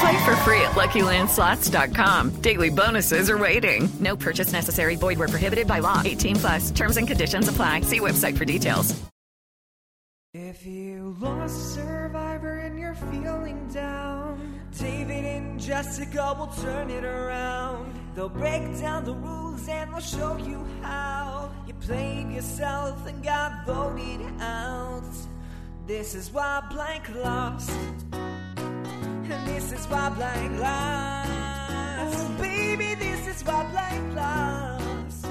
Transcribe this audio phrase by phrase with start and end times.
[0.00, 2.40] Play for free at LuckyLandSlots.com.
[2.40, 3.86] Daily bonuses are waiting.
[4.00, 4.96] No purchase necessary.
[4.96, 6.00] Void where prohibited by law.
[6.02, 6.70] 18 plus.
[6.70, 7.82] Terms and conditions apply.
[7.82, 8.98] See website for details.
[10.32, 17.92] If you lost Survivor and you're feeling down, David and Jessica will turn it around.
[18.14, 23.66] They'll break down the rules and they'll show you how you played yourself and got
[23.66, 25.02] voted out.
[25.86, 27.72] This is why blank lost.
[29.32, 31.30] And this is why blank lost.
[32.18, 35.26] Oh, baby, this is why blank lost.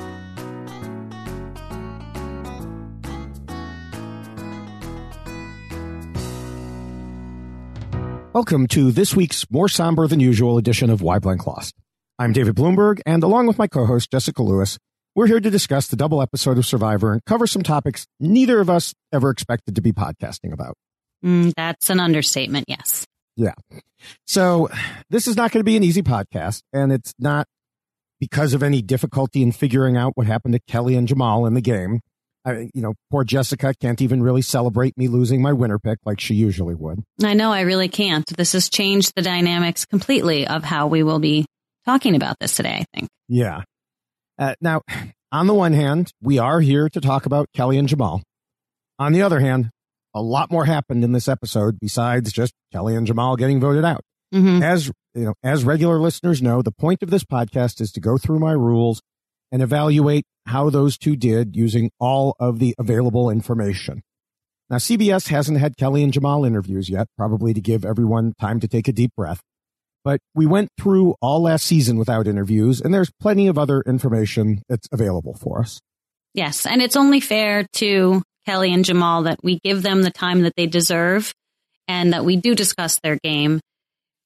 [8.32, 11.76] Welcome to this week's more somber than usual edition of Why Blank Lost.
[12.18, 14.78] I'm David Bloomberg, and along with my co-host Jessica Lewis,
[15.14, 18.70] we're here to discuss the double episode of Survivor and cover some topics neither of
[18.70, 20.76] us ever expected to be podcasting about.
[21.26, 23.06] Mm, that's an understatement, yes.
[23.40, 23.54] Yeah.
[24.28, 24.68] So
[25.10, 27.48] this is not going to be an easy podcast, and it's not
[28.20, 31.62] because of any difficulty in figuring out what happened to Kelly and Jamal in the
[31.62, 32.02] game.
[32.44, 36.20] I, you know, poor Jessica can't even really celebrate me losing my winner pick like
[36.20, 37.02] she usually would.
[37.24, 38.26] I know, I really can't.
[38.36, 41.46] This has changed the dynamics completely of how we will be
[41.86, 43.10] talking about this today, I think.
[43.30, 43.64] Yeah.
[44.38, 44.82] Uh, now,
[45.32, 48.22] on the one hand, we are here to talk about Kelly and Jamal.
[48.98, 49.70] On the other hand,
[50.14, 54.02] a lot more happened in this episode besides just Kelly and Jamal getting voted out.
[54.34, 54.62] Mm-hmm.
[54.62, 58.18] As you know, as regular listeners know, the point of this podcast is to go
[58.18, 59.02] through my rules
[59.52, 64.02] and evaluate how those two did using all of the available information.
[64.70, 68.68] Now, CBS hasn't had Kelly and Jamal interviews yet, probably to give everyone time to
[68.68, 69.42] take a deep breath.
[70.04, 74.62] But we went through all last season without interviews, and there's plenty of other information
[74.70, 75.80] that's available for us.
[76.34, 80.42] Yes, and it's only fair to Kelly and Jamal that we give them the time
[80.42, 81.34] that they deserve
[81.88, 83.60] and that we do discuss their game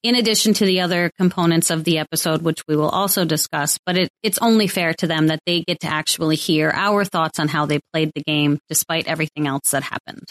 [0.03, 3.79] in addition to the other components of the episode, which we will also discuss.
[3.85, 7.39] But it, it's only fair to them that they get to actually hear our thoughts
[7.39, 10.25] on how they played the game despite everything else that happened.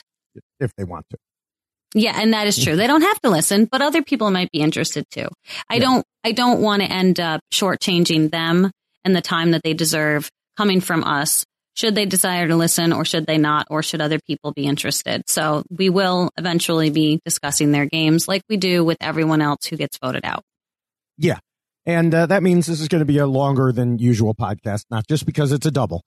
[0.60, 1.16] If they want to.
[1.94, 2.76] Yeah, and that is true.
[2.76, 5.28] They don't have to listen, but other people might be interested too.
[5.68, 5.80] I yeah.
[5.80, 8.70] don't I don't want to end up shortchanging them
[9.04, 11.44] and the time that they deserve coming from us.
[11.74, 15.22] Should they desire to listen or should they not, or should other people be interested?
[15.28, 19.76] So we will eventually be discussing their games like we do with everyone else who
[19.76, 20.42] gets voted out.
[21.16, 21.38] Yeah.
[21.86, 25.06] And uh, that means this is going to be a longer than usual podcast, not
[25.08, 26.02] just because it's a double.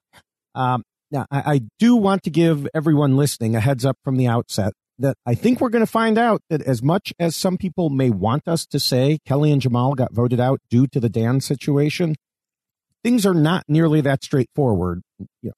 [0.53, 4.27] Um, now, I, I do want to give everyone listening a heads up from the
[4.27, 7.89] outset that I think we're going to find out that as much as some people
[7.89, 11.41] may want us to say Kelly and Jamal got voted out due to the Dan
[11.41, 12.15] situation,
[13.05, 15.03] things are not nearly that straightforward,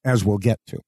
[0.04, 0.78] as we'll get to.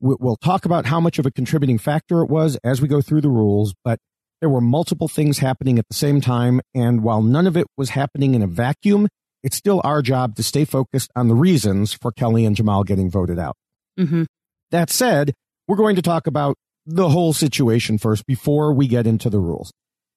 [0.00, 3.20] We'll talk about how much of a contributing factor it was as we go through
[3.20, 4.00] the rules, but
[4.40, 6.62] there were multiple things happening at the same time.
[6.74, 9.06] And while none of it was happening in a vacuum,
[9.44, 13.08] it's still our job to stay focused on the reasons for Kelly and Jamal getting
[13.08, 13.54] voted out.
[13.98, 14.24] Mm-hmm.
[14.72, 15.32] That said,
[15.68, 16.56] we're going to talk about
[16.86, 19.70] the whole situation first before we get into the rules.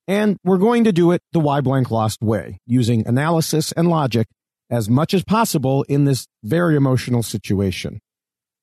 [0.07, 4.25] And we're going to do it the Why Blank Lost way, using analysis and logic
[4.69, 7.99] as much as possible in this very emotional situation.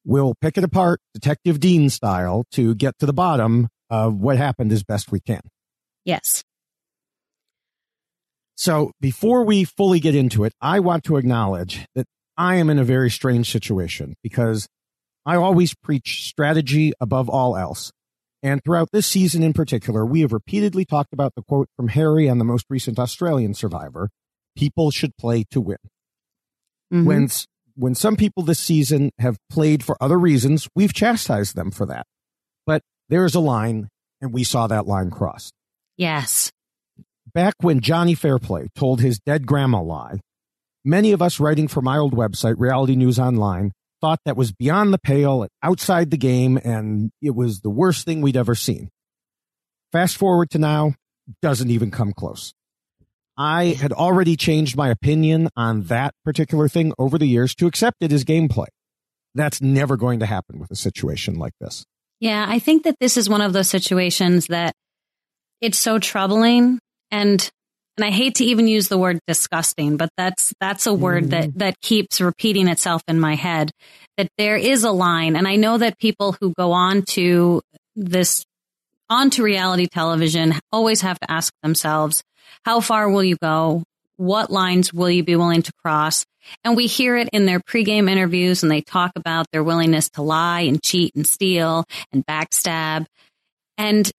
[0.05, 4.73] We'll pick it apart, Detective Dean style, to get to the bottom of what happened
[4.73, 5.43] as best we can.
[6.05, 6.43] Yes.
[8.57, 12.07] So before we fully get into it, I want to acknowledge that
[12.37, 14.67] I am in a very strange situation because
[15.27, 17.93] I always preach strategy above all else.
[18.43, 22.29] And throughout this season in particular, we have repeatedly talked about the quote from Harry
[22.29, 24.09] on the most recent Australian survivor
[24.61, 25.79] people should play to win.
[26.93, 27.07] Mm-hmm.
[27.07, 27.29] When,
[27.77, 32.07] when some people this season have played for other reasons, we've chastised them for that.
[32.67, 33.89] But there is a line,
[34.21, 35.55] and we saw that line crossed.
[35.97, 36.53] Yes.
[37.33, 40.21] Back when Johnny Fairplay told his dead grandma lie,
[40.85, 43.73] many of us writing for my old website, Reality News Online,
[44.03, 48.05] thought that was beyond the pale and outside the game, and it was the worst
[48.05, 48.91] thing we'd ever seen.
[49.91, 50.95] Fast forward to now,
[51.41, 52.53] doesn't even come close.
[53.41, 57.97] I had already changed my opinion on that particular thing over the years to accept
[58.03, 58.67] it as gameplay.
[59.35, 61.87] That's never going to happen with a situation like this.
[62.21, 64.75] Yeah, I think that this is one of those situations that
[65.63, 67.51] it's so troubling and
[67.97, 71.31] and I hate to even use the word disgusting, but that's that's a word mm.
[71.31, 73.71] that that keeps repeating itself in my head
[74.19, 77.63] that there is a line and I know that people who go on to
[77.97, 78.45] this
[79.11, 82.23] onto reality television always have to ask themselves
[82.65, 83.83] how far will you go?
[84.17, 86.25] What lines will you be willing to cross?
[86.65, 90.23] And we hear it in their pregame interviews and they talk about their willingness to
[90.23, 93.07] lie and cheat and steal and backstab.
[93.77, 94.11] And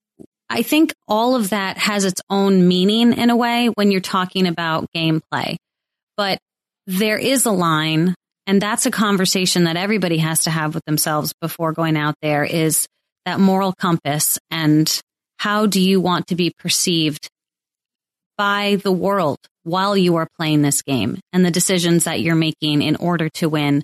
[0.49, 4.47] I think all of that has its own meaning in a way when you're talking
[4.47, 5.57] about gameplay.
[6.17, 6.39] But
[6.87, 8.15] there is a line
[8.47, 12.43] and that's a conversation that everybody has to have with themselves before going out there
[12.43, 12.87] is
[13.25, 15.01] that moral compass and
[15.37, 17.29] how do you want to be perceived
[18.37, 22.81] by the world while you are playing this game and the decisions that you're making
[22.81, 23.83] in order to win.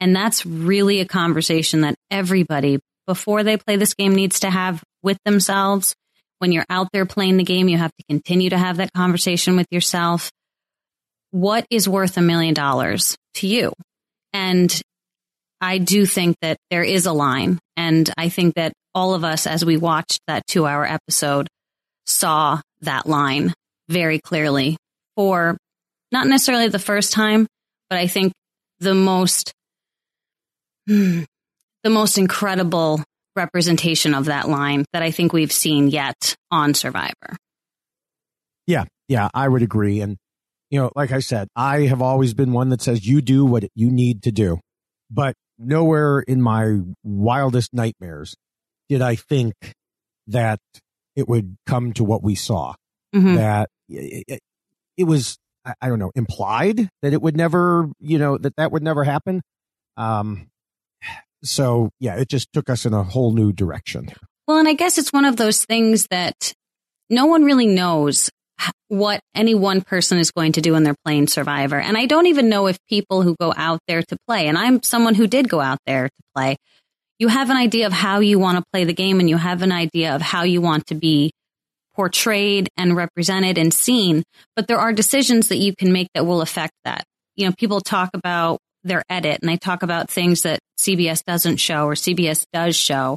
[0.00, 4.82] And that's really a conversation that everybody before they play this game needs to have
[5.02, 5.94] with themselves.
[6.38, 9.56] When you're out there playing the game, you have to continue to have that conversation
[9.56, 10.30] with yourself.
[11.30, 13.72] What is worth a million dollars to you?
[14.32, 14.82] And
[15.64, 17.58] I do think that there is a line.
[17.74, 21.48] And I think that all of us, as we watched that two hour episode,
[22.06, 23.54] saw that line
[23.88, 24.76] very clearly
[25.16, 25.56] for
[26.12, 27.46] not necessarily the first time,
[27.88, 28.34] but I think
[28.80, 29.52] the most,
[30.86, 31.22] hmm,
[31.82, 33.02] the most incredible
[33.34, 37.36] representation of that line that I think we've seen yet on Survivor.
[38.66, 40.02] Yeah, yeah, I would agree.
[40.02, 40.18] And,
[40.68, 43.64] you know, like I said, I have always been one that says you do what
[43.74, 44.60] you need to do.
[45.10, 48.34] But nowhere in my wildest nightmares
[48.88, 49.54] did I think
[50.26, 50.60] that
[51.16, 52.74] it would come to what we saw.
[53.14, 53.34] Mm-hmm.
[53.36, 54.40] That it,
[54.96, 55.38] it was
[55.80, 59.42] I don't know implied that it would never you know that that would never happen.
[59.96, 60.48] Um,
[61.42, 64.10] so yeah, it just took us in a whole new direction.
[64.46, 66.52] Well, and I guess it's one of those things that
[67.08, 68.30] no one really knows
[68.88, 71.78] what any one person is going to do when they're playing Survivor.
[71.78, 74.82] And I don't even know if people who go out there to play, and I'm
[74.82, 76.56] someone who did go out there to play,
[77.18, 79.62] you have an idea of how you want to play the game and you have
[79.62, 81.30] an idea of how you want to be
[81.94, 84.22] portrayed and represented and seen,
[84.56, 87.04] but there are decisions that you can make that will affect that.
[87.36, 91.56] You know, people talk about their edit and they talk about things that CBS doesn't
[91.56, 93.16] show or CBS does show.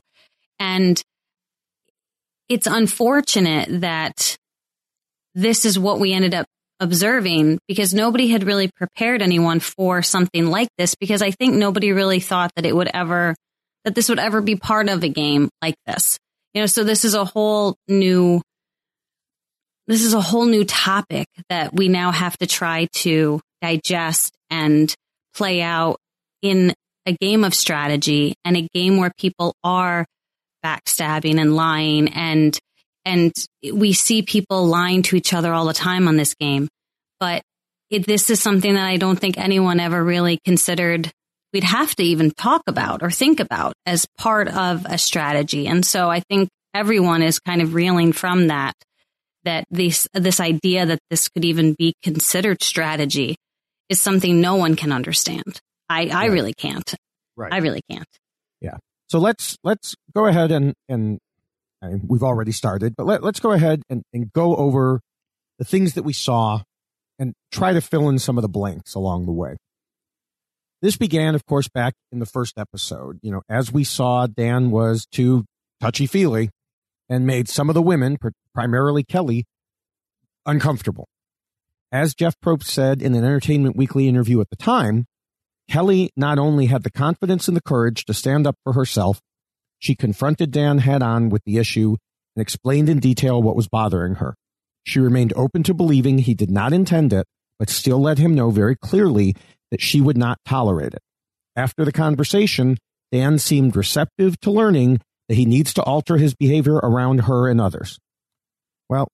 [0.59, 1.01] And
[2.49, 4.37] it's unfortunate that
[5.37, 6.47] this is what we ended up
[6.79, 11.91] observing because nobody had really prepared anyone for something like this because I think nobody
[11.91, 13.35] really thought that it would ever,
[13.85, 16.17] that this would ever be part of a game like this.
[16.55, 18.41] You know, so this is a whole new
[19.85, 24.93] this is a whole new topic that we now have to try to digest and
[25.33, 25.97] play out
[26.41, 26.73] in
[27.05, 30.05] a game of strategy and a game where people are
[30.65, 32.59] backstabbing and lying and
[33.07, 33.33] and
[33.73, 36.67] we see people lying to each other all the time on this game
[37.19, 37.41] but
[37.89, 41.11] it, this is something that I don't think anyone ever really considered
[41.53, 45.85] we'd have to even talk about or think about as part of a strategy and
[45.85, 48.75] so I think everyone is kind of reeling from that
[49.47, 53.37] that this this idea that this could even be considered strategy
[53.89, 55.61] is something no one can understand.
[55.89, 56.31] I, I right.
[56.31, 56.93] really can't.
[57.37, 57.53] Right.
[57.53, 58.07] I really can't.
[58.59, 58.77] Yeah.
[59.07, 61.26] So let's let's go ahead and and I
[62.07, 65.01] we've already started, but let, let's go ahead and, and go over
[65.59, 66.61] the things that we saw
[67.19, 69.57] and try to fill in some of the blanks along the way.
[70.81, 73.19] This began, of course, back in the first episode.
[73.23, 75.45] You know, as we saw, Dan was too
[75.81, 76.49] touchy feely
[77.09, 78.17] and made some of the women,
[78.53, 79.45] primarily Kelly,
[80.45, 81.07] uncomfortable.
[81.91, 85.05] As Jeff Probst said in an Entertainment Weekly interview at the time,
[85.69, 89.19] Kelly not only had the confidence and the courage to stand up for herself,
[89.79, 91.97] she confronted Dan head on with the issue
[92.35, 94.35] and explained in detail what was bothering her.
[94.83, 97.27] She remained open to believing he did not intend it,
[97.59, 99.35] but still let him know very clearly
[99.71, 101.01] that she would not tolerate it.
[101.55, 102.77] After the conversation,
[103.11, 107.59] Dan seemed receptive to learning that he needs to alter his behavior around her and
[107.59, 107.99] others.
[108.89, 109.09] Well,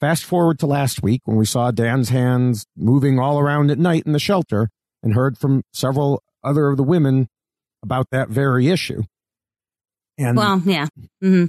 [0.00, 4.04] fast forward to last week when we saw Dan's hands moving all around at night
[4.06, 4.70] in the shelter
[5.02, 7.28] and heard from several other of the women
[7.82, 9.02] about that very issue.
[10.18, 10.86] And well, yeah,
[11.22, 11.46] mm-hmm.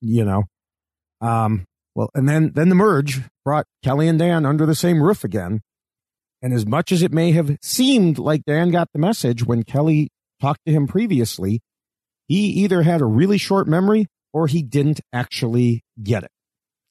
[0.00, 0.44] you know,
[1.20, 5.22] um, well, and then then the merge brought Kelly and Dan under the same roof
[5.22, 5.60] again.
[6.42, 10.10] And as much as it may have seemed like Dan got the message when Kelly
[10.40, 11.60] talked to him previously,
[12.28, 16.30] he either had a really short memory or he didn't actually get it.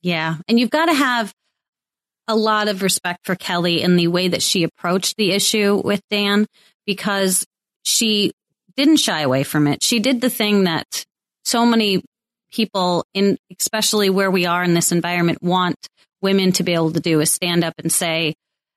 [0.01, 0.37] Yeah.
[0.47, 1.33] And you've got to have
[2.27, 6.01] a lot of respect for Kelly in the way that she approached the issue with
[6.09, 6.47] Dan
[6.85, 7.45] because
[7.83, 8.31] she
[8.75, 9.83] didn't shy away from it.
[9.83, 11.05] She did the thing that
[11.45, 12.03] so many
[12.51, 15.75] people in, especially where we are in this environment want
[16.21, 18.33] women to be able to do is stand up and say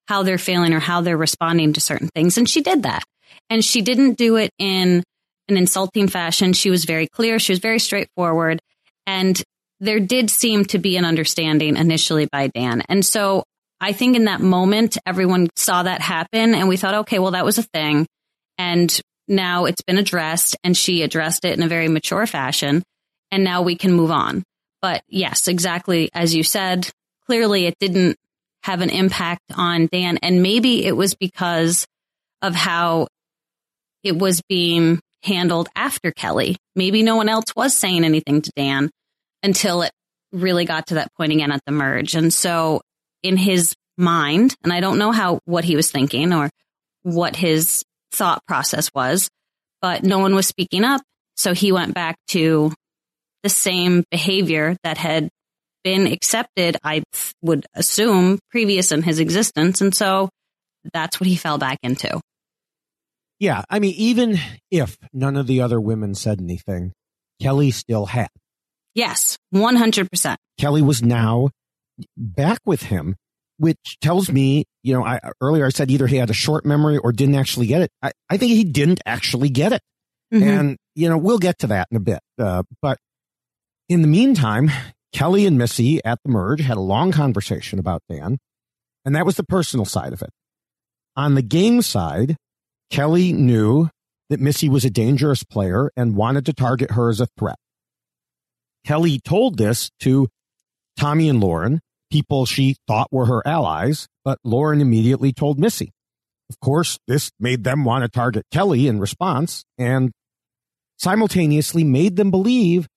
[0.06, 2.38] how they're feeling or how they're responding to certain things.
[2.38, 3.04] And she did that.
[3.50, 5.02] And she didn't do it in
[5.48, 6.52] an insulting fashion.
[6.52, 7.38] She was very clear.
[7.38, 8.60] She was very straightforward.
[9.06, 9.40] And
[9.80, 12.82] there did seem to be an understanding initially by Dan.
[12.88, 13.44] And so
[13.80, 17.44] I think in that moment, everyone saw that happen and we thought, okay, well, that
[17.44, 18.06] was a thing.
[18.58, 22.82] And now it's been addressed and she addressed it in a very mature fashion.
[23.30, 24.42] And now we can move on.
[24.80, 26.88] But yes, exactly as you said,
[27.26, 28.16] clearly it didn't
[28.62, 30.18] have an impact on Dan.
[30.23, 31.87] And maybe it was because
[32.42, 33.08] of how
[34.02, 36.56] it was being handled after Kelly.
[36.75, 38.90] Maybe no one else was saying anything to Dan
[39.42, 39.92] until it
[40.32, 42.14] really got to that point again at the merge.
[42.14, 42.80] And so
[43.23, 46.50] in his mind, and I don't know how, what he was thinking or
[47.02, 49.28] what his thought process was,
[49.80, 51.02] but no one was speaking up.
[51.36, 52.72] So he went back to
[53.42, 55.28] the same behavior that had
[55.84, 57.02] been accepted, I
[57.42, 59.80] would assume, previous in his existence.
[59.80, 60.28] And so
[60.92, 62.20] that's what he fell back into.
[63.38, 63.62] Yeah.
[63.70, 64.38] I mean, even
[64.70, 66.92] if none of the other women said anything,
[67.40, 68.28] Kelly still had.
[68.94, 70.36] Yes, 100%.
[70.58, 71.50] Kelly was now
[72.16, 73.14] back with him,
[73.58, 76.96] which tells me, you know, I earlier I said either he had a short memory
[76.98, 77.90] or didn't actually get it.
[78.02, 79.82] I, I think he didn't actually get it.
[80.32, 80.48] Mm-hmm.
[80.48, 82.20] And, you know, we'll get to that in a bit.
[82.38, 82.98] Uh, but
[83.88, 84.70] in the meantime,
[85.12, 88.38] Kelly and Missy at the merge had a long conversation about Dan,
[89.04, 90.30] and that was the personal side of it.
[91.16, 92.36] On the game side,
[92.90, 93.88] Kelly knew
[94.28, 97.56] that Missy was a dangerous player and wanted to target her as a threat.
[98.84, 100.28] Kelly told this to
[100.98, 105.92] Tommy and Lauren, people she thought were her allies, but Lauren immediately told Missy.
[106.50, 110.12] Of course, this made them want to target Kelly in response and
[110.96, 112.88] simultaneously made them believe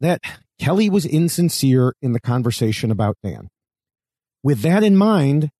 [0.00, 0.20] that
[0.58, 3.48] Kelly was insincere in the conversation about Dan.
[4.42, 5.50] With that in mind,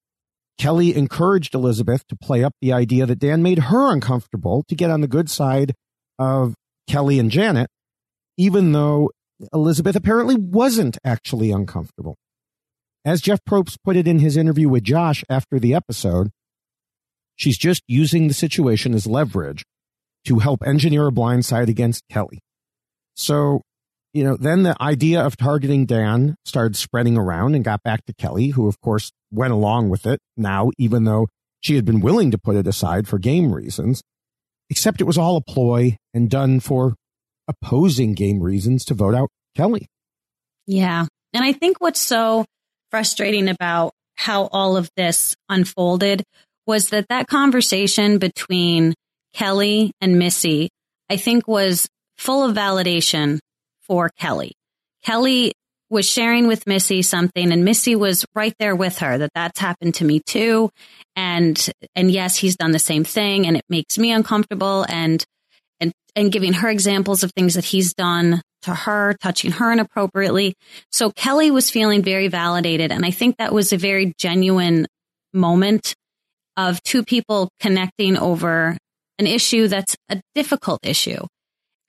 [0.59, 4.91] Kelly encouraged Elizabeth to play up the idea that Dan made her uncomfortable to get
[4.91, 5.73] on the good side
[6.19, 6.55] of
[6.89, 7.69] Kelly and Janet,
[8.37, 9.11] even though
[9.53, 12.17] Elizabeth apparently wasn't actually uncomfortable.
[13.05, 16.31] As Jeff Probst put it in his interview with Josh after the episode,
[17.37, 19.65] she's just using the situation as leverage
[20.27, 22.41] to help engineer a blindside against Kelly.
[23.15, 23.61] So
[24.15, 28.15] you know, then the idea of targeting Dan started spreading around and got back to
[28.15, 31.27] Kelly, who of course went along with it now, even though
[31.61, 34.03] she had been willing to put it aside for game reasons,
[34.71, 36.95] except it was all a ploy and done for
[37.49, 39.89] opposing game reasons to vote out Kelly.
[40.67, 41.07] Yeah.
[41.33, 42.45] And I think what's so
[42.95, 46.23] frustrating about how all of this unfolded
[46.65, 48.95] was that that conversation between
[49.33, 50.71] Kelly and Missy,
[51.11, 53.41] I think was full of validation
[53.83, 54.53] for Kelly.
[55.03, 55.55] Kelly
[55.91, 59.97] was sharing with Missy something and Missy was right there with her that that's happened
[59.97, 60.71] to me too.
[61.17, 65.25] And, and yes, he's done the same thing and it makes me uncomfortable and,
[65.81, 70.55] and, and giving her examples of things that he's done to her, touching her inappropriately.
[70.93, 72.93] So Kelly was feeling very validated.
[72.93, 74.87] And I think that was a very genuine
[75.33, 75.95] moment
[76.57, 78.77] of two people connecting over
[79.19, 81.25] an issue that's a difficult issue.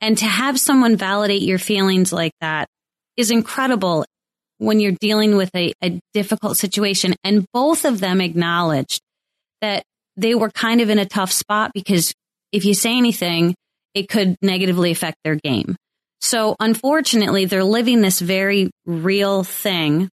[0.02, 2.68] And to have someone validate your feelings like that
[3.18, 4.06] is incredible
[4.58, 7.16] when you're dealing with a, a difficult situation.
[7.24, 9.02] And both of them acknowledged
[9.62, 9.84] that
[10.18, 12.14] they were kind of in a tough spot because
[12.52, 13.56] if you say anything,
[13.94, 15.76] it could negatively affect their game.
[16.26, 20.10] So unfortunately, they're living this very real thing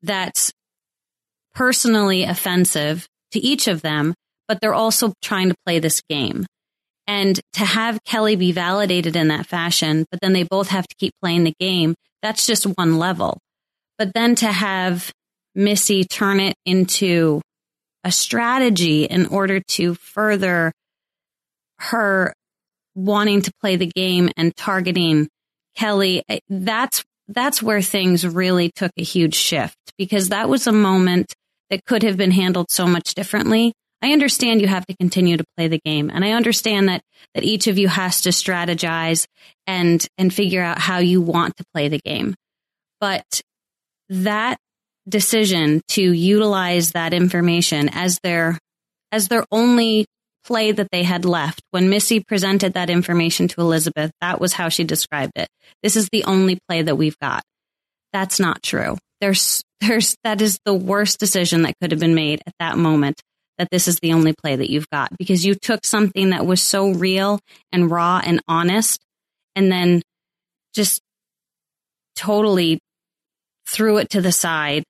[0.00, 0.50] that's
[1.54, 4.14] personally offensive to each of them,
[4.48, 6.46] but they're also trying to play this game.
[7.06, 10.96] And to have Kelly be validated in that fashion, but then they both have to
[10.98, 13.36] keep playing the game, that's just one level.
[13.98, 15.12] But then to have
[15.54, 17.42] Missy turn it into
[18.02, 20.72] a strategy in order to further
[21.80, 22.32] her
[22.94, 25.28] wanting to play the game and targeting
[25.76, 30.72] Kelly, eh, that's, that's where things really took a huge shift because that was a
[30.72, 31.32] moment
[31.70, 33.72] that could have been handled so much differently.
[34.02, 37.02] I understand you have to continue to play the game and I understand that,
[37.34, 39.26] that each of you has to strategize
[39.66, 42.34] and, and figure out how you want to play the game.
[42.98, 43.42] But
[44.08, 44.58] that
[45.08, 48.58] decision to utilize that information as their,
[49.12, 50.06] as their only
[50.44, 51.62] play that they had left.
[51.70, 55.48] When Missy presented that information to Elizabeth, that was how she described it.
[55.82, 57.42] This is the only play that we've got.
[58.12, 58.96] That's not true.
[59.20, 63.20] There's, there's, that is the worst decision that could have been made at that moment
[63.58, 66.62] that this is the only play that you've got because you took something that was
[66.62, 67.38] so real
[67.72, 69.00] and raw and honest
[69.54, 70.00] and then
[70.74, 71.02] just
[72.16, 72.78] totally
[73.68, 74.82] threw it to the side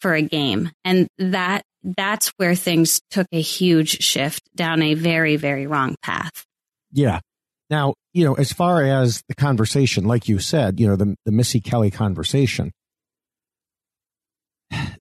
[0.00, 0.70] for a game.
[0.84, 6.44] And that, that's where things took a huge shift down a very, very wrong path.
[6.92, 7.20] Yeah.
[7.70, 11.32] Now, you know, as far as the conversation, like you said, you know, the, the
[11.32, 12.72] Missy Kelly conversation,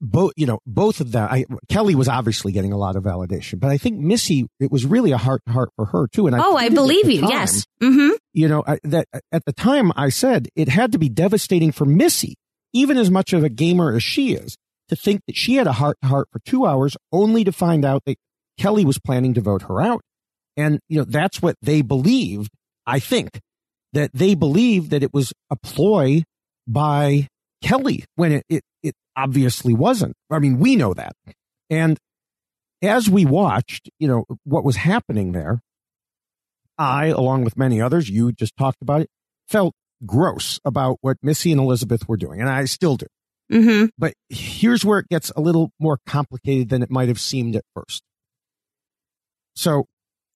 [0.02, 3.60] both, you know, both of them, I, Kelly was obviously getting a lot of validation,
[3.60, 6.28] but I think Missy, it was really a heart to heart for her too.
[6.28, 7.22] And I oh, I believe you.
[7.22, 7.66] Time, yes.
[7.82, 8.16] Mm-hmm.
[8.34, 11.86] You know, I, that at the time I said it had to be devastating for
[11.86, 12.36] Missy,
[12.74, 14.58] even as much of a gamer as she is,
[14.90, 17.86] to think that she had a heart to heart for two hours only to find
[17.86, 18.18] out that
[18.58, 20.02] Kelly was planning to vote her out.
[20.56, 22.52] And, you know, that's what they believed.
[22.86, 23.40] I think
[23.94, 26.24] that they believed that it was a ploy
[26.68, 27.28] by
[27.64, 30.16] Kelly when it, it, it obviously wasn't.
[30.30, 31.14] I mean, we know that.
[31.70, 31.98] And
[32.82, 35.62] as we watched, you know, what was happening there,
[36.78, 39.10] I, along with many others, you just talked about it,
[39.48, 39.74] felt
[40.06, 42.42] gross about what Missy and Elizabeth were doing.
[42.42, 43.06] And I still do.
[43.52, 43.86] Mm-hmm.
[43.98, 47.64] But here's where it gets a little more complicated than it might have seemed at
[47.76, 48.02] first.
[49.56, 49.86] So,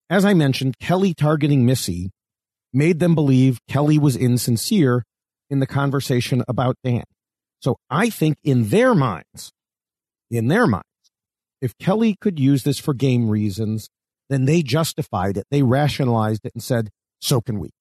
[0.10, 2.12] as I mentioned, Kelly targeting Missy
[2.74, 5.04] made them believe Kelly was insincere
[5.50, 7.04] in the conversation about Dan.
[7.60, 9.52] So I think in their minds,
[10.30, 10.86] in their minds,
[11.62, 13.90] if Kelly could use this for game reasons,
[14.30, 15.46] then they justified it.
[15.50, 17.72] They rationalized it and said, so can we.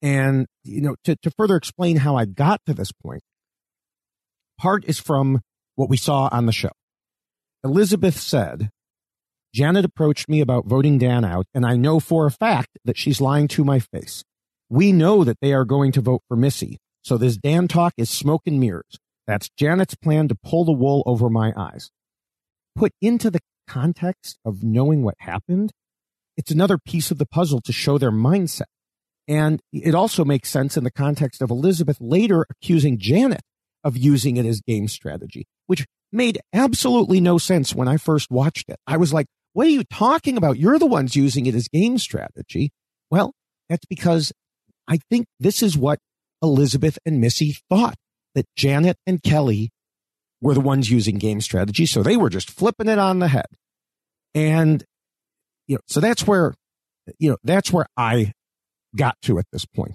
[0.00, 3.22] And, you know, to, to further explain how I got to this point,
[4.62, 5.40] part is from
[5.74, 6.70] what we saw on the show.
[7.64, 8.70] Elizabeth said,
[9.52, 13.20] Janet approached me about voting Dan out, and I know for a fact that she's
[13.20, 14.22] lying to my face.
[14.70, 18.08] We know that they are going to vote for Missy, so this Dan talk is
[18.08, 18.98] smoke and mirrors.
[19.26, 21.90] That's Janet's plan to pull the wool over my eyes.
[22.76, 25.72] Put into the context of knowing what happened,
[26.36, 28.70] it's another piece of the puzzle to show their mindset.
[29.28, 33.42] And it also makes sense in the context of Elizabeth later accusing Janet
[33.84, 38.68] of using it as game strategy, which made absolutely no sense when I first watched
[38.68, 38.76] it.
[38.86, 40.58] I was like, what are you talking about?
[40.58, 42.70] You're the ones using it as game strategy.
[43.10, 43.32] Well,
[43.68, 44.32] that's because
[44.88, 45.98] I think this is what
[46.42, 47.96] Elizabeth and Missy thought
[48.34, 49.70] that Janet and Kelly
[50.40, 51.86] were the ones using game strategy.
[51.86, 53.46] So they were just flipping it on the head.
[54.34, 54.84] And,
[55.66, 56.54] you know, so that's where,
[57.18, 58.32] you know, that's where I
[58.96, 59.94] got to at this point.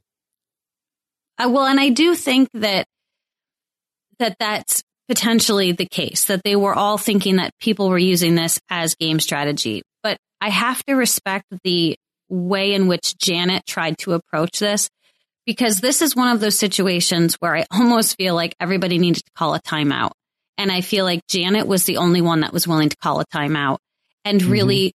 [1.38, 2.86] Uh, well, and I do think that,
[4.20, 8.60] that that's potentially the case, that they were all thinking that people were using this
[8.70, 9.84] as game strategy.
[10.04, 11.98] But I have to respect the
[12.30, 14.90] way in which Janet tried to approach this
[15.46, 19.32] because this is one of those situations where I almost feel like everybody needed to
[19.36, 20.12] call a timeout.
[20.58, 23.26] And I feel like Janet was the only one that was willing to call a
[23.26, 23.78] timeout
[24.26, 24.52] and mm-hmm.
[24.52, 24.94] really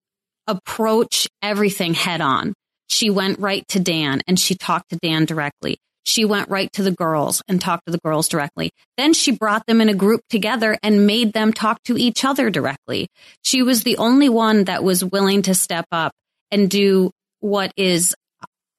[0.47, 2.55] approach everything head on.
[2.89, 5.79] She went right to Dan and she talked to Dan directly.
[6.05, 8.71] She went right to the girls and talked to the girls directly.
[8.97, 12.51] Then she brought them in a group together and made them talk to each other
[12.51, 13.09] directly.
[13.43, 16.13] She was the only one that was willing to step up
[16.51, 17.11] and do
[17.41, 18.15] what is,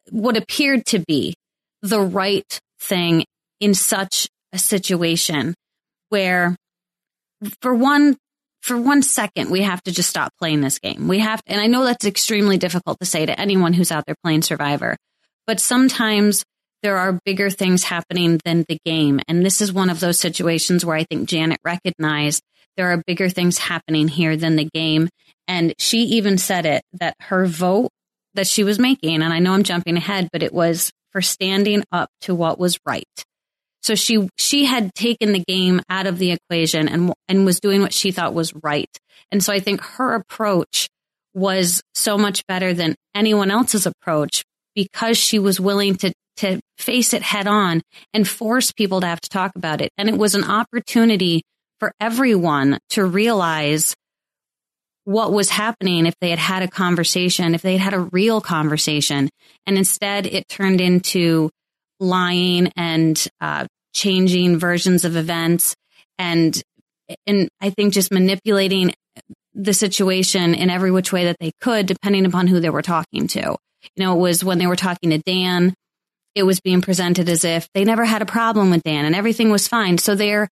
[0.10, 1.36] what appeared to be
[1.81, 3.25] the right thing
[3.60, 5.53] in such a situation
[6.10, 6.55] where
[7.62, 8.17] for one
[8.62, 11.07] for one second we have to just stop playing this game.
[11.07, 14.15] We have and I know that's extremely difficult to say to anyone who's out there
[14.23, 14.97] playing survivor,
[15.47, 16.43] but sometimes
[16.84, 20.86] there are bigger things happening than the game and this is one of those situations
[20.86, 22.44] where I think Janet recognized
[22.78, 25.10] there are bigger things happening here than the game
[25.48, 27.89] and she even said it that her vote
[28.34, 31.84] that she was making and I know I'm jumping ahead but it was for standing
[31.91, 33.06] up to what was right.
[33.82, 37.82] So she, she had taken the game out of the equation and, and was doing
[37.82, 38.89] what she thought was right.
[39.32, 40.88] And so I think her approach
[41.34, 44.44] was so much better than anyone else's approach
[44.75, 47.81] because she was willing to, to face it head on
[48.13, 49.91] and force people to have to talk about it.
[49.97, 51.43] And it was an opportunity
[51.79, 53.95] for everyone to realize
[55.03, 58.39] what was happening if they had had a conversation, if they had had a real
[58.39, 59.29] conversation.
[59.65, 61.49] And instead it turned into
[61.99, 65.75] lying and uh, changing versions of events
[66.17, 66.62] and
[67.27, 68.93] and I think just manipulating
[69.53, 73.27] the situation in every which way that they could, depending upon who they were talking
[73.29, 73.57] to.
[73.96, 75.74] You know, it was when they were talking to Dan,
[76.36, 79.50] it was being presented as if they never had a problem with Dan and everything
[79.50, 79.98] was fine.
[79.98, 80.48] So they're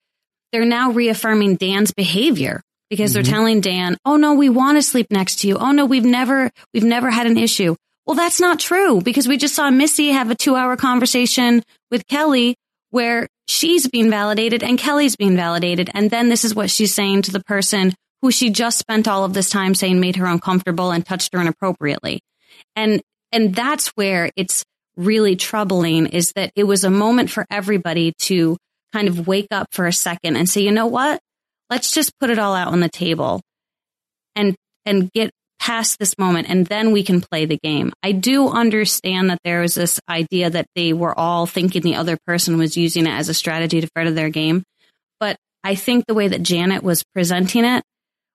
[0.52, 3.30] they're now reaffirming Dan's behavior because they're Mhm.
[3.30, 5.58] telling Dan, "Oh no, we want to sleep next to you.
[5.58, 9.38] Oh no, we've never we've never had an issue." Well, that's not true because we
[9.38, 11.62] just saw Missy have a 2-hour conversation
[11.92, 12.56] with Kelly
[12.90, 17.22] where she's being validated and Kelly's being validated and then this is what she's saying
[17.24, 20.90] to the person who she just spent all of this time saying made her uncomfortable
[20.92, 22.20] and touched her inappropriately.
[22.76, 24.64] And and that's where it's
[24.96, 28.58] really troubling is that it was a moment for everybody to
[28.92, 31.20] kind of wake up for a second and say, you know what?
[31.70, 33.42] Let's just put it all out on the table
[34.36, 37.94] and, and get past this moment and then we can play the game.
[38.02, 42.18] I do understand that there was this idea that they were all thinking the other
[42.26, 44.64] person was using it as a strategy to further their game.
[45.20, 47.84] But I think the way that Janet was presenting it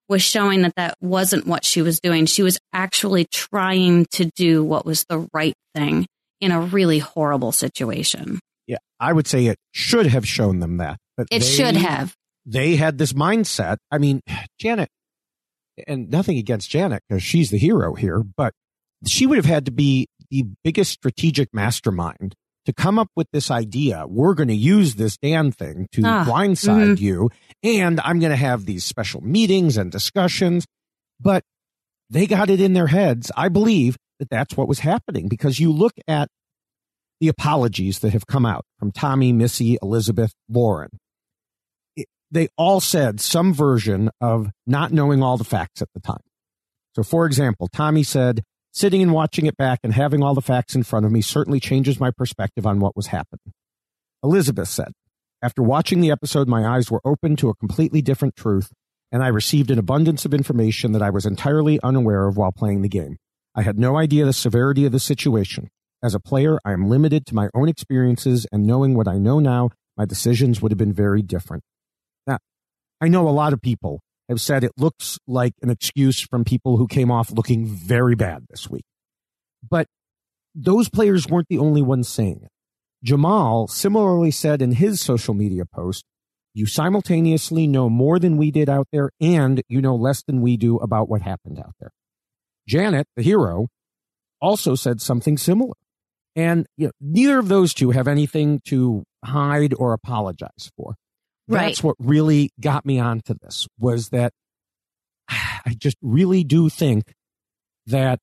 [0.08, 2.26] was showing that that wasn't what she was doing.
[2.26, 6.06] She was actually trying to do what was the right thing
[6.40, 8.38] in a really horrible situation.
[8.66, 10.98] Yeah, I would say it should have shown them that.
[11.16, 12.14] But It they- should have.
[12.46, 13.78] They had this mindset.
[13.90, 14.20] I mean,
[14.60, 14.90] Janet,
[15.86, 18.52] and nothing against Janet because she's the hero here, but
[19.06, 22.34] she would have had to be the biggest strategic mastermind
[22.66, 24.06] to come up with this idea.
[24.08, 27.00] We're going to use this Dan thing to Ah, blindside mhm.
[27.00, 27.30] you,
[27.62, 30.66] and I'm going to have these special meetings and discussions.
[31.20, 31.42] But
[32.10, 33.30] they got it in their heads.
[33.36, 36.28] I believe that that's what was happening because you look at
[37.20, 40.90] the apologies that have come out from Tommy, Missy, Elizabeth, Lauren.
[41.96, 46.20] It- they all said some version of not knowing all the facts at the time.
[46.94, 48.42] So, for example, Tommy said,
[48.74, 51.60] sitting and watching it back and having all the facts in front of me certainly
[51.60, 53.54] changes my perspective on what was happening.
[54.22, 54.92] Elizabeth said,
[55.40, 58.72] after watching the episode, my eyes were opened to a completely different truth,
[59.12, 62.82] and I received an abundance of information that I was entirely unaware of while playing
[62.82, 63.16] the game.
[63.54, 65.68] I had no idea the severity of the situation.
[66.02, 69.38] As a player, I am limited to my own experiences, and knowing what I know
[69.38, 71.62] now, my decisions would have been very different.
[72.26, 72.38] Now,
[73.00, 76.76] I know a lot of people have said it looks like an excuse from people
[76.76, 78.84] who came off looking very bad this week.
[79.68, 79.86] But
[80.54, 82.50] those players weren't the only ones saying it.
[83.02, 86.04] Jamal similarly said in his social media post,
[86.54, 90.56] you simultaneously know more than we did out there and you know less than we
[90.56, 91.90] do about what happened out there.
[92.66, 93.68] Janet, the hero,
[94.40, 95.74] also said something similar.
[96.36, 100.94] And you know, neither of those two have anything to hide or apologize for.
[101.48, 104.32] That's what really got me onto this was that
[105.28, 107.12] I just really do think
[107.86, 108.20] that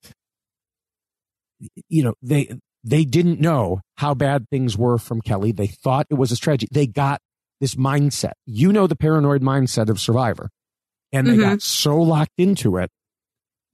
[1.89, 2.51] you know they
[2.83, 5.51] they didn't know how bad things were from Kelly.
[5.51, 6.67] They thought it was a strategy.
[6.71, 7.21] They got
[7.59, 8.31] this mindset.
[8.47, 10.49] You know the paranoid mindset of Survivor.
[11.13, 11.41] And they Mhm.
[11.41, 12.89] got so locked into it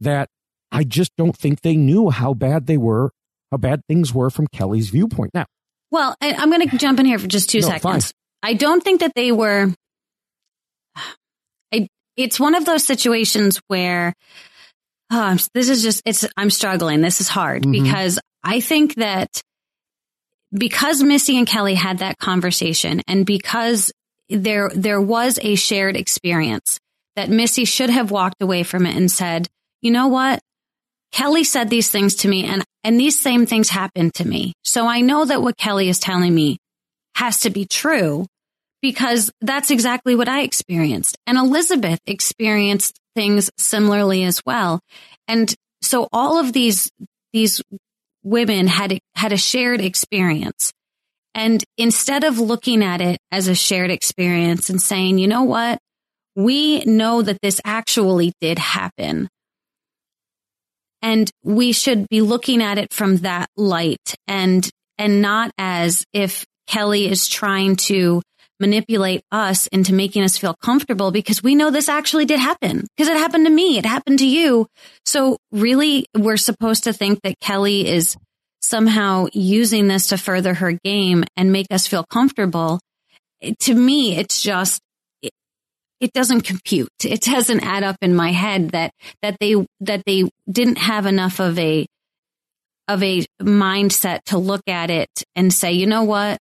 [0.01, 0.27] that
[0.71, 3.11] I just don't think they knew how bad they were,
[3.51, 5.31] how bad things were from Kelly's viewpoint.
[5.33, 5.45] Now,
[5.89, 8.11] Well, I'm going to jump in here for just two No, seconds.
[8.43, 9.73] I don't think that they were.
[11.73, 14.13] I, it's one of those situations where
[15.09, 16.25] uh, this is just it's.
[16.37, 17.01] I'm struggling.
[17.01, 17.71] This is hard Mhm.
[17.83, 19.41] because I think that
[20.53, 23.91] because Missy and Kelly had that conversation, and because
[24.29, 26.79] there there was a shared experience
[27.15, 29.47] that Missy should have walked away from it and said,
[29.81, 30.39] "You know what?
[31.13, 34.53] Kelly said these things to me and, and these same things happened to me.
[34.65, 36.57] So I know that what Kelly is telling me
[37.17, 38.27] has to be true
[38.83, 41.17] because that's exactly what I experienced.
[41.25, 44.79] And Elizabeth experienced things similarly as well.
[45.27, 46.91] And so all of these,
[47.33, 47.59] these
[48.21, 50.71] women had, had a shared experience.
[51.33, 55.79] And instead of looking at it as a shared experience and saying, you know what?
[56.35, 59.27] We know that this actually did happen.
[61.01, 66.45] And we should be looking at it from that light and, and not as if
[66.67, 68.21] Kelly is trying to
[68.59, 73.07] manipulate us into making us feel comfortable because we know this actually did happen because
[73.07, 73.77] it happened to me.
[73.77, 74.67] It happened to you.
[75.05, 78.15] So really we're supposed to think that Kelly is
[78.61, 82.79] somehow using this to further her game and make us feel comfortable.
[83.59, 84.81] To me, it's just,
[85.21, 85.31] it,
[85.99, 86.89] it doesn't compute.
[87.03, 91.39] It doesn't add up in my head that, that they, that they didn't have enough
[91.39, 91.85] of a,
[92.87, 96.39] of a mindset to look at it and say, you know what?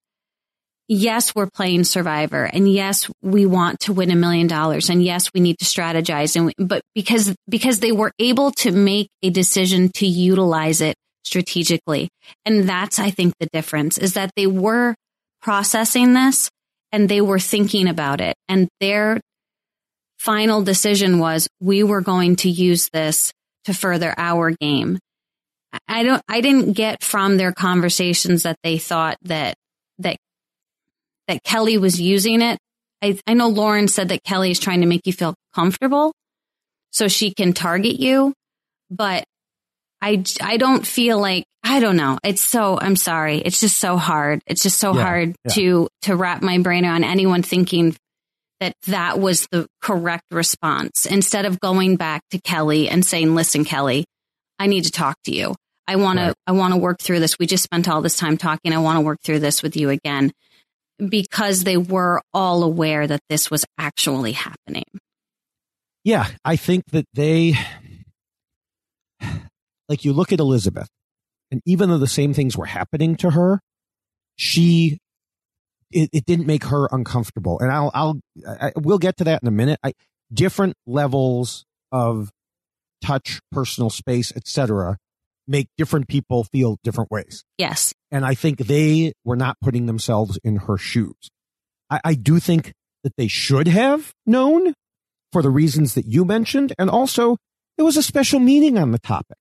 [0.86, 5.30] Yes, we're playing survivor and yes, we want to win a million dollars and yes,
[5.32, 9.30] we need to strategize and, we, but because, because they were able to make a
[9.30, 10.94] decision to utilize it
[11.24, 12.10] strategically.
[12.44, 14.94] And that's, I think, the difference is that they were
[15.40, 16.50] processing this
[16.92, 19.20] and they were thinking about it and their
[20.18, 23.32] final decision was we were going to use this
[23.64, 24.98] to further our game.
[25.88, 29.54] I don't, I didn't get from their conversations that they thought that,
[31.28, 32.58] that, Kelly was using it.
[33.02, 36.12] I, I know Lauren said that Kelly is trying to make you feel comfortable
[36.90, 38.32] so she can target you,
[38.90, 39.24] but
[40.00, 42.18] I, I don't feel like, I don't know.
[42.22, 43.38] It's so, I'm sorry.
[43.38, 44.40] It's just so hard.
[44.46, 45.52] It's just so Yeah, hard yeah.
[45.52, 47.96] to, to wrap my brain around anyone thinking
[48.60, 53.64] that that was the correct response instead of going back to Kelly and saying, listen,
[53.64, 54.04] Kelly,
[54.58, 55.54] I need to talk to you.
[55.88, 56.28] I want Right.
[56.28, 57.38] to, I want to work through this.
[57.38, 58.72] We just spent all this time talking.
[58.72, 60.32] I want to work through this with you again
[61.08, 64.84] because they were all aware that this was actually happening.
[66.04, 67.54] Yeah, I think that they,
[69.88, 70.88] like you look at Elizabeth,
[71.50, 73.60] and even though the same things were happening to her,
[74.36, 74.98] she,
[75.90, 77.58] it, it didn't make her uncomfortable.
[77.60, 79.78] And I'll, I'll, I, we'll get to that in a minute.
[79.82, 79.92] I,
[80.32, 82.30] different levels of
[83.02, 84.96] touch, personal space, etc.,
[85.46, 87.44] make different people feel different ways.
[87.58, 87.92] Yes.
[88.10, 91.30] And I think they were not putting themselves in her shoes.
[91.90, 94.74] I, I do think that they should have known
[95.32, 96.72] for the reasons that you mentioned.
[96.78, 97.36] And also,
[97.76, 99.36] there was a special meeting on the topic,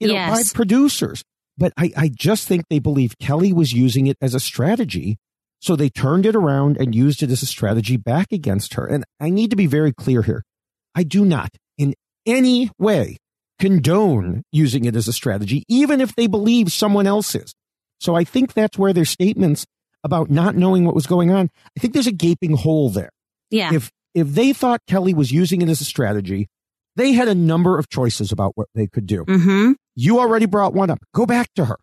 [0.00, 0.52] you know, Yes.
[0.52, 1.22] by producers.
[1.56, 5.16] But I, I just think they believed Kelly was using it as a strategy.
[5.60, 8.86] So they turned it around and used it as a strategy back against her.
[8.86, 10.44] And I need to be very clear here.
[10.94, 11.94] I do not in
[12.26, 13.16] any way
[13.58, 17.54] condone using it as a strategy, even if they believe someone else is.
[18.00, 19.66] So I think that's where their statements
[20.04, 23.10] about not knowing what was going on, I think there's a gaping hole there.
[23.50, 23.74] Yeah.
[23.74, 26.48] If if they thought Kelly was using it as a strategy,
[26.96, 29.24] they had a number of choices about what they could do.
[29.24, 29.72] mm-hmm.
[29.94, 30.98] You already brought one up.
[31.14, 31.76] Go back to her.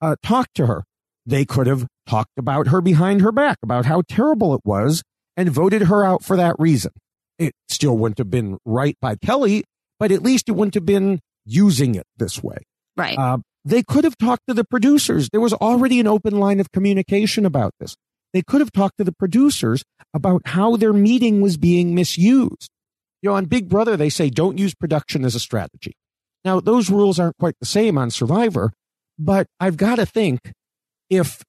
[0.00, 0.84] Uh, talk to her.
[1.24, 5.02] They could have talked about her behind her back, about how terrible it was,
[5.36, 6.92] and voted her out for that reason.
[7.38, 9.64] It still wouldn't have been right by Kelly,
[9.98, 12.58] but at least it wouldn't have been using it this way.
[12.96, 13.18] Right.
[13.18, 15.28] Uh, they could have talked to the producers.
[15.30, 17.96] There was already an open line of communication about this.
[18.32, 19.82] They could have talked to the producers
[20.14, 22.68] about how their meeting was being misused.
[23.22, 25.94] You know, on Big Brother, they say don't use production as a strategy.
[26.44, 28.72] Now, those rules aren't quite the same on Survivor,
[29.18, 30.52] but I've got to think
[31.10, 31.42] if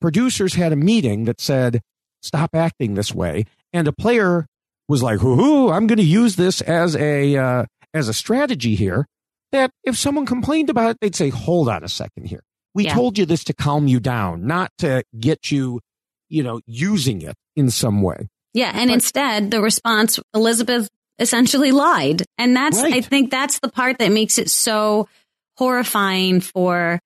[0.00, 1.80] producers had a meeting that said,
[2.22, 4.46] stop acting this way, and a player
[4.88, 8.74] was like, hoo hoo, I'm going to use this as a, uh, as a strategy
[8.74, 9.06] here,
[9.52, 12.42] that if someone complained about it, they'd say, hold on a second here.
[12.74, 12.94] We Yeah.
[12.94, 15.80] told you this to calm you down, not to get you,
[16.28, 18.28] you know, using it in some way.
[18.54, 22.22] Yeah, and instead the response Elizabeth essentially lied.
[22.38, 25.08] And that's I think that's the part that makes it so
[25.56, 26.98] horrifying for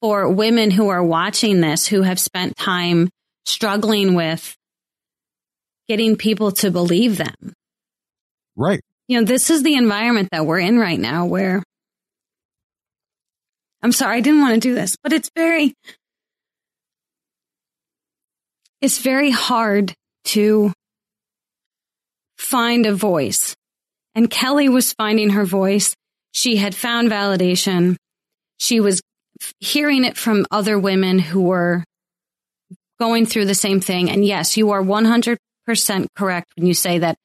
[0.00, 3.08] for women who are watching this who have spent time
[3.46, 4.54] struggling with
[5.88, 7.54] getting people to believe them.
[8.54, 8.80] Right.
[9.08, 11.62] You know, this is the environment that we're in right now where
[13.82, 15.74] I'm sorry, I didn't want to do this, but it's very
[18.80, 19.94] it's very hard
[20.24, 20.72] to
[22.36, 23.54] find a voice.
[24.14, 25.94] And Kelly was finding her voice.
[26.32, 27.96] She had found validation.
[28.58, 29.00] She was
[29.58, 31.84] hearing it from other women who were
[32.98, 34.10] going through the same thing.
[34.10, 35.38] And yes, you are 100%
[36.16, 37.16] correct when you say that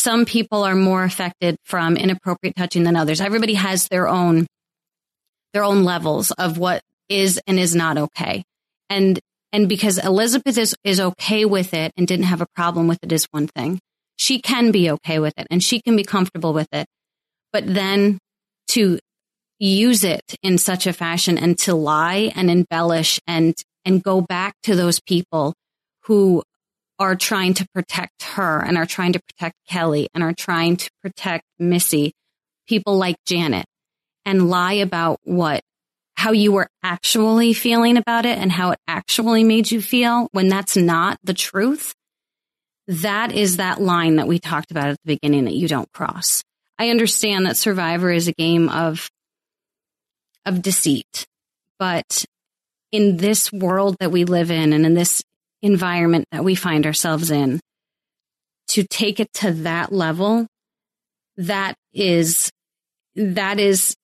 [0.00, 3.20] some people are more affected from inappropriate touching than others.
[3.20, 4.46] Everybody has their own
[5.52, 8.44] their own levels of what is and is not okay.
[8.88, 9.20] And
[9.52, 13.12] and because Elizabeth is is okay with it and didn't have a problem with it
[13.12, 13.78] is one thing.
[14.16, 16.86] She can be okay with it and she can be comfortable with it.
[17.52, 18.18] But then
[18.68, 18.98] to
[19.58, 24.54] use it in such a fashion and to lie and embellish and and go back
[24.62, 25.54] to those people
[26.04, 26.42] who
[27.00, 30.90] are trying to protect her and are trying to protect Kelly and are trying to
[31.02, 32.12] protect Missy,
[32.68, 33.64] people like Janet,
[34.26, 35.62] and lie about what,
[36.14, 40.48] how you were actually feeling about it and how it actually made you feel when
[40.48, 41.94] that's not the truth.
[42.86, 46.44] That is that line that we talked about at the beginning that you don't cross.
[46.78, 49.08] I understand that Survivor is a game of,
[50.44, 51.26] of deceit,
[51.78, 52.26] but
[52.92, 55.22] in this world that we live in and in this
[55.62, 57.60] environment that we find ourselves in,
[58.68, 60.46] to take it to that level,
[61.36, 62.50] that is,
[63.16, 63.96] that is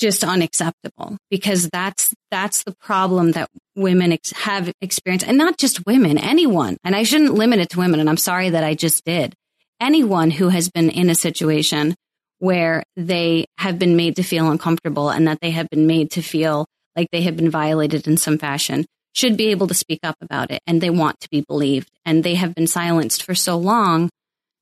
[0.00, 5.86] just unacceptable because that's, that's the problem that women ex- have experienced and not just
[5.86, 6.76] women, anyone.
[6.84, 8.00] And I shouldn't limit it to women.
[8.00, 9.34] And I'm sorry that I just did.
[9.80, 11.94] Anyone who has been in a situation
[12.38, 16.22] where they have been made to feel uncomfortable and that they have been made to
[16.22, 20.16] feel like they have been violated in some fashion should be able to speak up
[20.20, 23.56] about it and they want to be believed and they have been silenced for so
[23.56, 24.10] long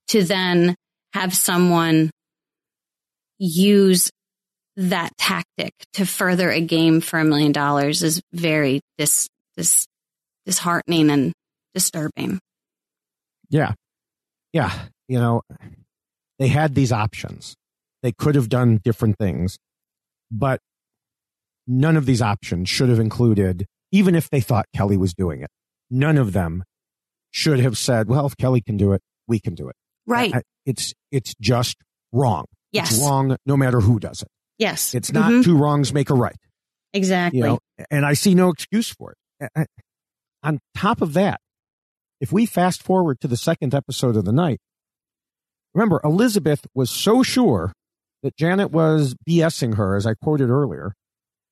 [0.09, 0.75] to then
[1.13, 2.11] have someone
[3.39, 4.11] use
[4.77, 9.87] that tactic to further a game for a million dollars is very dis, dis,
[10.45, 11.33] disheartening and
[11.75, 12.39] disturbing.
[13.49, 13.73] Yeah.
[14.53, 14.73] Yeah.
[15.09, 15.43] You know,
[16.39, 17.55] they had these options.
[18.03, 19.59] They could have done different things,
[20.31, 20.61] but
[21.67, 25.49] none of these options should have included, even if they thought Kelly was doing it,
[25.91, 26.65] none of them
[27.31, 29.77] should have said, well, if Kelly can do it, we can do it.
[30.07, 30.33] Right.
[30.65, 31.77] It's, it's just
[32.13, 32.45] wrong.
[32.73, 32.93] Yes.
[32.93, 34.29] It's wrong no matter who does it.
[34.59, 34.95] Yes.
[34.95, 35.45] It's not Mhm.
[35.45, 36.37] two wrongs make a right.
[36.93, 37.39] Exactly.
[37.41, 37.59] You know,
[37.91, 39.69] and I see no excuse for it.
[40.43, 41.41] On top of that,
[42.21, 44.59] if we fast forward to the second episode of the night,
[45.75, 47.73] remember Elizabeth was so sure
[48.23, 50.95] that Janet was BSing her, as I quoted earlier.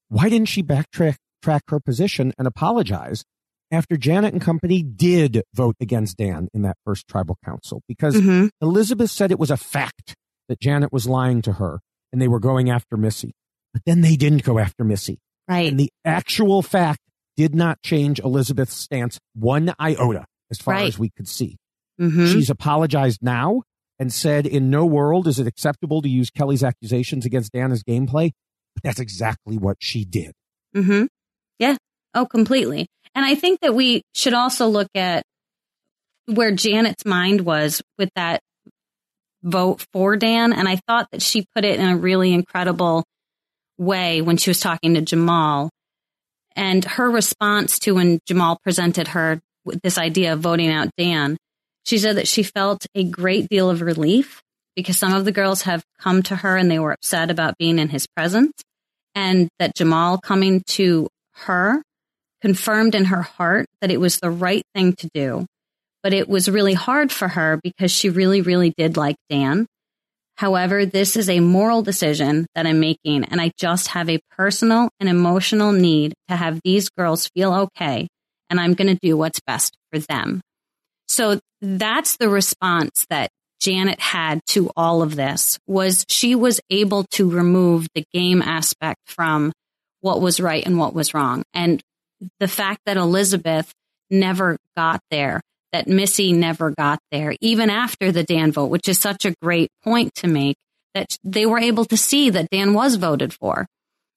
[0.08, 3.24] Why didn't she backtrack track her position and apologize
[3.70, 7.82] after Janet and company did vote against Dan in that first tribal council?
[7.88, 8.50] Because Mhm.
[8.60, 10.14] Elizabeth said it was a fact
[10.48, 11.80] that Janet was lying to her
[12.12, 13.32] and they were going after Missy.
[13.72, 15.18] But then they didn't go after Missy.
[15.48, 15.68] Right.
[15.68, 17.00] And the actual fact
[17.36, 20.88] did not change Elizabeth's stance one iota as far Right.
[20.88, 21.56] as we could see.
[22.00, 22.32] Mhm.
[22.32, 23.62] She's apologized now
[23.98, 27.82] and said, in no world is it acceptable to use Kelly's accusations against Dan as
[27.82, 28.30] gameplay.
[28.74, 30.32] But that's exactly what she did.
[30.76, 31.06] Mm-hmm.
[31.58, 31.76] Yeah.
[32.14, 32.86] Oh, completely.
[33.14, 35.24] And I think that we should also look at
[36.26, 38.40] where Janet's mind was with that
[39.42, 40.52] vote for Dan.
[40.52, 43.04] And I thought that she put it in a really incredible
[43.78, 45.70] way when she was talking to Jamal.
[46.56, 51.36] And her response to when Jamal presented her with this idea of voting out Dan,
[51.84, 54.40] she said that she felt a great deal of relief
[54.76, 57.78] because some of the girls have come to her and they were upset about being
[57.78, 58.52] in his presence.
[59.14, 61.82] And that Jamal coming to her
[62.40, 65.46] confirmed in her heart that it was the right thing to do.
[66.02, 69.66] But it was really hard for her because she really, really did like Dan.
[70.36, 74.90] However, this is a moral decision that I'm making, and I just have a personal
[75.00, 78.08] and emotional need to have these girls feel okay,
[78.50, 80.40] and I'm going to do what's best for them.
[81.06, 87.04] So that's the response that Janet had to all of this was she was able
[87.12, 89.52] to remove the game aspect from
[90.04, 91.42] what was right and what was wrong.
[91.54, 91.80] And
[92.38, 93.72] the fact that Elizabeth
[94.10, 95.40] never got there,
[95.72, 99.70] that Missy never got there, even after the Dan vote, which is such a great
[99.82, 100.56] point to make,
[100.92, 103.66] that they were able to see that Dan was voted for.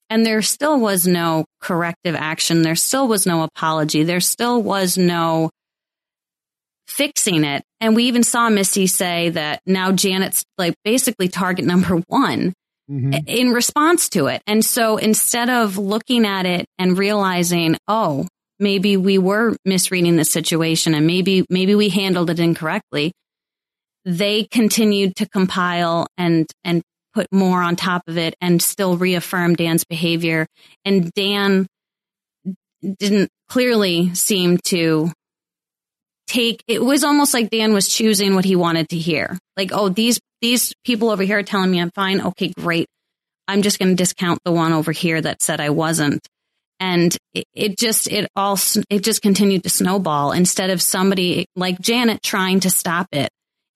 [0.10, 2.64] And there still was no corrective action.
[2.64, 4.04] There still was no apology.
[4.04, 5.50] There still was no
[6.86, 7.64] fixing it.
[7.80, 12.54] And we even saw Missy say that now Janet's like basically target number one
[12.90, 13.28] Mm-hmm.
[13.28, 14.42] in response to it.
[14.48, 18.26] And so instead of looking at it and realizing, oh,
[18.60, 23.12] maybe we were misreading the situation and maybe, maybe we handled it incorrectly,
[24.06, 26.82] they continued to compile and, and
[27.14, 30.48] put more on top of it and still reaffirm Dan's behavior.
[30.86, 31.68] And Dan
[33.00, 35.12] didn't clearly seem to
[36.28, 39.38] take it was almost like Dan was choosing what he wanted to hear.
[39.56, 42.22] Like, oh, these these people over here are telling me I'm fine.
[42.22, 42.88] Okay, great.
[43.48, 46.28] I'm just going to discount the one over here that said I wasn't.
[46.80, 48.60] And it, it just it all
[48.90, 53.30] it just continued to snowball instead of somebody like Janet trying to stop it.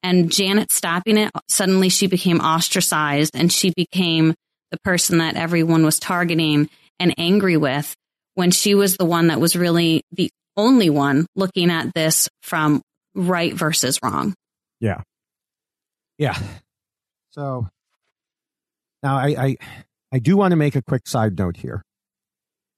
[0.03, 4.33] And Janet stopping it, suddenly she became ostracized and she became
[4.71, 7.95] the person that everyone was targeting and angry with
[8.35, 12.81] when she was the one that was really the only one looking at this from
[13.15, 14.33] right versus wrong.
[14.79, 15.01] Yeah.
[16.17, 16.37] Yeah.
[17.31, 17.67] So
[19.03, 19.55] now I, I,
[20.11, 21.81] I do want to make a quick side note here.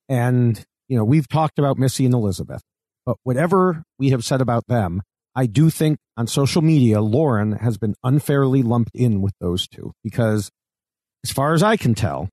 [0.10, 2.62] And, you know, we've talked about Missy and Elizabeth,
[3.06, 5.02] but whatever we have said about them,
[5.36, 9.94] I do think on social media, Lauren has been unfairly lumped in with those two
[10.04, 10.52] because
[11.24, 12.30] as far as I can tell,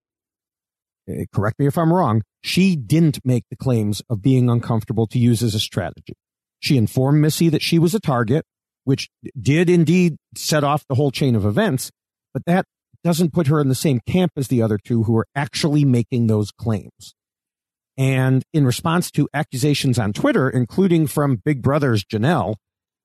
[1.09, 5.19] eh, correct me if I'm wrong, she didn't make the claims of being uncomfortable to
[5.19, 6.15] use as a strategy.
[6.59, 8.45] She informed Missy that she was a target,
[8.85, 9.09] which
[9.41, 11.91] did indeed set off the whole chain of events,
[12.33, 12.65] but that
[13.03, 16.27] doesn't put her in the same camp as the other two who are actually making
[16.27, 17.15] those claims.
[17.97, 22.57] And in response to accusations on Twitter, including from Big Brother's Janelle,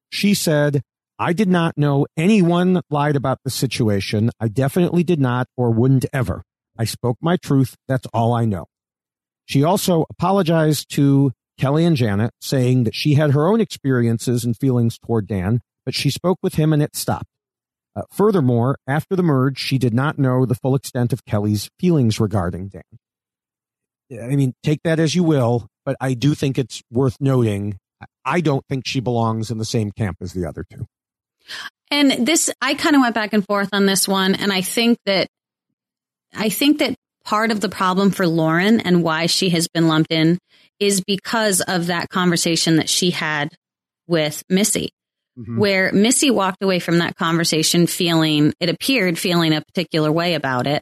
[0.09, 0.81] she said,
[1.17, 4.31] I did not know anyone lied about the situation.
[4.39, 6.43] I definitely did not or wouldn't ever.
[6.77, 7.75] I spoke my truth.
[7.87, 8.65] That's all I know.
[9.45, 14.57] She also apologized to Kelly and Janet, saying that she had her own experiences and
[14.57, 17.29] feelings toward Dan, but she spoke with him and it stopped.
[17.95, 22.19] Uh, furthermore, after the merge, she did not know the full extent of Kelly's feelings
[22.19, 24.21] regarding Dan.
[24.21, 27.77] I mean, take that as you will, but I do think it's worth noting.
[28.25, 30.87] I don't think she belongs in the same camp as the other two.
[31.89, 34.35] And this, I kind of went back and forth on this one.
[34.35, 35.29] And I think that,
[36.33, 40.11] I think that part of the problem for Lauren and why she has been lumped
[40.11, 40.37] in
[40.79, 43.49] is because of that conversation that she had
[44.07, 44.89] with Missy,
[45.37, 45.57] Mhm.
[45.57, 50.67] where Missy walked away from that conversation feeling, it appeared feeling a particular way about
[50.67, 50.81] it.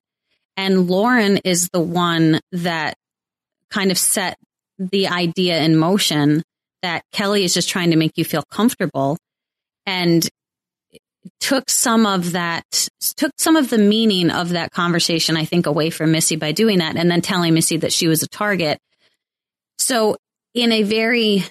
[0.58, 2.96] And Lauren is the one that
[3.70, 4.38] kind of set
[4.78, 6.44] the idea in motion
[6.82, 9.18] that Kelly is just trying to make you feel comfortable
[9.86, 10.28] and
[11.40, 15.90] took some of that, took some of the meaning of that conversation, I think, away
[15.90, 18.80] from Missy by doing that and then telling Missy that she was a target.
[19.78, 20.18] So
[20.54, 21.44] in a very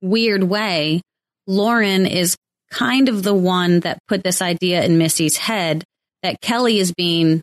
[0.00, 1.02] weird way,
[1.46, 2.36] Lauren is
[2.70, 5.84] kind of the one that put this idea in Missy's head
[6.22, 7.42] that Kelly is being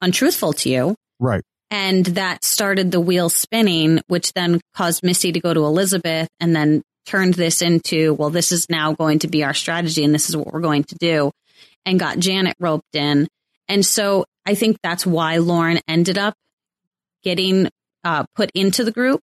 [0.00, 0.94] untruthful to you.
[1.18, 1.42] Right.
[1.70, 6.56] And that started the wheel spinning, which then caused Missy to go to Elizabeth and
[6.56, 10.28] then turned this into, well, this is now going to be our strategy and this
[10.28, 11.32] is what we're going to do
[11.84, 13.26] and got Janet roped in.
[13.68, 16.34] And so I think that's why Lauren ended up
[17.24, 17.68] getting
[18.04, 19.20] uh, put into the group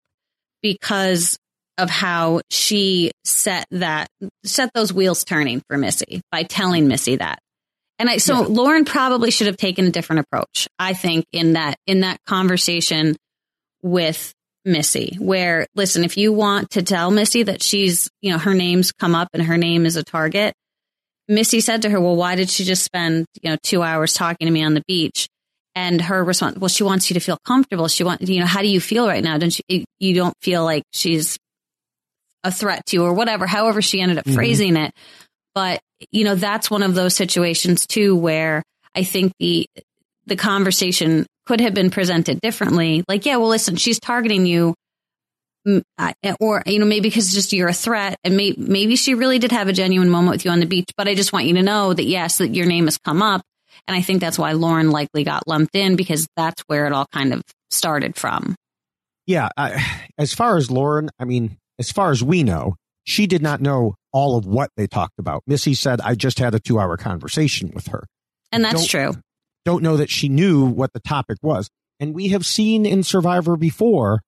[0.61, 1.37] because
[1.77, 4.09] of how she set that,
[4.43, 7.39] set those wheels turning for Missy by telling Missy that.
[7.99, 10.67] And I, so Lauren probably should have taken a different approach.
[10.77, 13.15] I think in that, in that conversation
[13.81, 14.33] with
[14.67, 18.91] Missy, where listen, if you want to tell Missy that she's, you know, her name's
[18.91, 20.53] come up and her name is a target,
[21.27, 24.45] Missy said to her, well, why did she just spend, you know, two hours talking
[24.45, 25.27] to me on the beach?
[25.73, 27.87] And her response, well, she wants you to feel comfortable.
[27.87, 29.37] She wants, you know, how do you feel right now?
[29.37, 31.37] Don't you, you don't feel like she's
[32.43, 34.33] a threat to you or whatever, however she ended up Mhm.
[34.35, 34.91] phrasing it.
[35.53, 35.79] But,
[36.11, 38.63] you know, that's one of those situations too, where
[38.95, 39.67] I think the,
[40.25, 43.03] the conversation could have been presented differently.
[43.07, 44.75] Like, yeah, well, listen, she's targeting you.
[45.67, 45.81] mm,
[46.39, 49.51] Or, you know, maybe because just you're a threat and may, maybe she really did
[49.51, 51.63] have a genuine moment with you on the beach, but I just want you to
[51.63, 53.41] know that yes, that your name has come up.
[53.87, 57.07] And I think that's why Lauren likely got lumped in because that's where it all
[57.13, 57.41] kind of
[57.71, 58.55] started from.
[59.25, 59.49] Yeah.
[59.55, 59.83] I,
[60.17, 63.95] as far as Lauren, I mean, as far as we know, she did not know
[64.11, 65.43] all of what they talked about.
[65.47, 68.03] Missy said, I just had a two hour conversation with her.
[68.51, 69.13] And that's true.
[69.67, 71.69] Don't know that she knew what the topic was.
[71.99, 74.21] And we have seen in Survivor before,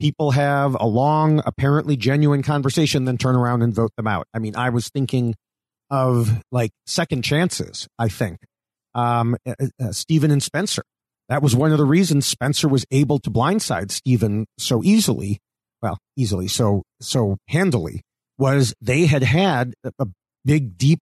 [0.00, 4.26] people have a long, apparently genuine conversation, then turn around and vote them out.
[4.32, 5.34] I mean, I was thinking
[5.90, 8.38] of like second chances, I think.
[8.94, 10.82] Um, uh, uh, Stephen and Spencer.
[11.28, 15.40] That was one of the reasons Spencer was able to blindside Stephen so easily.
[15.82, 18.00] Well, easily, so, so handily
[18.38, 20.06] was they had had a
[20.46, 21.00] big, deep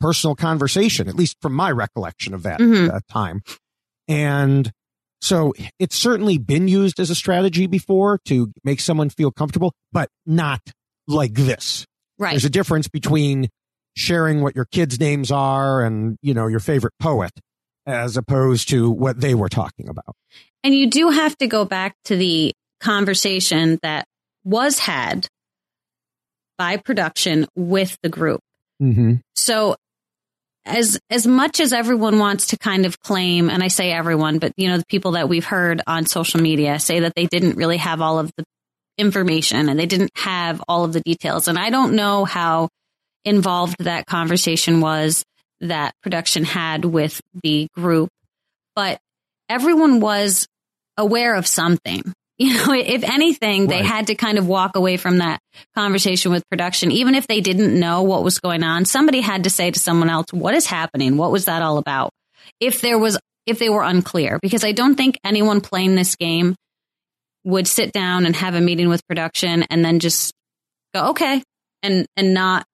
[0.00, 2.92] personal conversation, at least from my recollection of that Mhm.
[2.92, 3.42] uh, time.
[4.08, 4.70] And
[5.20, 10.08] so it's certainly been used as a strategy before to make someone feel comfortable, but
[10.26, 10.60] not
[11.08, 11.86] like this.
[12.18, 12.30] Right.
[12.32, 13.48] There's a difference between
[13.96, 17.32] sharing what your kids' names are and, you know, your favorite poet
[17.86, 20.14] as opposed to what they were talking about.
[20.62, 24.06] And you do have to go back to the conversation that
[24.44, 25.26] was had
[26.58, 28.40] by production with the group.
[28.82, 29.14] Mm-hmm.
[29.34, 29.76] So
[30.66, 34.52] as as much as everyone wants to kind of claim and I say everyone but
[34.56, 37.76] you know the people that we've heard on social media say that they didn't really
[37.76, 38.44] have all of the
[38.98, 41.48] information and they didn't have all of the details.
[41.48, 42.68] And I don't know how
[43.24, 45.24] involved that conversation was
[45.60, 48.08] that production had with the group
[48.74, 49.00] but
[49.48, 50.46] everyone was
[50.96, 52.02] aware of something
[52.46, 53.84] you know if anything they Right.
[53.84, 55.40] had to kind of walk away from that
[55.74, 56.90] conversation with production.
[56.92, 60.10] Even if they didn't know what was going on somebody had to say to someone
[60.10, 61.16] else what is happening?
[61.16, 62.10] What was that all about?
[62.60, 66.54] If there was if they were unclear because i don't think anyone playing this game
[67.44, 70.32] would sit down and have a meeting with production and then just
[70.92, 71.42] go okay
[71.82, 72.64] and and not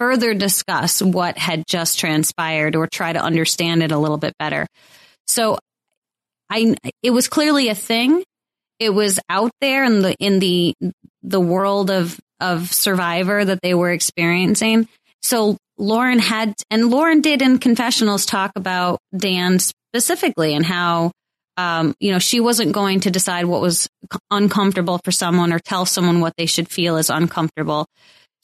[0.00, 4.66] further discuss what had just transpired or try to understand it a little bit better.
[5.26, 5.58] So
[6.50, 8.24] i it was clearly a thing
[8.78, 10.74] it was out there in the in the
[11.22, 14.88] the world of of survivor that they were experiencing.
[15.22, 21.12] So lauren had and lauren did in confessionals talk about dan specifically and how
[21.56, 23.88] um, you know she wasn't going to decide what was
[24.30, 27.86] uncomfortable for someone or tell someone what they should feel is uncomfortable.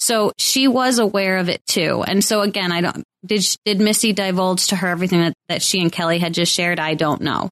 [0.01, 2.03] So she was aware of it too.
[2.07, 5.81] And so again i don't did did missy divulge to her everything that, that she
[5.81, 6.81] and kelly had just shared?
[6.81, 7.49] I don't know.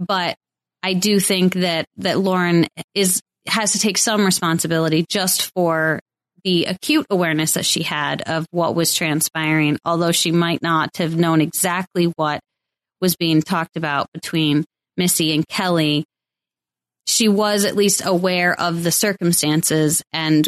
[0.00, 0.36] But
[0.84, 5.98] I do think that that Lauren is has to take some responsibility just for
[6.44, 11.16] the acute awareness that she had of what was transpiring, although she might not have
[11.16, 12.40] known exactly what
[13.00, 14.66] was being talked about between
[14.98, 16.04] Missy and Kelly.
[17.06, 20.46] She was at least aware of the circumstances and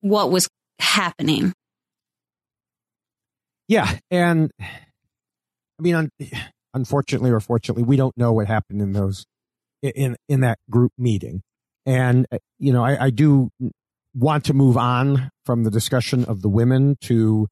[0.00, 0.48] what was
[0.80, 1.52] happening.
[3.68, 3.98] Yeah.
[4.10, 6.10] And I mean, un-
[6.74, 9.26] unfortunately or fortunately, we don't know what happened in those,
[9.82, 11.42] in, in that group meeting.
[11.86, 13.50] And, uh, you know, I, I do
[14.14, 17.48] want to move on from the discussion of the women to,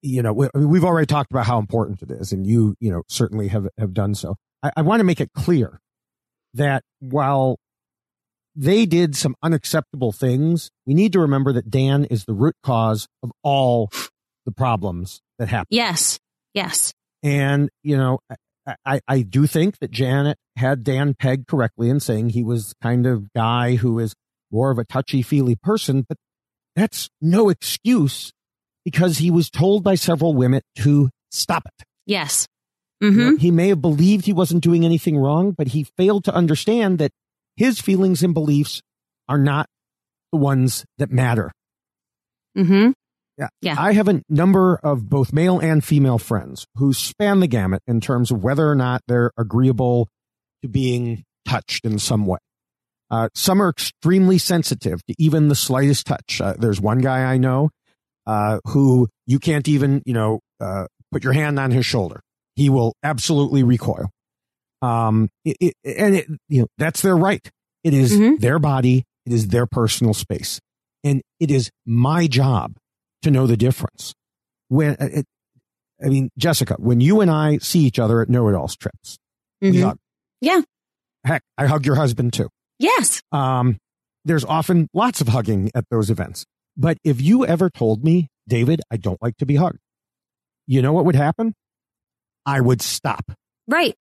[0.00, 3.02] you know, we, we've already talked about how important it is, and you, you know,
[3.08, 4.36] certainly have have done so.
[4.62, 5.80] I, I want to make it clear
[6.54, 7.58] that while
[8.54, 13.06] they did some unacceptable things, we need to remember that Dan is the root cause
[13.22, 13.90] of all
[14.46, 15.68] the problems that happen.
[15.70, 16.18] Yes.
[16.54, 16.94] Yes.
[17.26, 18.20] And, you know,
[18.84, 23.04] I, I do think that Janet had Dan pegged correctly in saying he was kind
[23.06, 24.14] of guy who is
[24.52, 26.18] more of a touchy feely person, but
[26.76, 28.32] that's no excuse
[28.84, 31.84] because he was told by several women to stop it.
[32.06, 32.46] Yes.
[33.00, 33.36] You know, Mm-hmm.
[33.36, 37.10] he may have believed he wasn't doing anything wrong, but he failed to understand that
[37.56, 38.80] his feelings and beliefs
[39.28, 39.66] are not
[40.32, 41.50] the ones that matter.
[42.56, 42.92] Mm-hmm.
[43.38, 43.48] Yeah.
[43.60, 43.76] Yeah.
[43.78, 48.00] I have a number of both male and female friends who span the gamut in
[48.00, 50.08] terms of whether or not they're agreeable
[50.62, 52.38] to being touched in some way.
[53.10, 56.40] Uh, some are extremely sensitive to even the slightest touch.
[56.40, 57.70] Uh, there's one guy I know
[58.26, 62.20] uh, who you can't even, you know, uh, put your hand on his shoulder.
[62.56, 64.10] He will absolutely recoil.
[64.82, 67.48] Um, it, it, and it, you know, that's their right.
[67.84, 68.40] It is Mhm.
[68.40, 69.04] their body.
[69.24, 70.58] It is their personal space.
[71.04, 72.74] And it is my job
[73.26, 74.14] to know the difference.
[74.68, 75.26] When, uh, it,
[76.04, 79.18] I mean, Jessica, when you and I see each other at Know It All's trips,
[79.60, 79.82] we Mhm.
[79.82, 79.98] hug.
[80.40, 80.60] Yeah.
[81.24, 82.48] Heck, I hug your husband too.
[82.78, 83.22] Yes.
[83.32, 83.78] Um,
[84.24, 86.44] there's often lots of hugging at those events.
[86.76, 89.78] But if you ever told me, David, I don't like to be hugged,
[90.66, 91.54] you know what would happen?
[92.44, 93.24] I would stop.
[93.66, 93.94] Right.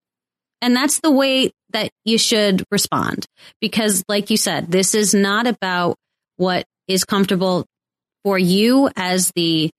[0.61, 3.25] And that's the way that you should respond.
[3.61, 5.95] Because, like you said, this is not about
[6.37, 7.65] what is comfortable
[8.25, 9.69] for you as the,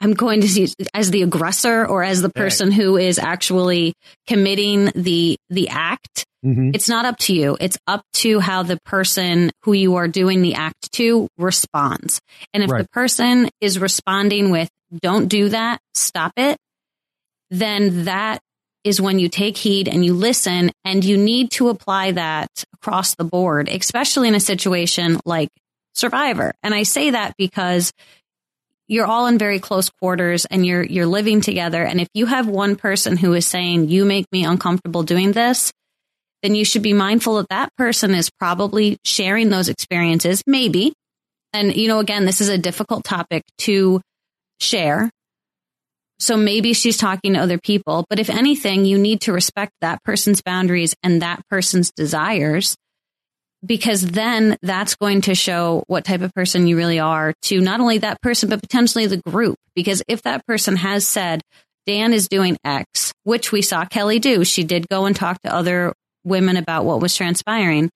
[0.00, 3.92] I'm going to use as the aggressor or as the person who is actually
[4.28, 6.24] committing the, the act.
[6.44, 6.72] Mhm.
[6.74, 7.56] It's not up to you.
[7.60, 12.20] It's up to how the person who you are doing the act to responds.
[12.54, 12.82] And if Right.
[12.82, 14.68] the person is responding with,
[15.02, 16.56] don't do that, stop it,
[17.50, 18.38] then that
[18.84, 23.16] is when you take heed and you listen and you need to apply that across
[23.16, 25.48] the board, especially in a situation like
[25.96, 26.52] Survivor.
[26.62, 27.92] And I say that because
[28.88, 32.46] you're all in very close quarters and you're you're living together and if you have
[32.46, 35.72] one person who is saying you make me uncomfortable doing this,
[36.42, 40.92] then you should be mindful that that person is probably sharing those experiences maybe.
[41.52, 44.00] And you know again, this is a difficult topic to
[44.60, 45.10] share
[46.18, 50.02] so maybe she's talking to other people, but if anything, you need to respect that
[50.02, 52.74] person's boundaries and that person's desires
[53.64, 57.80] because then that's going to show what type of person you really are to not
[57.80, 59.56] only that person, but potentially the group.
[59.74, 61.42] Because if that person has said,
[61.86, 65.54] Dan is doing X, which we saw Kelly do, she did go and talk to
[65.54, 65.92] other
[66.24, 67.90] women about what was transpiring.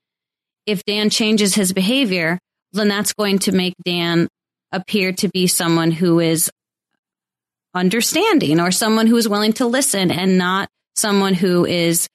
[0.66, 2.38] If Dan changes his behavior,
[2.72, 4.28] then that's going to make Dan
[4.72, 6.50] appear to be someone who is
[7.74, 12.08] understanding or someone who is willing to listen and not someone who is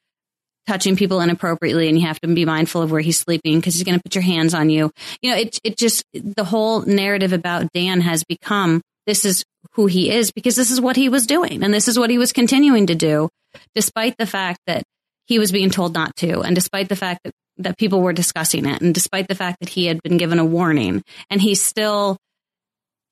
[0.68, 3.84] touching people inappropriately and you have to be mindful of where he's sleeping because he's
[3.84, 4.91] going to put your hands on you.
[5.22, 9.43] You know, it, it just, the whole narrative about Dan has become this is
[9.74, 12.18] who he is because this is what he was doing and this is what he
[12.18, 13.30] was continuing to do
[13.74, 14.84] despite the fact that
[15.28, 18.66] he was being told not to and despite the fact that, that people were discussing
[18.66, 22.18] it and despite the fact that he had been given a warning and he's still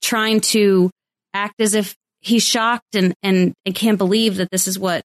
[0.02, 0.90] trying to
[1.34, 5.02] act as if he's shocked and, and, and can't believe that this is what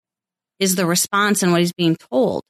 [0.58, 2.42] is the response and what he's being told.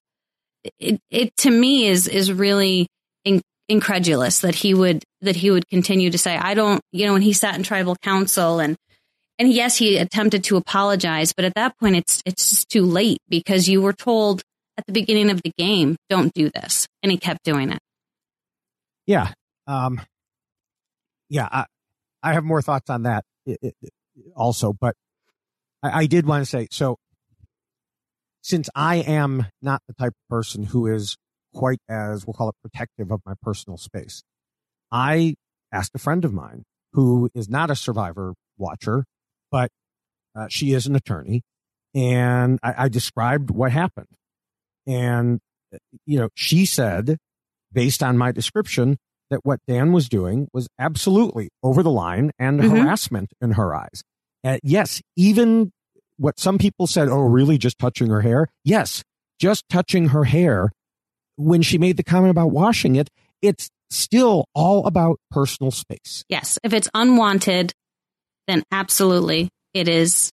[0.79, 2.89] It, it to me is, is really
[3.25, 7.13] in, incredulous that he would, that he would continue to say, I don't, you know,
[7.13, 8.77] when he sat in tribal council and,
[9.39, 13.19] and yes, he attempted to apologize, but at that point it's, it's just too late
[13.29, 14.43] because you were told
[14.77, 16.87] at the beginning of the game, don't do this.
[17.03, 17.79] And he kept doing it.
[19.07, 19.33] Yeah.
[19.67, 20.01] Um,
[21.29, 21.49] yeah.
[21.51, 21.65] I,
[22.23, 23.25] I have more thoughts on that
[24.35, 24.95] also, but
[25.83, 26.97] I, I did want to say so.
[28.43, 31.17] Since I am not the type of person who is
[31.55, 34.23] quite as we'll call it protective of my personal space,
[34.93, 35.35] I
[35.73, 39.05] asked a friend of mine who is not a survivor watcher,
[39.51, 39.71] but
[40.35, 41.43] uh, she is an attorney,
[41.95, 44.09] and I, I described what happened,
[44.87, 45.41] and
[46.07, 47.19] you know she said,
[47.73, 48.97] based on my description,
[49.31, 52.69] that what Dan was doing was absolutely over the line and Mhm.
[52.71, 54.03] harassment in her eyes.
[54.45, 55.71] Uh, yes, even
[56.19, 58.49] what some people said, oh, really, just touching her hair?
[58.65, 59.03] Yes,
[59.39, 60.71] just touching her hair.
[61.37, 63.09] When she made the comment about washing it,
[63.41, 66.25] it's still all about personal space.
[66.29, 66.59] Yes.
[66.63, 67.73] If it's unwanted,
[68.49, 70.31] then absolutely it is.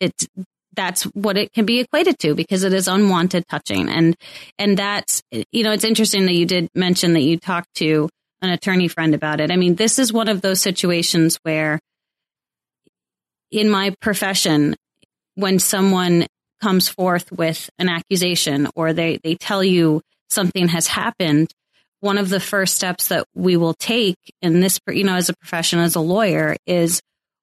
[0.00, 0.26] It's
[0.74, 3.88] that's what it can be equated to because it is unwanted touching.
[3.88, 4.14] And,
[4.58, 8.08] and that's, you know, it's interesting that you did mention that you talked to
[8.42, 9.50] an attorney friend about it.
[9.50, 11.80] I mean, this is one of those situations where
[13.50, 14.76] in my profession,
[15.38, 16.26] when someone
[16.60, 21.48] comes forth with an accusation or they, they tell you something has happened,
[22.00, 25.36] one of the first steps that we will take in this, you know, as a
[25.36, 27.00] profession, as a lawyer is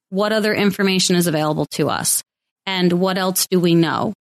[0.10, 2.22] what other information is available to us
[2.66, 4.12] and what else do we know?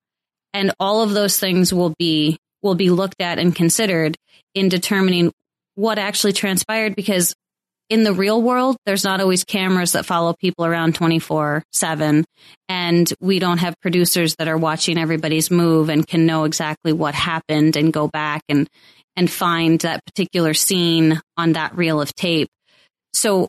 [0.53, 4.17] And all of those things will be, will be looked at and considered
[4.55, 5.33] in determining
[5.75, 7.35] what actually transpired because
[7.91, 12.25] in the real world, there's not always cameras that follow people around 24 7.
[12.69, 17.15] And we don't have producers that are watching everybody's move and can know exactly what
[17.15, 18.69] happened and go back and,
[19.17, 22.49] and find that particular scene on that reel of tape.
[23.13, 23.49] So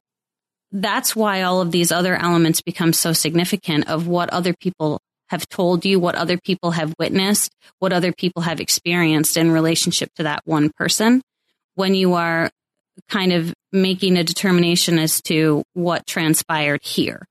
[0.71, 5.47] that's why all of these other elements become so significant of what other people have
[5.47, 10.23] told you, what other people have witnessed, what other people have experienced in relationship to
[10.23, 11.21] that one person.
[11.75, 12.49] When you are
[13.09, 17.25] kind of making a determination as to what transpired here.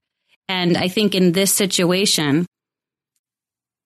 [0.48, 2.46] And I think in this situation,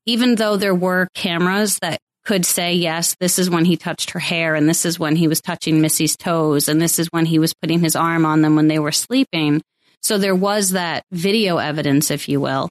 [0.07, 4.19] even though there were cameras that could say, yes, this is when he touched her
[4.19, 7.39] hair and this is when he was touching Missy's toes and this is when he
[7.39, 9.63] was putting his arm on them when they were sleeping.
[10.03, 12.69] So there was that video evidence, if you will.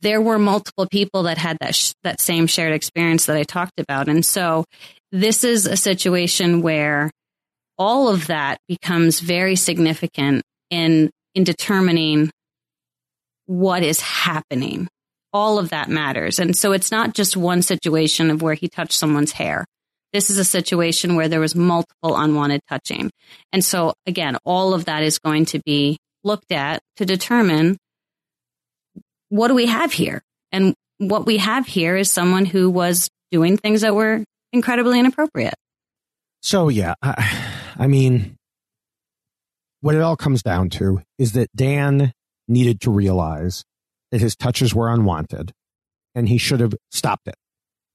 [0.00, 3.78] There were multiple people that had that, sh- that same shared experience that I talked
[3.78, 4.08] about.
[4.08, 4.64] And so
[5.12, 7.10] this is a situation where
[7.82, 12.30] all of that becomes very significant in, in determining
[13.46, 14.86] what is happening.
[15.32, 16.38] All of that matters.
[16.38, 19.64] And so it's not just one situation of where he touched someone's hair.
[20.12, 23.10] This is a situation where there was multiple unwanted touching.
[23.52, 27.78] And so again, all of that is going to be looked at to determine
[29.28, 30.22] what do we have here?
[30.52, 34.22] And what we have here is someone who was doing things that were
[34.52, 35.54] incredibly inappropriate.
[36.42, 38.36] So yeah, I, I mean,
[39.80, 42.12] what it all comes down to is that Dan
[42.48, 43.64] needed to realize
[44.10, 45.52] that his touches were unwanted
[46.14, 47.34] and he should have stopped it.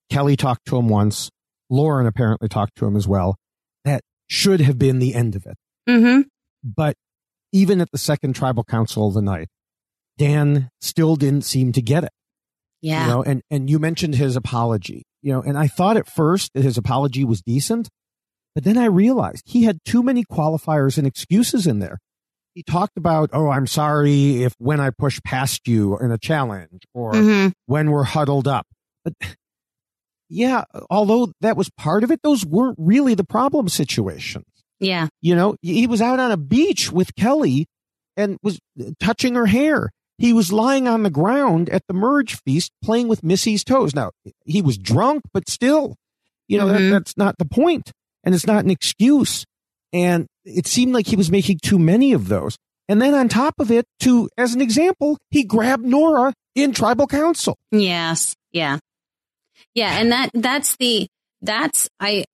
[0.09, 1.29] Kelly talked to him once.
[1.69, 3.37] Lauren apparently talked to him as well.
[3.85, 5.57] That should have been the end of it.
[5.87, 6.21] Mm-hmm.
[6.63, 6.95] But
[7.51, 9.47] even at the second tribal council of the night,
[10.17, 12.11] Dan still didn't seem to get it.
[12.81, 13.03] Yeah.
[13.03, 16.51] You know, and, and you mentioned his apology, you know, and I thought at first
[16.53, 17.89] that his apology was decent,
[18.57, 21.99] but then I realized he had too many qualifiers and excuses in there.
[22.55, 26.81] He talked about, oh, I'm sorry if when I push past you in a challenge
[26.91, 27.51] or Mhm.
[27.67, 28.65] when we're huddled up.
[29.05, 29.13] But
[30.27, 34.47] yeah, although that was part of it, those weren't really the problem situations.
[34.79, 35.07] Yeah.
[35.21, 37.67] You know, he was out on a beach with Kelly
[38.15, 38.57] and was
[38.99, 39.91] touching her hair.
[40.17, 43.93] He was lying on the ground at the merge feast playing with Missy's toes.
[43.93, 44.09] Now,
[44.45, 45.95] he was drunk, but still,
[46.47, 46.71] you know, Mhm.
[46.71, 47.91] that, that's not the point.
[48.27, 49.45] And it's not an excuse.
[49.93, 52.57] And it seemed like he was making too many of those.
[52.89, 57.07] And then on top of it, to, as an example, he grabbed Noura in tribal
[57.07, 57.55] council.
[57.71, 58.35] Yes.
[58.51, 58.79] Yeah.
[59.73, 59.97] Yeah.
[59.97, 61.07] And that, that's the,
[61.41, 62.25] that's, I,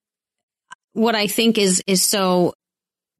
[0.93, 2.53] what I think is, is so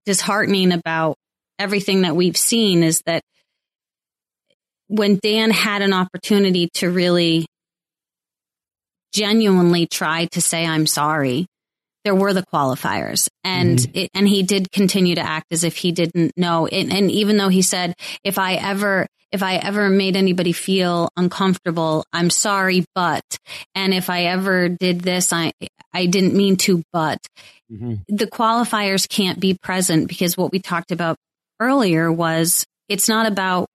[0.08, 1.16] disheartening about
[1.60, 3.22] everything that we've seen is that
[4.88, 7.46] when Dan had an opportunity to really
[9.14, 11.46] genuinely try to say, I'm sorry,
[12.04, 13.30] there were the qualifiers.
[13.44, 13.98] And mm-hmm.
[13.98, 16.68] it, and he did continue to act as if he didn't know.
[16.68, 21.10] And, and even though he said if i ever if i ever made anybody feel
[21.18, 23.24] uncomfortable i'm sorry but
[23.74, 25.52] and if i ever did this i
[25.94, 27.20] i didn't mean to but.
[27.72, 28.16] Mm-hmm.
[28.16, 31.18] The qualifiers can't be present because what we talked about
[31.60, 33.68] earlier was it's not about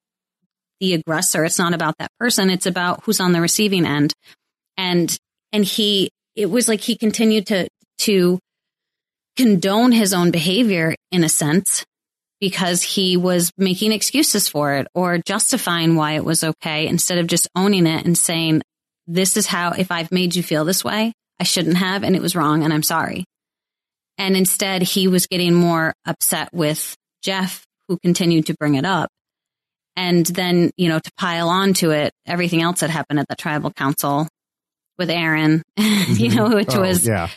[0.81, 1.45] the aggressor.
[1.45, 2.51] It's not about that person.
[2.51, 4.12] It's about who's on the receiving end.
[4.76, 5.16] And
[5.53, 7.68] and he it was like he continued to
[7.99, 8.38] to
[9.36, 11.84] condone his own behavior in a sense
[12.40, 17.26] because he was making excuses for it or justifying why it was okay instead of
[17.26, 18.62] just owning it and saying
[19.07, 22.22] this is how if I've made you feel this way I shouldn't have and it
[22.22, 23.24] was wrong and I'm sorry.
[24.18, 29.09] And instead he was getting more upset with Jeff who continued to bring it up.
[29.96, 33.36] And then you know to pile on to it everything else that happened at the
[33.36, 34.28] tribal council
[34.96, 36.36] with Aaron you mm-hmm.
[36.36, 37.28] know which Oh, was yeah.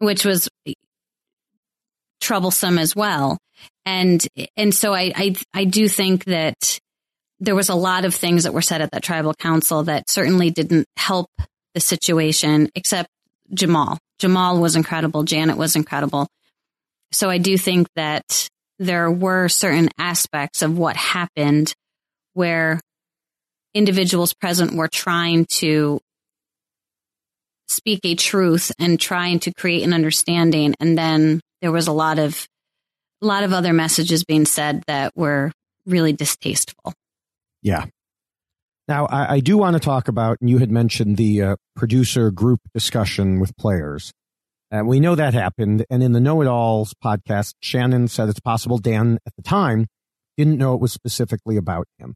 [0.00, 0.48] Which was
[2.20, 3.38] troublesome as well.
[3.86, 4.26] And,
[4.56, 6.78] and so I, I, I do think that
[7.38, 10.50] there was a lot of things that were said at that tribal council that certainly
[10.50, 11.30] didn't help
[11.74, 13.08] the situation, except
[13.52, 13.98] Jamal.
[14.18, 15.22] Jamal was incredible.
[15.22, 16.28] Janet was incredible.
[17.12, 18.48] So I do think that
[18.78, 21.74] there were certain aspects of what happened
[22.34, 22.80] where
[23.74, 26.00] individuals present were trying to
[27.70, 30.74] speak a truth and trying to create an understanding.
[30.80, 32.46] And then there was a lot of
[33.22, 35.52] a lot of other messages being said that were
[35.86, 36.94] really distasteful.
[37.62, 37.84] Yeah.
[38.88, 42.30] Now, I, I do want to talk about, and you had mentioned the uh, producer
[42.30, 44.10] group discussion with players.
[44.70, 45.84] And we know that happened.
[45.90, 49.86] And in the Know It Alls podcast, Shannon said it's possible Dan at the time
[50.36, 52.14] didn't know it was specifically about him.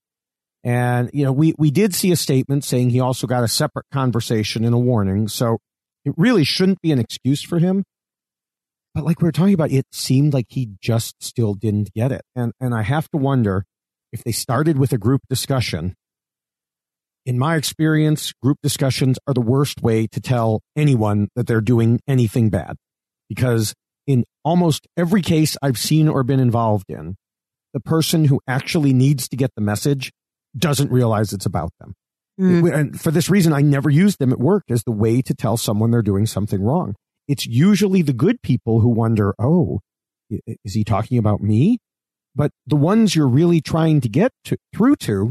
[0.65, 3.85] And, you know, we, we did see a statement saying he also got a separate
[3.93, 5.29] conversation and a warning.
[5.29, 5.59] So
[6.07, 7.85] it really shouldn't be an excuse for him.
[8.95, 12.23] But like we were talking about, it seemed like he just still didn't get it.
[12.35, 13.67] And, and I have to wonder
[14.13, 15.95] if they started with a group discussion.
[17.27, 22.01] In my experience, group discussions are the worst way to tell anyone that they're doing
[22.07, 22.77] anything bad
[23.29, 23.75] because
[24.07, 27.17] in almost every case I've seen or been involved in,
[27.73, 30.13] the person who actually needs to get the message
[30.57, 31.95] doesn't realize it's about them.
[32.41, 32.75] Mm.
[32.75, 35.57] And for this reason, I never use them at work as the way to tell
[35.57, 36.95] someone they're doing something wrong.
[37.29, 39.81] It's usually the good people who wonder, oh,
[40.31, 41.79] is he talking about me?
[42.35, 45.31] But the ones you're really trying to get to, through to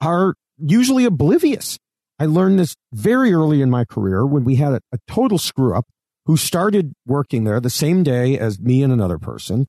[0.00, 1.78] are usually oblivious.
[2.18, 5.76] I learned this very early in my career when we had a, a total screw
[5.76, 5.86] up
[6.26, 9.66] who started working there the same day as me and another person.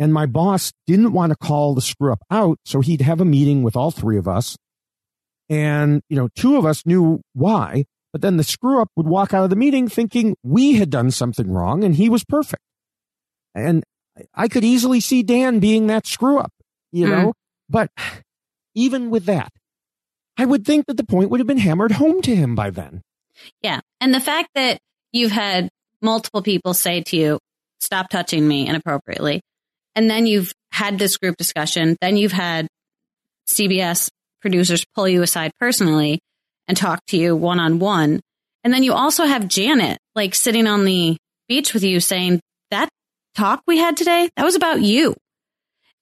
[0.00, 2.58] And my boss didn't want to call the screw up out.
[2.64, 4.56] So he'd have a meeting with all three of us.
[5.48, 9.34] And, you know, two of us knew why, but then the screw up would walk
[9.34, 12.62] out of the meeting thinking we had done something wrong and he was perfect.
[13.54, 13.84] And
[14.34, 16.52] I could easily see Dan being that screw up,
[16.92, 17.10] you Mm.
[17.10, 17.32] know,
[17.68, 17.90] but
[18.74, 19.52] even with that,
[20.38, 23.02] I would think that the point would have been hammered home to him by then.
[23.60, 23.80] Yeah.
[24.00, 24.80] And the fact that
[25.12, 25.68] you've had
[26.00, 27.38] multiple people say to you,
[27.80, 29.42] stop touching me inappropriately.
[29.94, 31.96] And then you've had this group discussion.
[32.00, 32.66] Then you've had
[33.48, 34.08] CBS
[34.40, 36.20] producers pull you aside personally
[36.68, 38.20] and talk to you one on one.
[38.64, 41.16] And then you also have Janet like sitting on the
[41.48, 42.88] beach with you saying that
[43.34, 45.14] talk we had today, that was about you.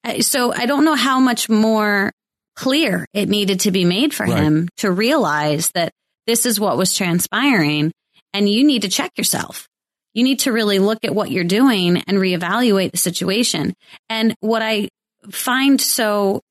[0.04, 2.12] Uh, So I don't know how much more
[2.56, 4.42] clear it needed to be made for Right.
[4.42, 5.92] him to realize that
[6.26, 7.92] this is what was transpiring
[8.34, 9.66] and you need to check yourself.
[10.14, 13.74] You need to really look at what you're doing and reevaluate the situation.
[14.08, 14.88] And what I
[15.30, 16.42] find so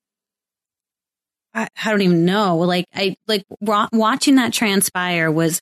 [1.54, 2.58] I, I don't even know.
[2.58, 5.60] Like I like watching that transpire was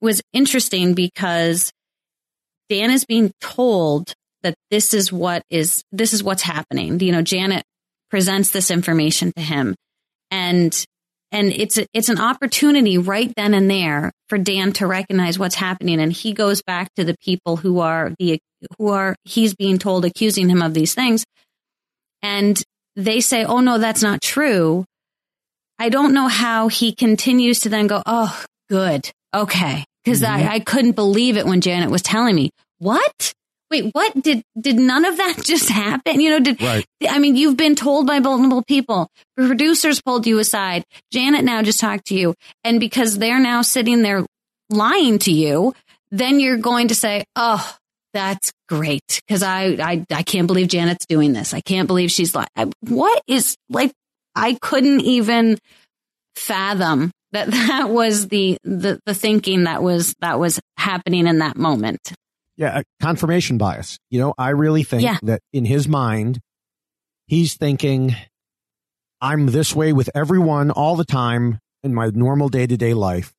[0.00, 1.72] was interesting because
[2.68, 4.12] Dan is being told
[4.42, 7.00] that this is what is this is what's happening.
[7.00, 7.64] You know, Janet
[8.10, 9.74] presents this information to him,
[10.30, 10.84] and
[11.32, 15.54] and it's a, it's an opportunity right then and there for Dan to recognize what's
[15.54, 18.38] happening, and he goes back to the people who are the
[18.78, 21.24] who are he's being told accusing him of these things,
[22.22, 22.62] and
[22.96, 24.84] they say, "Oh no, that's not true."
[25.78, 30.52] I don't know how he continues to then go, "Oh, good, okay," because I, mm-hmm.
[30.52, 33.34] I couldn't believe it when Janet was telling me, "What?
[33.70, 36.20] Wait, what did did none of that just happen?
[36.20, 36.86] You know, did Right.
[37.08, 39.08] I mean, you've been told by multiple people.
[39.36, 40.84] Producers pulled you aside.
[41.12, 42.34] Janet now just talked to you.
[42.62, 44.24] And because they're now sitting there
[44.70, 45.74] lying to you,
[46.10, 47.76] then you're going to say, Oh,
[48.14, 49.20] that's great.
[49.28, 51.52] Cause I, I, I can't believe Janet's doing this.
[51.52, 52.48] I can't believe she's like,
[52.80, 53.92] what is like,
[54.34, 55.58] I couldn't even
[56.36, 61.56] fathom that that was the, the, the thinking that was, that was happening in that
[61.56, 62.14] moment.
[62.56, 63.98] Yeah, confirmation bias.
[64.10, 65.18] You know, I really think Yeah.
[65.22, 66.40] that in his mind,
[67.26, 68.14] he's thinking,
[69.20, 73.32] I'm this way with everyone all the time in my normal day to day life.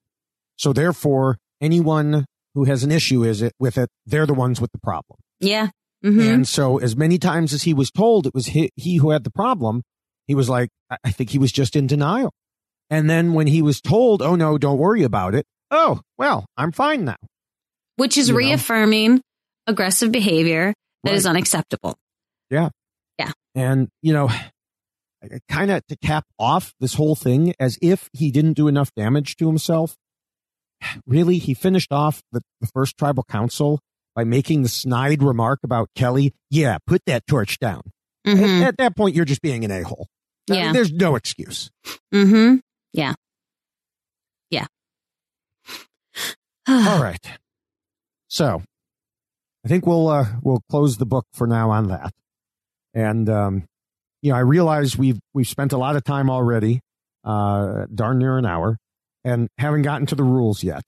[0.57, 4.71] So therefore, anyone who has an issue is it with it, they're the ones with
[4.71, 5.19] the problem.
[5.39, 5.69] Yeah.
[6.03, 9.09] hmm And so as many times as he was told it was he, he who
[9.11, 9.83] had the problem,
[10.27, 10.69] he was like,
[11.03, 12.31] I think he was just in denial.
[12.89, 15.45] And then when he was told, oh no, don't worry about it.
[15.71, 17.15] Oh, well, I'm fine now.
[17.97, 18.37] Which is you know?
[18.39, 19.21] reaffirming
[19.67, 20.73] aggressive behavior
[21.03, 21.31] that is Right.
[21.31, 21.95] unacceptable.
[22.49, 22.69] Yeah.
[23.19, 23.31] Yeah.
[23.55, 24.29] And, you know,
[25.49, 29.35] kind of to cap off this whole thing as if he didn't do enough damage
[29.37, 29.95] to himself.
[31.07, 33.79] Really, he finished off the, the first tribal council
[34.13, 36.33] by making the snide remark about Kelly.
[36.51, 37.81] Yeah, put that torch down.
[38.25, 38.61] At- Mhm.
[38.61, 40.07] At, that point, you're just being an a hole.
[40.47, 40.73] Yeah.
[40.73, 41.71] There's no excuse.
[42.13, 42.57] Mm-hmm.
[42.93, 43.13] Yeah.
[44.51, 44.67] Yeah.
[46.67, 47.25] All right.
[48.27, 48.61] So
[49.63, 52.11] I think we'll, uh, we'll close the book for now on that.
[52.93, 53.65] And, um,
[54.21, 56.81] you know, I realize we've, we've spent a lot of time already,
[57.23, 58.77] uh, darn near an hour
[59.23, 60.83] and haven't gotten to the rules yet.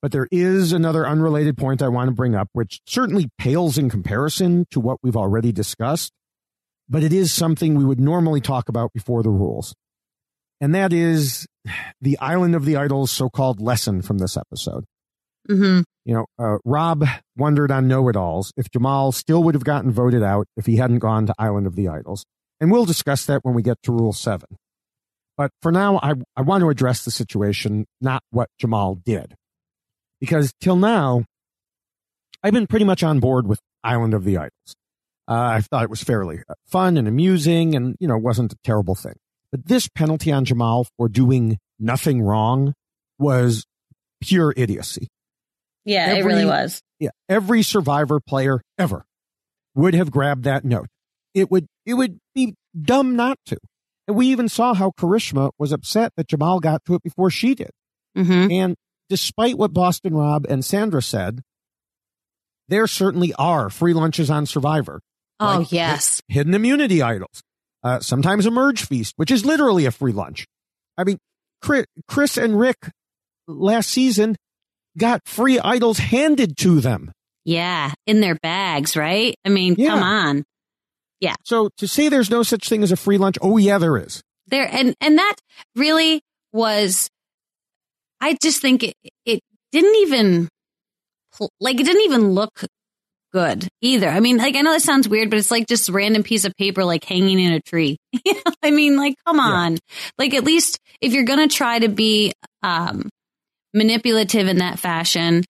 [0.00, 3.90] But there is another unrelated point I want to bring up, which certainly pales in
[3.90, 6.12] comparison to what we've already discussed,
[6.88, 9.74] but it is something we would normally talk about before the rules.
[10.60, 11.46] And that is
[12.00, 14.84] the Island of the Idols so called lesson from this episode.
[15.50, 15.80] Mm-hmm.
[16.04, 17.04] You know, uh, Rob
[17.36, 20.76] wondered on Know It Alls if Jamal still would have gotten voted out if he
[20.76, 22.24] hadn't gone to Island of the Idols.
[22.60, 24.46] And we'll discuss that when we get to Rule 7.
[25.36, 29.34] But for now, I, I want to address the situation, not what Jamal did.
[30.20, 31.24] Because till now,
[32.42, 34.74] I've been pretty much on board with Island of the Idols.
[35.28, 38.56] Uh, I thought it was fairly uh, fun and amusing and, you know, wasn't a
[38.64, 39.14] terrible thing.
[39.52, 42.74] But this penalty on Jamal for doing nothing wrong
[43.18, 43.64] was
[44.20, 45.08] pure idiocy.
[45.88, 46.82] Yeah, Every- it really was.
[47.00, 49.04] Yeah, every survivor player ever
[49.74, 50.86] would have grabbed that note.
[51.34, 53.58] It would it would be dumb not to.
[54.06, 57.54] And we even saw how Karishma was upset that Jamal got to it before she
[57.54, 57.70] did.
[58.16, 58.50] Mm-hmm.
[58.50, 58.76] And
[59.08, 61.42] despite what Boston Rob and Sandra said,
[62.68, 65.00] there certainly are free lunches on Survivor.
[65.40, 66.20] Oh, Like yes.
[66.28, 67.42] hidden immunity idols.
[67.84, 70.46] Uh, sometimes a merge feast, which is literally a free lunch.
[70.96, 71.18] I mean,
[71.62, 72.90] Chris, Chris and Rick
[73.46, 74.36] last season
[74.98, 77.12] got free idols handed to them.
[77.44, 79.34] Yeah, in their bags, right?
[79.44, 79.90] I mean, Yeah.
[79.90, 80.44] come on.
[81.20, 81.34] Yeah.
[81.44, 84.22] So to say there's no such thing as a free lunch, oh yeah, there is.
[84.48, 85.34] There and and that
[85.76, 86.20] really
[86.52, 87.08] was
[88.20, 88.94] I just think it,
[89.24, 89.40] it
[89.72, 90.48] didn't even
[91.60, 92.64] like it didn't even look
[93.32, 94.08] good either.
[94.08, 96.54] I mean, like I know that sounds weird, but it's like just random piece of
[96.56, 97.96] paper like hanging in a tree.
[98.62, 99.78] I mean, like come on.
[100.18, 102.32] Like at least if you're going to try to be
[102.62, 103.08] um
[103.74, 105.44] manipulative in that fashion,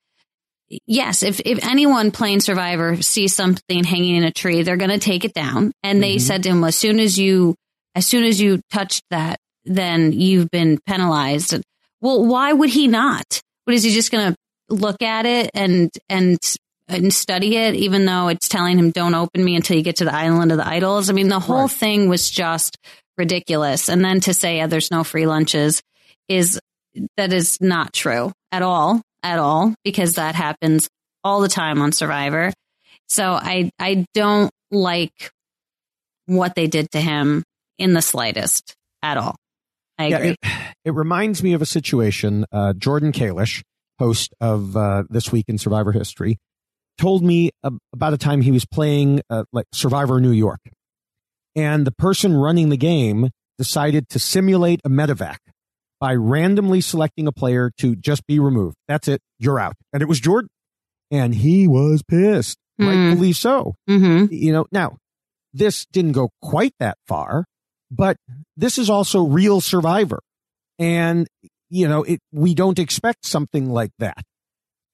[0.87, 4.99] yes, if if anyone playing Survivor sees something hanging in a tree, they're going to
[4.99, 5.73] take it down.
[5.83, 6.21] And they Mhm.
[6.21, 7.55] said to him, as soon as you
[7.95, 11.55] as soon as you touched that, then you've been penalized.
[12.01, 13.41] Well, why would he not?
[13.65, 14.37] What is he just going to
[14.75, 16.39] look at it and and
[16.87, 20.05] and study it, even though it's telling him don't open me until you get to
[20.05, 21.11] the island of the idols?
[21.11, 21.71] I mean, the whole Right.
[21.71, 22.77] thing was just
[23.17, 23.89] ridiculous.
[23.89, 25.83] And then to say yeah, there's no free lunches
[26.29, 26.61] is
[27.17, 30.89] that is not true at all, at all, because that happens
[31.25, 32.53] all the time on Survivor.
[33.09, 35.31] So I I don't like
[36.27, 37.43] what they did to him
[37.79, 39.37] in the slightest at all.
[39.99, 40.31] I Yeah, agree.
[40.31, 40.39] it,
[40.85, 42.45] it reminds me of a situation.
[42.53, 43.63] Uh, Jordan Kalish,
[43.99, 46.39] host of uh, This Week in Survivor History,
[46.99, 47.51] told me
[47.93, 50.61] about a time he was playing uh, like Survivor New York,
[51.57, 55.39] and the person running the game decided to simulate a medevac
[56.01, 58.77] by randomly selecting a player to just be removed.
[58.87, 59.75] That's it, you're out.
[59.93, 60.51] And it was Jordan,
[61.11, 62.87] and he was pissed, Hmm.
[62.87, 63.75] rightfully so.
[63.91, 64.33] mm-hmm.
[64.33, 64.99] You know, now
[65.53, 67.45] this didn't go quite that far,
[67.91, 68.17] but
[68.57, 70.21] this is also real survivor.
[70.79, 71.27] And,
[71.71, 74.23] you know, it, we don't expect something like that.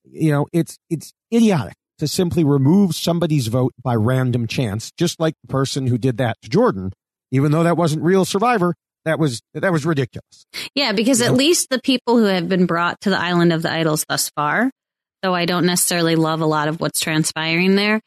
[0.04, 5.34] You know, it's, it's idiotic to simply remove somebody's vote by random chance, just like
[5.42, 6.92] the person who did that to Jordan,
[7.30, 8.74] even though that wasn't real survivor.
[9.04, 10.46] That was, that was ridiculous.
[10.74, 11.36] Yeah, because You at know?
[11.38, 14.70] least the people who have been brought to the island of the idols thus far,
[15.22, 18.00] though I don't necessarily love a lot of what's transpiring there,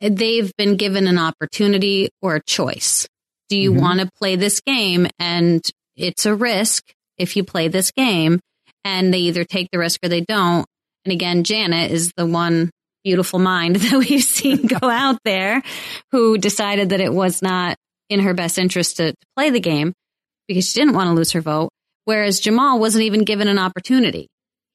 [0.00, 3.06] they've been given an opportunity or a choice.
[3.48, 3.80] Do you Mhm.
[3.80, 5.06] want to play this game?
[5.18, 5.62] And
[5.96, 6.84] it's a risk
[7.18, 8.40] if you play this game,
[8.84, 10.66] and they either take the risk or they don't.
[11.04, 12.70] And again, Janet is the one
[13.04, 15.62] beautiful mind that we've seen go out there
[16.12, 17.76] who decided that it was not
[18.08, 19.92] in her best interest to, to play the game
[20.48, 21.70] because she didn't want to lose her vote.
[22.04, 24.28] Whereas Jamal wasn't even given an opportunity.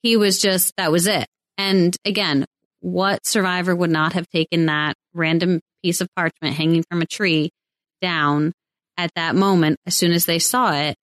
[0.03, 1.27] He was just, that was it.
[1.57, 2.45] And again,
[2.81, 7.51] what survivor would not have taken that random piece of parchment hanging from a tree
[8.01, 8.51] down
[8.97, 10.95] at that moment as soon as they saw it?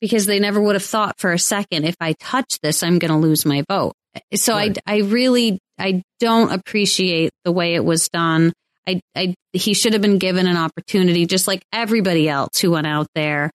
[0.00, 3.12] Because they never would have thought for a second, if I touch this, I'm going
[3.12, 3.92] to lose my vote.
[4.34, 4.76] So Right.
[4.86, 8.52] I, I really, I don't appreciate the way it was done.
[8.90, 12.86] I, I, he should have been given an opportunity, just like everybody else who went
[12.86, 13.50] out there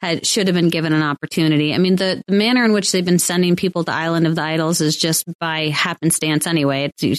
[0.00, 1.74] had should have been given an opportunity.
[1.74, 4.42] I mean, the, the manner in which they've been sending people to Island of the
[4.42, 6.84] Idols is just by happenstance anyway.
[6.84, 7.16] It's you,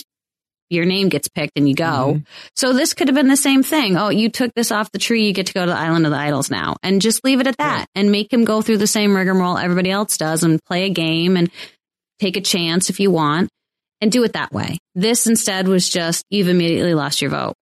[0.69, 2.15] your name gets picked and you go.
[2.15, 2.25] Mhm.
[2.55, 3.97] So this could have been the same thing.
[3.97, 5.25] Oh, you took this off the tree.
[5.25, 7.47] You get to go to the Island of the Idols now, and just leave it
[7.47, 7.87] at that, Right.
[7.95, 11.35] and make him go through the same rigmarole everybody else does, and play a game
[11.37, 11.49] and
[12.19, 13.49] take a chance if you want,
[13.99, 14.77] and do it that way.
[14.95, 17.55] This instead was just you've immediately lost your vote.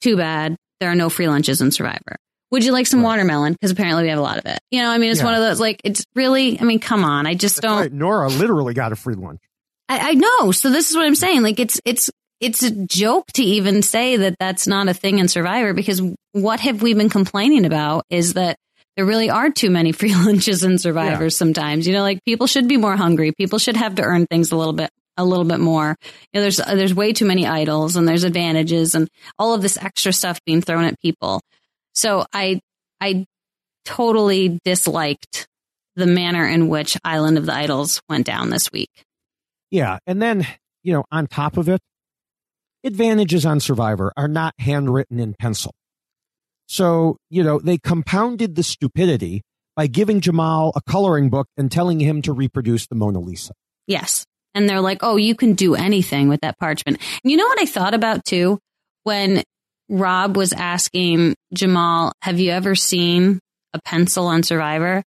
[0.00, 0.56] Too bad.
[0.80, 2.16] There are no free lunches in Survivor.
[2.50, 3.06] Would you like some Right.
[3.08, 3.52] watermelon?
[3.52, 4.58] Because apparently we have a lot of it.
[4.70, 5.26] You know, I mean, it's Yeah.
[5.26, 6.58] one of those like it's really.
[6.60, 7.26] I mean, come on.
[7.26, 7.78] I just That's don't.
[7.80, 7.92] right.
[7.92, 9.40] Noura literally got a free lunch.
[9.88, 10.52] I, I know.
[10.52, 11.42] So this is what I'm saying.
[11.42, 15.26] Like it's it's it's a joke to even say that that's not a thing in
[15.28, 16.00] Survivor because
[16.32, 18.56] what have we been complaining about is that
[18.96, 21.28] there really are too many free lunches in Survivor Yeah.
[21.30, 21.86] sometimes.
[21.86, 23.32] You know, like people should be more hungry.
[23.32, 25.96] People should have to earn things a little bit a little bit more.
[26.32, 29.08] You know, there's there's way too many idols and there's advantages and
[29.38, 31.42] all of this extra stuff being thrown at people.
[31.94, 32.60] So I
[33.00, 33.26] I
[33.84, 35.46] totally disliked
[35.96, 38.90] the manner in which Island of the Idols went down this week.
[39.70, 39.98] Yeah.
[40.06, 40.46] And then,
[40.82, 41.80] you know, on top of it,
[42.84, 45.72] advantages on Survivor are not handwritten in pencil.
[46.66, 49.42] So, you know, they compounded the stupidity
[49.74, 53.52] by giving Jamal a coloring book and telling him to reproduce the Mona Lisa.
[53.86, 54.26] Yes.
[54.54, 56.98] And they're like, oh, you can do anything with that parchment.
[57.22, 58.58] And you know what I thought about too?
[59.04, 59.42] When
[59.88, 63.40] Rob was asking Jamal, have you ever seen
[63.72, 65.02] a pencil on Survivor?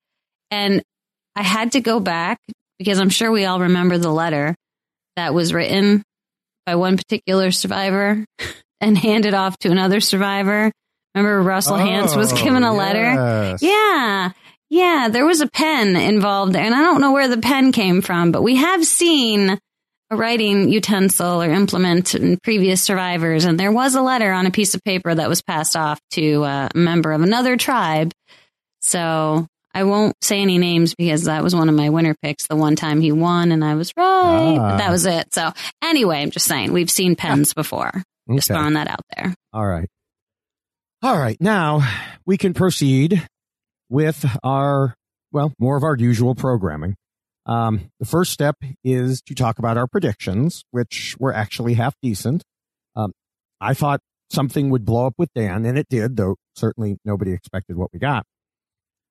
[0.51, 0.83] And
[1.35, 2.39] I had to go back
[2.79, 4.55] because I'm sure we all remember the letter
[5.17, 6.03] that was written
[6.67, 8.25] by one particular survivor
[8.81, 10.73] and handed off to another survivor.
[11.15, 13.05] Remember Russell Hantz was oh, given a letter?
[13.19, 13.63] Oh, yes.
[13.63, 14.31] Yeah.
[14.71, 18.31] Yeah, there was a pen involved and I don't know where the pen came from,
[18.31, 19.59] but we have seen
[20.11, 24.51] a writing utensil or implement in previous survivors, and there was a letter on a
[24.51, 28.13] piece of paper that was passed off to a member of another tribe.
[28.81, 32.57] So I won't say any names because that was one of my winner picks the
[32.57, 34.57] one time he won, and I was right.
[34.59, 34.71] Ah.
[34.71, 35.33] But that was it.
[35.33, 35.53] So
[35.83, 37.93] anyway, I'm just saying we've seen pens before.
[38.33, 39.35] Just throwing that out there.
[39.53, 39.89] All right.
[41.03, 41.41] All right.
[41.41, 41.89] Now
[42.27, 43.27] we can proceed
[43.91, 44.95] with our,
[45.33, 46.97] well, more of our usual programming.
[47.45, 52.45] Um, the first step is to talk about our predictions, which were actually half decent.
[52.95, 53.13] Um,
[53.61, 57.77] I thought something would blow up with Dan, and it did, though certainly nobody expected
[57.77, 58.25] what we got.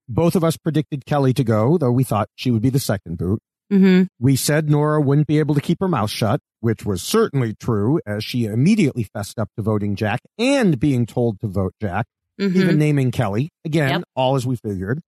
[0.07, 3.17] Both of us predicted Kelly to go, though we thought she would be the second
[3.17, 3.41] boot.
[3.69, 7.53] hmm We said Noura wouldn't be able to keep her mouth shut, which was certainly
[7.53, 12.05] true, as she immediately fessed up to voting Jack and being told to vote Jack,
[12.40, 13.50] hmm even naming Kelly.
[13.66, 14.04] Again, Yep.
[14.16, 15.02] all as we figured.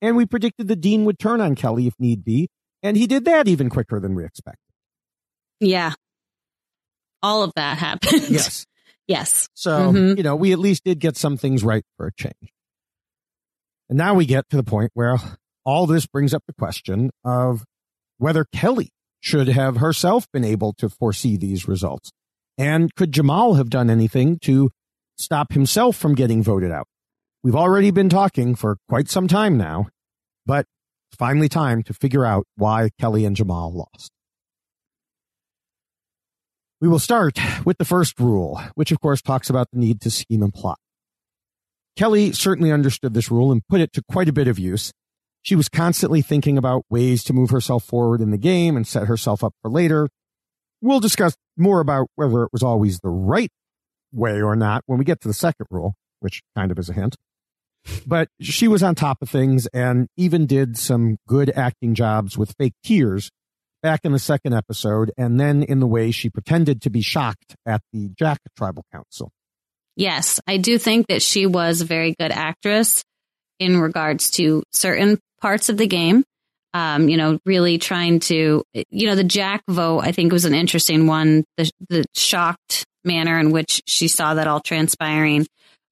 [0.00, 2.48] And we predicted that Dean would turn on Kelly if need be,
[2.82, 4.60] and he did that even quicker than we expected.
[5.60, 5.92] Yeah.
[7.22, 8.28] All of that happened.
[8.30, 8.64] Yes.
[9.08, 9.48] yes.
[9.54, 10.16] So, Mhm.
[10.16, 12.52] you know, we at least did get some things right for a change.
[13.88, 15.16] And now we get to the point where
[15.64, 17.64] all this brings up the question of
[18.18, 22.10] whether Kelly should have herself been able to foresee these results.
[22.56, 24.70] And could Jamal have done anything to
[25.18, 26.86] stop himself from getting voted out?
[27.42, 29.88] We've already been talking for quite some time now,
[30.46, 30.66] but
[31.10, 34.10] it's finally time to figure out why Kelly and Jamal lost.
[36.80, 40.10] We will start with the first rule, which of course talks about the need to
[40.10, 40.78] scheme and plot.
[41.96, 44.92] Kelly certainly understood this rule and put it to quite a bit of use.
[45.42, 49.06] She was constantly thinking about ways to move herself forward in the game and set
[49.08, 50.08] herself up for later.
[50.80, 53.50] We'll discuss more about whether it was always the right
[54.12, 56.92] way or not when we get to the second rule, which kind of is a
[56.92, 57.16] hint.
[58.06, 62.54] But she was on top of things and even did some good acting jobs with
[62.58, 63.30] fake tears
[63.82, 67.54] back in the second episode and then in the way she pretended to be shocked
[67.64, 69.30] at the Jack Tribal Council.
[69.96, 73.04] Yes, I do think that she was a very good actress
[73.58, 76.24] in regards to certain parts of the game.
[76.74, 80.54] Um, you know, really trying to, you know, the Jack vote, I think was an
[80.54, 81.44] interesting one.
[81.56, 85.46] The, the shocked manner in which she saw that all transpiring.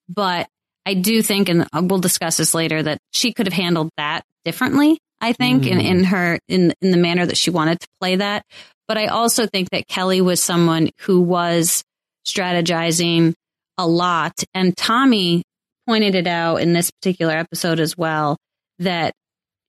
[0.08, 0.46] But
[0.86, 4.98] I do think, and we'll discuss this later, that she could have handled that differently.
[5.20, 5.84] I think in, mm.
[5.84, 8.44] in her, in, in the manner that she wanted to play that.
[8.86, 11.82] But I also think that Kelly was someone who was
[12.26, 13.34] strategizing
[13.78, 14.34] a lot.
[14.54, 15.42] And Tommy
[15.86, 18.36] pointed it out in this particular episode as well
[18.78, 19.14] that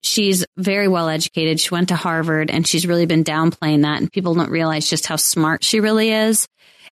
[0.02, 1.60] she's very well educated.
[1.60, 5.06] She went to Harvard and she's really been downplaying that and people don't realize just
[5.06, 6.48] how smart she really is.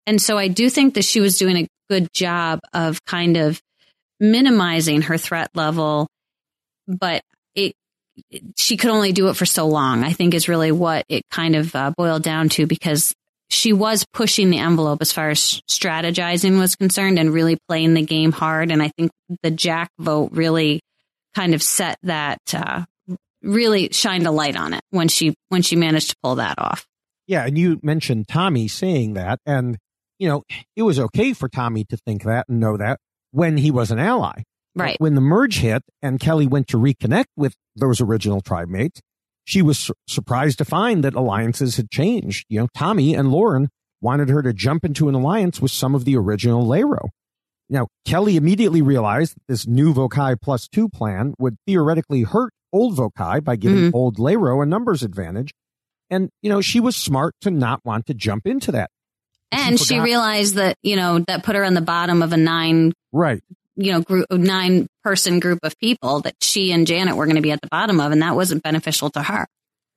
[0.06, 3.60] And so I do think that she was doing a good job of kind of
[4.20, 6.08] minimizing her threat level,
[6.86, 7.22] but
[7.54, 7.74] it,
[8.56, 11.56] she could only do it for so long, I think is really what it kind
[11.56, 13.14] of uh, boiled down to because
[13.50, 18.02] she was pushing the envelope as far as strategizing was concerned and really playing the
[18.02, 18.70] game hard.
[18.70, 19.10] And I think
[19.42, 20.80] the Jack vote really
[21.34, 22.84] kind of set that, uh,
[23.42, 26.86] really shined a light on it when she, when she managed to pull that off.
[27.26, 29.78] Yeah, and you mentioned Tommy saying that, and
[30.18, 30.42] you know
[30.76, 32.98] it was okay for Tommy to think that and know that
[33.30, 34.42] when he was an ally.
[34.76, 34.96] Right.
[35.00, 39.00] When the merge hit and Kelly went to reconnect with those original tribe mates,
[39.44, 42.44] she was sur- surprised to find that alliances had changed.
[42.48, 43.68] You know, Tommy and Lauren
[44.00, 47.10] wanted her to jump into an alliance with some of the original Lairo.
[47.70, 52.96] Now, Kelly immediately realized that this new Vokai plus two plan would theoretically hurt old
[52.96, 53.94] Vokai by giving Mhm.
[53.94, 55.52] old Lairo a numbers advantage.
[56.10, 58.90] And, you know, she was smart to not want to jump into that.
[59.58, 62.36] And she forgot- realized that, you know, that put her on the bottom of a
[62.36, 63.42] nine, Right.
[63.76, 67.42] you know, group, nine person group of people that she and Janet were going to
[67.42, 68.12] be at the bottom of.
[68.12, 69.46] And that wasn't beneficial to her.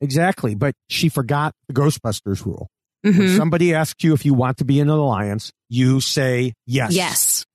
[0.01, 0.53] Exactly.
[0.55, 2.67] But she forgot the Ghostbusters rule.
[3.05, 3.37] Mhm.
[3.37, 6.91] somebody asks you if you want to be in an alliance, you say yes.
[6.91, 7.45] Yes.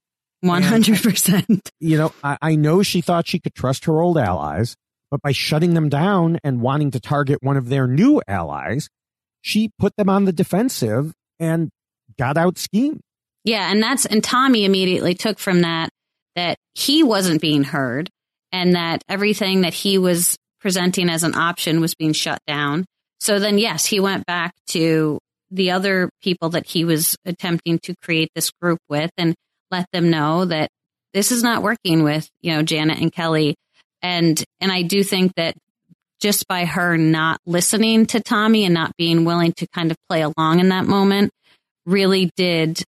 [0.45, 1.69] 100%.
[1.81, 4.77] You know, I, I know she thought she could trust her old allies,
[5.11, 8.89] but by shutting them down and wanting to target one of their new allies,
[9.41, 11.71] she put them on the defensive and
[12.17, 13.01] got out scheme.
[13.45, 15.91] Yeah, and that's and Tommy immediately took from that
[16.37, 18.09] that he wasn't being heard
[18.53, 22.85] and that everything that he was presenting as an option was being shut down.
[23.21, 25.19] So then yes, he went back to
[25.51, 29.35] the other people that he was attempting to create this group with and
[29.71, 30.71] let them know that
[31.13, 33.55] this is not working with, you know, Janet and Kelly.
[34.01, 35.55] And and I do think that
[36.21, 40.23] just by her not listening to Tommy and not being willing to kind of play
[40.23, 41.31] along in that moment
[41.87, 42.83] really did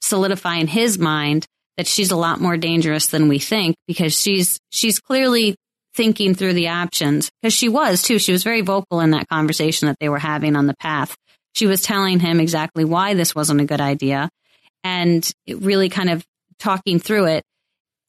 [0.00, 4.60] solidify in his mind that she's a lot more dangerous than we think because she's
[4.70, 5.56] she's clearly
[5.94, 7.30] thinking through the options.
[7.40, 8.18] Because she was too.
[8.18, 11.16] She was very vocal in that conversation that they were having on the path.
[11.54, 14.28] She was telling him exactly why this wasn't a good idea
[14.82, 16.24] and really kind of
[16.58, 17.44] talking through it.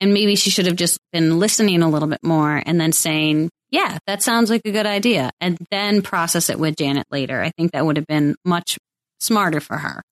[0.02, 3.50] And maybe she should have just been listening a little bit more and then saying
[3.72, 7.42] yeah that sounds like a good idea and then process it with janet later.
[7.42, 8.78] I think that would have been much
[9.20, 10.04] smarter for her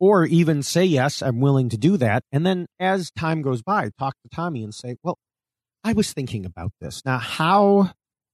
[0.00, 2.22] or even say yes i'm willing to do that.
[2.32, 5.18] And then as time goes by talk to tommy and say well
[5.84, 7.02] i was thinking about this.
[7.04, 7.90] Now how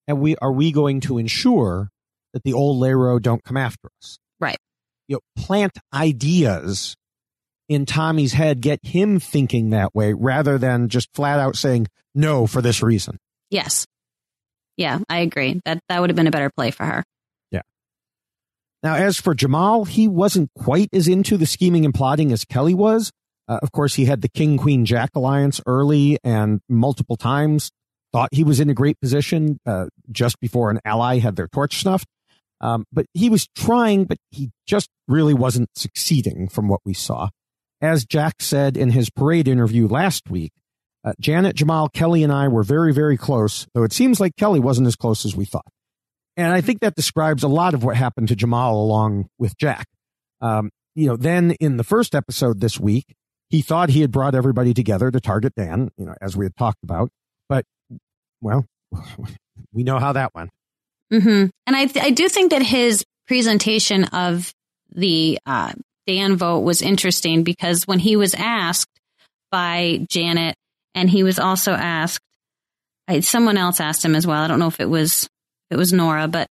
[0.09, 1.89] are we are we going to ensure
[2.33, 4.19] that the old Lairo don't come after us?
[4.41, 4.59] Right.
[5.09, 6.97] You know plant ideas
[7.69, 12.47] in tommy's head get him thinking that way rather than just flat out saying no
[12.47, 13.19] for this reason.
[13.51, 13.87] Yes.
[14.77, 15.61] Yeah i agree.
[15.65, 17.05] That that would have been a better play for her
[18.85, 22.75] now, as for Jamal, he wasn't quite as into the scheming and plotting as Kelly
[22.75, 23.11] was.
[23.49, 27.71] Uh, of course, he had the King Queen Jack alliance early and multiple times
[28.13, 31.79] thought he was in a great position uh, just before an ally had their torch
[31.81, 32.07] snuffed.
[32.61, 37.31] Um, but he was trying, but he just really wasn't succeeding from what we saw.
[37.81, 40.53] As Jack said in his parade interview last week,
[41.05, 44.61] uh, Janet, Jamal, Kelly, and I were very, very close, though it seems like Kelly
[44.61, 45.67] wasn't as close as we thought.
[46.37, 49.87] And I think that describes a lot of what happened to Jamal along with Jack.
[50.41, 53.15] Um, you know, then in the first episode this week,
[53.49, 56.57] he thought he had brought everybody together to target Dan, you know, as we had
[56.57, 57.11] talked about.
[57.49, 57.65] But,
[58.41, 58.67] well,
[59.73, 60.51] we know how that went.
[61.13, 61.47] Mm-hmm.
[61.67, 64.53] And I, th- I do think that his presentation of
[64.91, 65.73] the uh,
[66.07, 68.91] Dan vote was interesting because when he was asked
[69.51, 70.57] by Janet,
[70.95, 72.23] and he was also asked,
[73.09, 74.43] I, someone else asked him as well.
[74.43, 75.29] I don't know if it was
[75.75, 76.49] it was Noura, but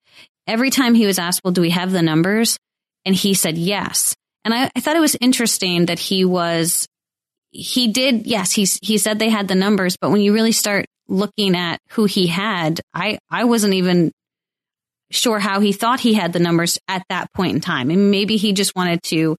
[0.47, 2.59] every time he was asked, well, do we have the numbers?
[3.05, 4.14] And he said yes.
[4.45, 6.87] And I, I thought it was interesting that he was,
[7.51, 10.87] he did, yes, he, he said they had the numbers, but when you really start
[11.09, 14.11] looking at who he had, I, I wasn't even
[15.12, 17.91] sure how he thought he had the numbers at that point in time.
[17.91, 19.37] And maybe he just wanted to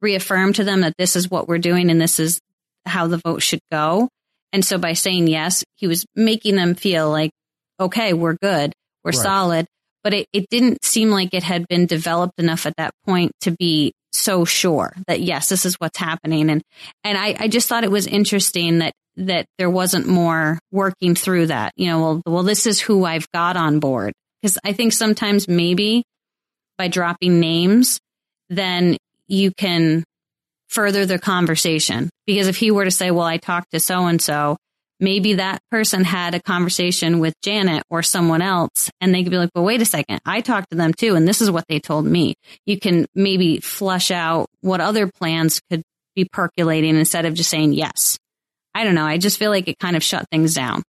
[0.00, 2.40] reaffirm to them that this is what we're doing and this is
[2.86, 4.08] how the vote should go.
[4.52, 7.32] And so by saying yes, he was making them feel like,
[7.78, 8.72] okay, we're good
[9.06, 9.22] were right.
[9.22, 9.66] solid,
[10.02, 13.52] but it, it didn't seem like it had been developed enough at that point to
[13.52, 16.50] be so sure that yes, this is what's happening.
[16.50, 16.62] And,
[17.04, 21.46] and I, I just thought it was interesting that, that there wasn't more working through
[21.46, 24.12] that, you know, well, well, this is who I've got on board.
[24.42, 26.02] Cause I think sometimes maybe
[26.76, 27.98] by dropping names,
[28.50, 28.96] then
[29.28, 30.04] you can
[30.68, 32.10] further the conversation.
[32.26, 34.56] Because if he were to say, well, I talked to so and so
[35.00, 39.38] maybe that person had a conversation with Janet or someone else and they could be
[39.38, 40.20] like, well, wait a second.
[40.24, 41.14] I talked to them too.
[41.14, 42.34] And this is what they told me.
[42.64, 45.82] You can maybe flush out what other plans could
[46.14, 48.18] be percolating instead of just saying yes.
[48.74, 49.06] I don't know.
[49.06, 50.82] I just feel like it kind of shut things down.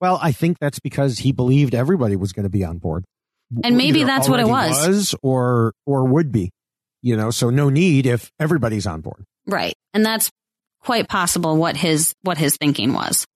[0.00, 3.04] Well, I think that's because he believed everybody was going to be on board.
[3.64, 4.86] And maybe Either that's what it was.
[4.86, 6.50] was or or would be.
[7.02, 9.24] You know, so no need if everybody's on board.
[9.46, 9.74] Right.
[9.94, 10.30] And that's
[10.80, 13.26] quite possible what his what his thinking was.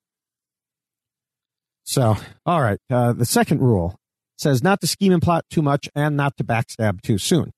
[1.84, 2.16] So,
[2.46, 2.78] all right.
[2.90, 3.96] Uh, the second rule
[4.38, 7.50] says not to scheme and plot too much and not to backstab too soon.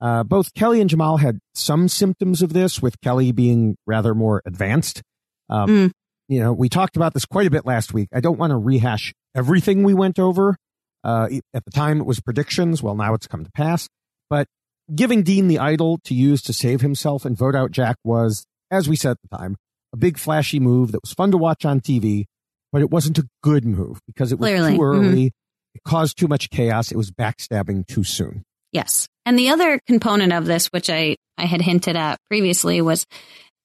[0.00, 4.42] Uh, both Kelly and Jamal had some symptoms of this, with Kelly being rather more
[4.46, 5.02] advanced.
[5.48, 5.90] Um, mm.
[6.28, 8.08] You know, we talked about this quite a bit last week.
[8.14, 10.56] I don't want to rehash everything we went over.
[11.02, 12.82] Uh, at the time, it was predictions.
[12.82, 13.88] Well, now it's come to pass.
[14.30, 14.46] But
[14.94, 18.88] giving Dean the idol to use to save himself and vote out Jack was, as
[18.88, 19.56] we said at the time,
[19.92, 22.24] a big flashy move that was fun to watch on TV,
[22.72, 24.76] but it wasn't a good move because it was Clearly.
[24.76, 25.26] too early.
[25.26, 25.74] Mm-hmm.
[25.74, 26.90] It caused too much chaos.
[26.90, 28.42] It was backstabbing too soon.
[28.72, 29.08] Yes.
[29.26, 33.06] And the other component of this, which I, I had hinted at previously, was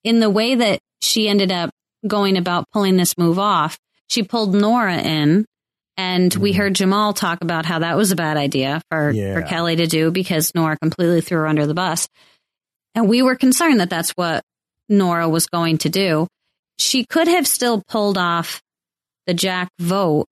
[0.04, 1.70] in the way that she ended up
[2.08, 3.78] going about pulling this move off.
[4.10, 5.46] She pulled Noura in
[5.98, 6.60] and we mm-hmm.
[6.60, 9.34] heard Jamal talk about how that was a bad idea for, yeah.
[9.34, 12.08] for Kelly to do because Noura completely threw her under the bus.
[12.94, 14.44] And we were concerned that that's what
[14.90, 16.28] Noura was going to do.
[16.78, 18.62] She could have still pulled off
[19.28, 20.26] the Jack vote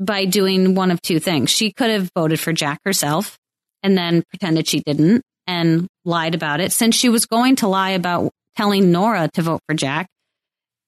[0.00, 1.50] by doing one of two things.
[1.50, 3.36] She could have voted for Jack herself
[3.82, 7.90] and then pretended she didn't and lied about it since she was going to lie
[7.90, 10.06] about telling Noura to vote for Jack,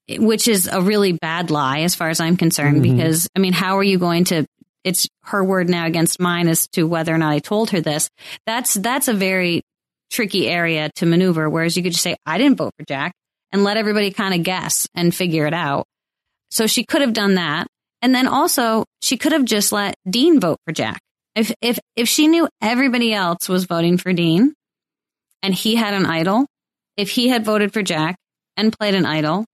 [0.08, 2.96] which is a really bad lie as far as I'm concerned, Mhm.
[2.96, 4.46] because I mean, how are you going to,
[4.84, 8.08] it's her word now against mine as to whether or not I told her this.
[8.46, 9.62] That's, that's a very
[10.10, 11.48] tricky area to maneuver.
[11.48, 13.12] Whereas you could just say, I didn't vote for Jack
[13.52, 15.86] and let everybody kind of guess and figure it out.
[16.50, 17.66] So she could have done that.
[18.02, 21.00] And then also she could have just let Dean vote for Jack.
[21.36, 24.52] If, if, if she knew everybody else was voting for Dean
[25.42, 26.46] and he had an idol,
[26.96, 28.16] if he had voted for Jack
[28.56, 29.44] and played an idol,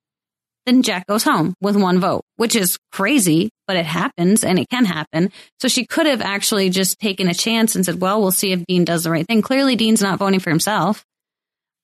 [0.66, 4.68] then Jack goes home with one vote, which is crazy, but it happens and it
[4.68, 5.30] can happen.
[5.60, 8.66] So she could have actually just taken a chance and said, well, we'll see if
[8.66, 9.42] Dean does the right thing.
[9.42, 11.04] Clearly Dean's not voting for himself,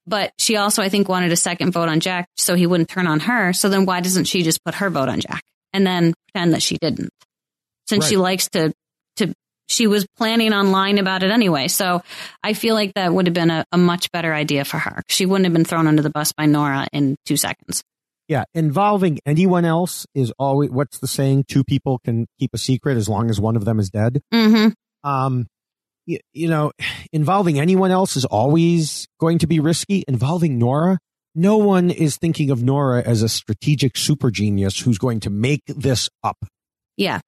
[0.07, 3.07] but she also, I think, wanted a second vote on Jack so he wouldn't turn
[3.07, 3.53] on her.
[3.53, 5.43] So then why doesn't she just put her vote on Jack
[5.73, 7.11] and then pretend that she didn't?
[7.89, 8.73] Since she likes to,
[9.17, 9.33] to,
[9.69, 11.69] she was planning on lying about it anyway.
[11.69, 12.03] So
[12.43, 15.03] I feel like that would have been a, a much better idea for her.
[15.09, 17.83] She wouldn't have been thrown under the bus by Noura in two seconds.
[18.33, 21.45] Yeah, involving anyone else is always what's the saying?
[21.49, 24.23] Two people can keep a secret as long as one of them is dead.
[24.33, 24.69] Mm-hmm.
[25.07, 25.49] Um,
[26.07, 26.73] you, you know,
[27.13, 30.03] involving anyone else is always going to be risky.
[30.09, 30.99] Involving Noura,
[31.35, 35.61] no one is thinking of Noura as a strategic super genius who's going to make
[35.67, 36.39] this up.
[36.97, 37.21] Yeah.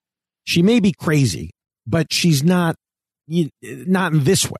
[0.44, 1.50] She may be crazy,
[1.86, 2.76] but she's not,
[3.26, 4.56] you- not in this way.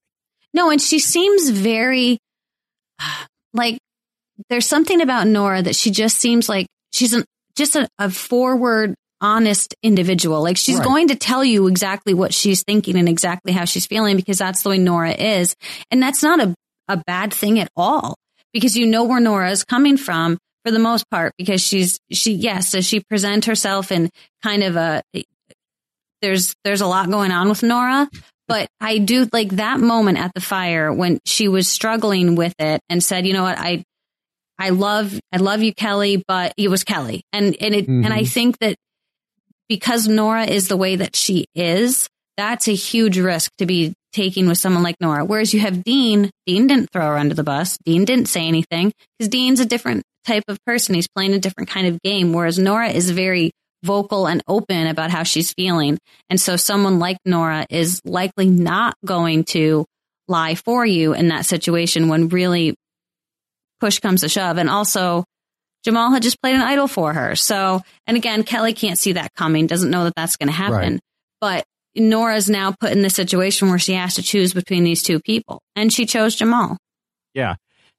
[0.52, 2.18] No, and she seems very
[3.54, 3.78] like
[4.48, 7.24] there's something about Noura that she just seems like she's an
[7.56, 10.43] just a, a forward, honest individual.
[10.43, 10.85] Like she's Right.
[10.85, 14.62] going to tell you exactly what she's thinking and exactly how she's feeling because that's
[14.62, 15.55] the way Noura is.
[15.90, 16.55] And that's not a,
[16.89, 18.16] a bad thing at all
[18.52, 22.32] because you know where Noura is coming from for the most part because she's, she,
[22.32, 24.11] yes, does she present herself in
[24.43, 25.02] kind of a,
[26.23, 28.09] there's, there's a lot going on with Noura,
[28.48, 32.81] but I do like that moment at the fire when she was struggling with it
[32.89, 33.85] and said, you know what, I,
[34.59, 37.22] I love, I love you, Kelly, but it was Kelly.
[37.32, 38.28] And, and it, and I Mhm.
[38.28, 38.76] think that
[39.68, 44.47] because Noura is the way that she is, that's a huge risk to be taking
[44.47, 45.24] with someone like Noura.
[45.24, 47.76] Whereas you have Dean, Dean didn't throw her under the bus.
[47.85, 50.94] Dean didn't say anything because Dean's a different type of person.
[50.94, 52.32] He's playing a different kind of game.
[52.32, 53.51] Whereas Noura is very
[53.82, 55.98] vocal and open about how she's feeling.
[56.31, 59.85] And so someone like Noura is likely not going to
[60.28, 62.74] lie for you in that situation when really
[63.85, 64.56] push comes to shove.
[64.56, 65.24] And also,
[65.85, 67.36] Jamal had just played an idol for her.
[67.36, 70.94] So, and again, Kelly can't see that coming, doesn't know that that's going to happen.
[70.94, 71.01] Right.
[71.40, 75.20] But Noura's now put in the situation where she has to choose between these two
[75.20, 75.61] people.
[75.77, 76.78] And she chose Jamal.
[77.35, 77.56] Yeah.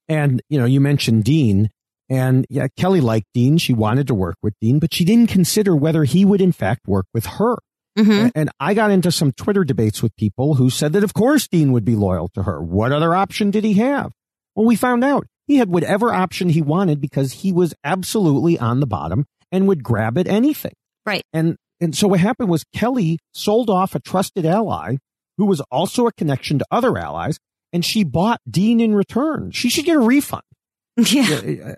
[0.09, 1.69] And, you know, you mentioned Dean.
[2.09, 3.59] And yeah, Kelly liked Dean.
[3.59, 6.87] She wanted to work with Dean, but she didn't consider whether he would in fact
[6.87, 7.57] work with her.
[7.97, 8.29] Mm-hmm.
[8.35, 11.71] And I got into some Twitter debates with people who said that of course Dean
[11.71, 12.61] would be loyal to her.
[12.61, 14.11] What other option did he have?
[14.55, 18.79] Well, we found out he had whatever option he wanted because he was absolutely on
[18.79, 20.73] the bottom and would grab at anything.
[21.05, 21.23] Right.
[21.33, 24.97] And and so what happened was Kelly sold off a trusted ally
[25.37, 27.37] who was also a connection to other allies,
[27.73, 29.51] and she bought Dean in return.
[29.51, 30.43] She should get a refund.
[30.97, 31.75] Yeah.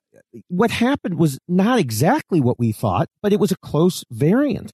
[0.49, 4.72] What happened was not exactly what we thought, but it was a close variant.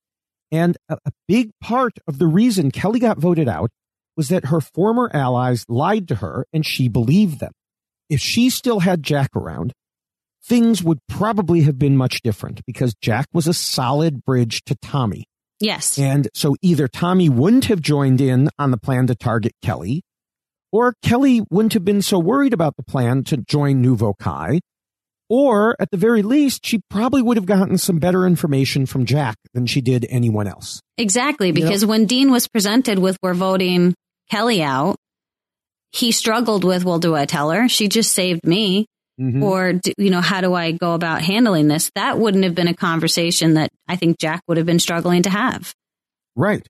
[0.52, 3.70] And a, a big part of the reason Kelly got voted out
[4.18, 7.54] was that her former allies lied to her and she believed them.
[8.10, 9.74] If she still had Jack around,
[10.46, 15.26] things would probably have been much different because Jack was a solid bridge to Tommy.
[15.60, 15.98] Yes.
[15.98, 20.02] And so either Tommy wouldn't have joined in on the plan to target Kelly,
[20.72, 24.60] or Kelly wouldn't have been so worried about the plan to join Nouveau Kai,
[25.30, 29.38] or at the very least, she probably would have gotten some better information from Jack
[29.54, 30.82] than she did anyone else.
[30.98, 31.48] Exactly.
[31.48, 33.94] You know- Because when Dean was presented with, we're voting
[34.30, 34.98] Kelly out,
[35.94, 37.70] he struggled with, well, do I tell her?
[37.70, 38.88] She just saved me.
[39.22, 39.44] Mhm.
[39.44, 41.92] Or, do, you know, how do I go about handling this?
[41.94, 45.30] That wouldn't have been a conversation that I think Jack would have been struggling to
[45.30, 45.72] have.
[46.36, 46.66] Right.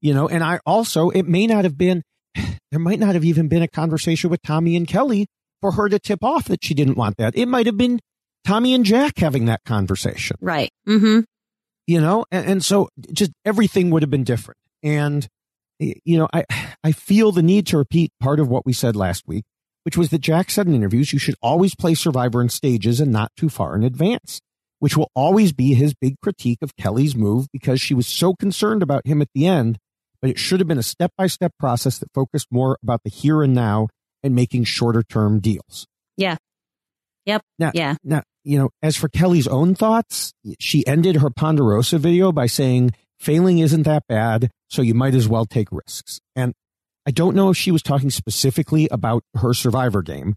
[0.00, 2.02] You know, and I also, it may not have been,
[2.70, 5.26] there might not have even been a conversation with Tommy and Kelly
[5.60, 7.36] for her to tip off that she didn't want that.
[7.36, 7.98] It might have been
[8.46, 10.36] Tommy and Jack having that conversation.
[10.40, 10.70] Right.
[10.88, 11.20] Mm-hmm.
[11.88, 15.26] you know and, and so just everything would have been different and
[15.78, 16.44] you know i
[16.84, 19.44] i feel the need to repeat part of what we said last week
[19.84, 23.12] which was that jack said in interviews you should always play survivor in stages and
[23.12, 24.40] not too far in advance
[24.80, 28.82] which will always be his big critique of kelly's move because she was so concerned
[28.82, 29.78] about him at the end
[30.20, 33.54] but it should have been a step-by-step process that focused more about the here and
[33.54, 33.88] now
[34.22, 35.86] and making shorter term deals
[36.16, 36.36] Yeah.
[37.26, 37.42] Yep.
[37.58, 37.94] now, yeah.
[38.02, 42.92] Now, you know, as for Kelly's own thoughts, she ended her Ponderosa video by saying,
[43.20, 46.20] failing isn't that bad, so you might as well take risks.
[46.36, 46.54] And
[47.06, 50.34] I don't know if she was talking specifically about her survivor game,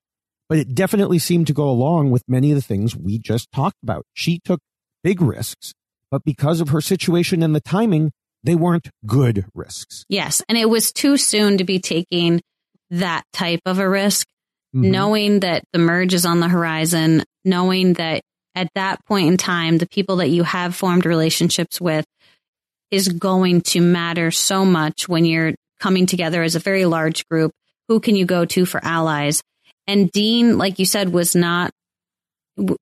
[0.48, 3.78] but it definitely seemed to go along with many of the things we just talked
[3.84, 4.06] about.
[4.14, 4.60] She took
[5.04, 5.74] big risks,
[6.10, 8.12] but because of her situation and the timing,
[8.44, 10.06] they weren't good risks.
[10.10, 10.42] Yes.
[10.50, 12.42] And it was too soon to be taking
[12.90, 14.28] that type of a risk,
[14.76, 14.92] mm-hmm.
[14.92, 18.22] knowing that the merge is on the horizon, knowing that
[18.56, 22.06] at that point in time, the people that you have formed relationships with
[22.92, 27.52] is going to matter so much when you're coming together as a very large group.
[27.88, 29.42] Who can you go to for allies?
[29.88, 31.72] And Dean, like you said, was not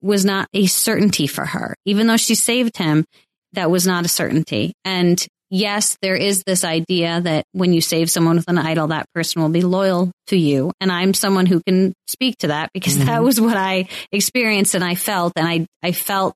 [0.01, 1.75] was not a certainty for her.
[1.85, 3.05] Even though she saved him,
[3.53, 4.73] that was not a certainty.
[4.83, 9.05] And yes, there is this idea that when you save someone with an idol, that
[9.13, 10.71] person will be loyal to you.
[10.79, 13.07] And I'm someone who can speak to that because mm-hmm.
[13.07, 15.33] that was what I experienced and I felt.
[15.35, 16.33] And I, I felt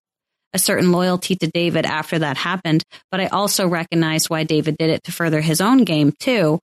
[0.53, 2.83] a certain loyalty to David after that happened.
[3.11, 6.59] But I also recognized why David did it to further his own game too.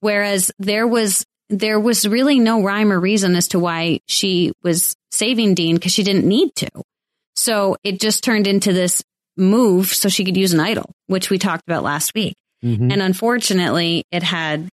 [0.00, 4.94] Whereas there was, there was really no rhyme or reason as to why she was
[5.10, 6.70] saving Dean because she didn't need to.
[7.34, 9.02] So it just turned into this
[9.36, 12.34] move so she could use an idol, which we talked about last week.
[12.64, 12.90] Mm-hmm.
[12.90, 14.68] And unfortunately, it had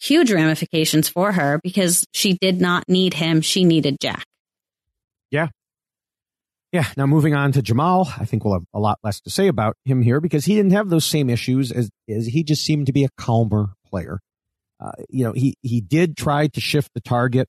[0.00, 3.40] huge ramifications for her because she did not need him.
[3.40, 4.24] She needed Jack.
[5.30, 5.48] Yeah.
[6.76, 6.84] Yeah.
[6.94, 9.78] Now moving on to Jamal, I think we'll have a lot less to say about
[9.86, 12.92] him here because he didn't have those same issues as, as he just seemed to
[12.92, 14.20] be a calmer player.
[14.78, 17.48] Uh, you know, he, he did try to shift the target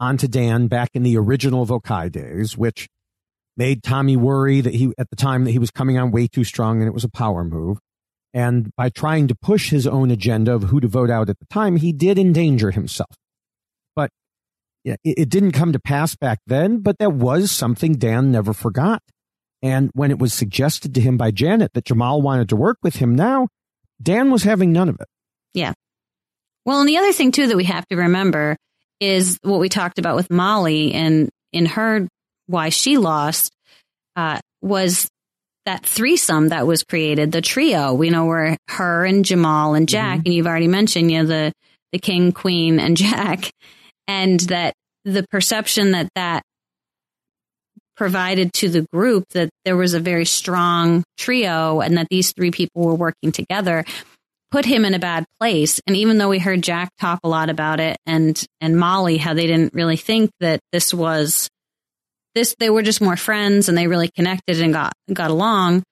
[0.00, 2.88] onto Dan back in the original Vokai days, which
[3.56, 6.42] made Tommy worry that he, at the time, that he was coming on way too
[6.42, 7.78] strong and it was a power move.
[8.34, 11.46] And by trying to push his own agenda of who to vote out at the
[11.46, 13.14] time, he did endanger himself.
[14.84, 19.02] It, it didn't come to pass back then, but that was something Dan never forgot.
[19.62, 22.96] And when it was suggested to him by Janet that Jamal wanted to work with
[22.96, 23.48] him now,
[24.02, 25.06] Dan was having none of it.
[25.54, 25.72] Yeah.
[26.64, 28.56] Well, and the other thing too that we have to remember
[29.00, 32.08] is what we talked about with Molly and in her
[32.46, 33.52] why she lost
[34.16, 35.08] uh, was
[35.64, 37.92] that threesome that was created, the trio.
[37.94, 40.26] We know where her and Jamal and Jack, mm-hmm.
[40.26, 41.52] and you've already mentioned, you know, the
[41.92, 43.52] the king, queen, and Jack,
[44.12, 44.74] and that
[45.04, 46.42] the perception that that
[47.96, 52.50] provided to the group that there was a very strong trio and that these three
[52.50, 53.84] people were working together
[54.50, 55.80] put him in a bad place.
[55.86, 59.34] And even though we heard Jack talk a lot about it and and Molly how
[59.34, 61.48] they didn't really think that this was
[62.34, 65.82] this they were just more friends and they really connected and got got along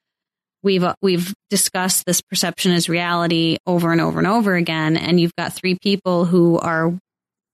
[0.63, 5.37] we've we've discussed this perception as reality over and over and over again and you've
[5.37, 6.93] got three people who are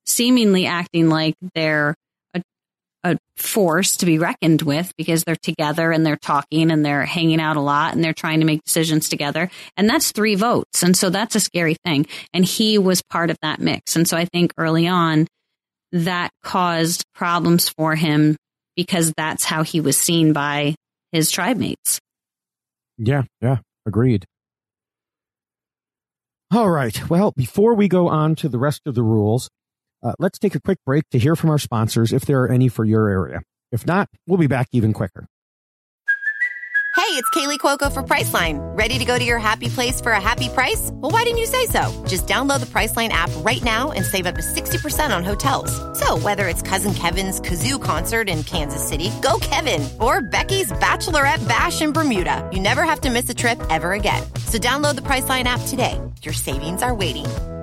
[0.07, 1.95] seemingly acting like they're
[2.35, 2.43] a,
[3.05, 7.41] a force to be reckoned with because they're together and they're talking and they're hanging
[7.41, 10.97] out a lot and they're trying to make decisions together and that's three votes and
[10.97, 14.24] so that's a scary thing and he was part of that mix and so i
[14.24, 15.27] think early on
[15.93, 18.37] that caused problems for him
[18.77, 20.74] because that's how he was seen by
[21.12, 21.99] his tribe mates.
[22.99, 24.24] Yeah, yeah, agreed.
[26.53, 27.09] All right.
[27.11, 29.49] Well, before we go on to the rest of the rules,
[30.02, 32.68] uh, let's take a quick break to hear from our sponsors if there are any
[32.68, 33.43] for your area.
[33.73, 35.27] If not, we'll be back even quicker.
[36.97, 38.59] Hey, it's Kaley Cuoco for Priceline.
[38.77, 40.90] Ready to go to your happy place for a happy price?
[40.94, 42.05] Well, why didn't you say so?
[42.09, 45.70] Just download the Priceline app right now and save up to 60% on hotels.
[45.98, 51.47] So, whether it's Cousin Kevin's Kazoo concert in Kansas City, go Kevin, or Becky's Bachelorette
[51.47, 54.23] Bash in Bermuda, you never have to miss a trip ever again.
[54.47, 56.01] So, download the Priceline app today.
[56.23, 57.27] Your savings are waiting.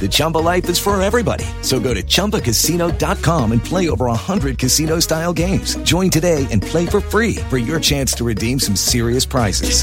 [0.00, 1.44] The Chumba life is for everybody.
[1.62, 5.74] So go to ChumbaCasino.com and play over 100 casino-style games.
[5.78, 9.82] Join today and play for free for your chance to redeem some serious prizes.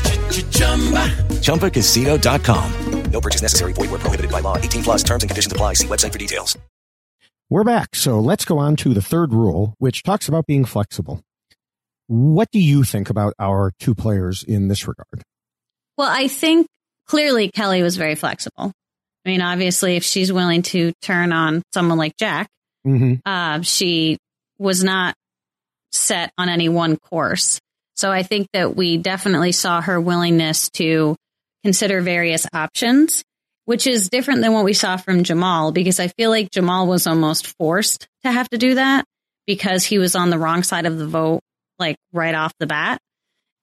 [1.41, 3.11] ChumbaCasino.com.
[3.11, 3.73] No purchase necessary.
[3.73, 4.57] Void where prohibited by law.
[4.57, 5.73] 18 plus terms and conditions apply.
[5.73, 6.57] See website for details.
[7.49, 7.95] We're back.
[7.95, 11.21] So let's go on to the third rule, which talks about being flexible.
[12.07, 15.21] What do you think about our two players in this regard?
[15.95, 16.67] Well, I think
[17.07, 18.71] clearly Kelly was very flexible.
[19.25, 22.49] I mean, obviously, if she's willing to turn on someone like Jack,
[22.85, 23.15] mm-hmm.
[23.25, 24.17] uh, she
[24.57, 25.15] was not
[25.91, 27.59] set on any one course.
[27.95, 31.15] So I think that we definitely saw her willingness to
[31.63, 33.23] consider various options,
[33.65, 37.07] which is different than what we saw from Jamal because I feel like Jamal was
[37.07, 39.05] almost forced to have to do that
[39.45, 41.39] because he was on the wrong side of the vote,
[41.79, 42.99] like right off the bat.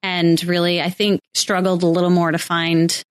[0.03, 3.03] and really, I think, struggled a little more to find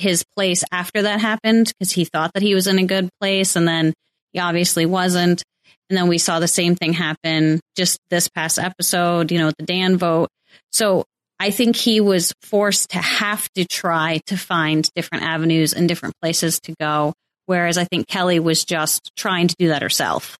[0.00, 3.54] his place after that happened because he thought that he was in a good place
[3.54, 3.92] and then
[4.32, 5.42] he obviously wasn't.
[5.88, 9.66] And then we saw the same thing happen just this past episode, you know, the
[9.66, 10.28] Dan vote.
[10.72, 11.04] So
[11.38, 16.14] I think he was forced to have to try to find different avenues and different
[16.22, 17.12] places to go.
[17.46, 20.38] Whereas I think Kelly was just trying to do that herself.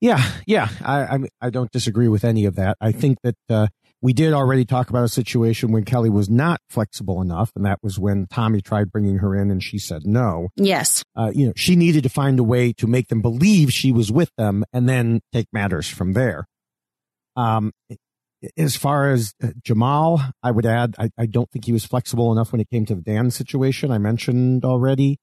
[0.00, 2.76] Yeah, yeah, I, I, I don't disagree with any of that.
[2.80, 3.66] I think that uh,
[4.00, 7.78] we did already talk about a situation when Kelly was not flexible enough, and that
[7.82, 10.48] was when Tommy tried bringing her in and she said no.
[10.56, 11.02] Yes.
[11.16, 14.12] Uh, you know, she needed to find a way to make them believe she was
[14.12, 16.46] with them and then take matters from there.
[17.34, 17.72] Um,
[18.56, 22.30] as far as uh, Jamal, I would add, I, I don't think he was flexible
[22.30, 25.18] enough when it came to the Dan situation I mentioned already.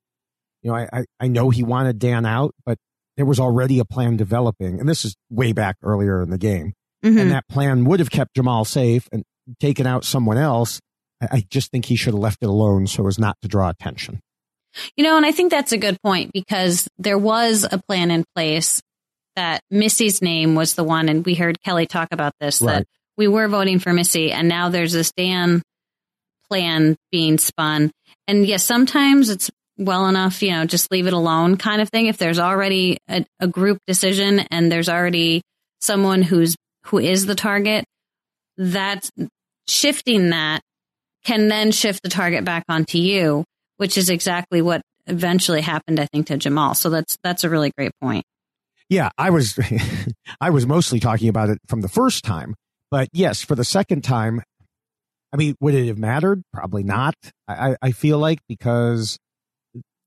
[0.61, 2.77] You know, I, I, I know he wanted Dan out, but
[3.15, 6.73] there was already a plan developing, and this is way back earlier in the game.
[7.03, 7.17] Mm-hmm.
[7.17, 9.23] And that plan would have kept Jamal safe and
[9.59, 10.79] taken out someone else.
[11.21, 14.19] I, just think he should have left it alone so as not to draw attention.
[14.97, 18.25] You know, and I think that's a good point because there was a plan in
[18.35, 18.81] place
[19.35, 22.79] that Missy's name was the one, and we heard Kelly talk about this, Right.
[22.79, 25.61] that we were voting for Missy, and now there's this Dan
[26.49, 27.91] plan being spun.
[28.27, 32.07] And yes, sometimes it's well enough, you know, just leave it alone kind of thing.
[32.07, 35.41] If there's already a, a group decision and there's already
[35.81, 36.55] someone who's
[36.85, 37.85] who is the target,
[38.57, 39.09] that
[39.67, 40.61] shifting that
[41.23, 43.43] can then shift the target back onto you,
[43.77, 46.75] which is exactly what eventually happened, I think, to Jamal.
[46.75, 48.23] So that's that's a really great point.
[48.89, 49.57] Yeah, I was,
[50.41, 52.53] I was mostly talking about it from the first time,
[52.91, 54.41] but yes, for the second time,
[55.33, 56.43] I mean, would it have mattered?
[56.53, 57.15] Probably not.
[57.47, 59.17] I, I- feel like because,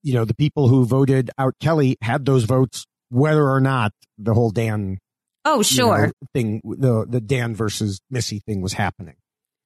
[0.02, 4.32] you know, the people who voted out Kelly had those votes, whether or not the
[4.32, 4.98] whole Dan
[5.44, 6.06] Oh, you sure.
[6.06, 9.16] know, thing, the the Dan versus Missy thing was happening.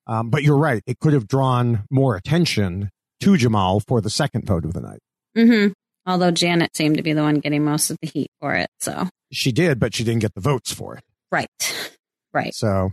[0.06, 2.90] Um, but you're right; it could have drawn more attention
[3.20, 5.00] to Jamal for the second vote of the night.
[5.36, 5.68] hmm
[6.04, 8.68] Although Janet seemed to be the one getting most of the heat for it.
[8.80, 11.04] So, She did, but she didn't get the votes for it.
[11.30, 11.48] right.
[12.34, 12.54] Right.
[12.54, 12.90] So,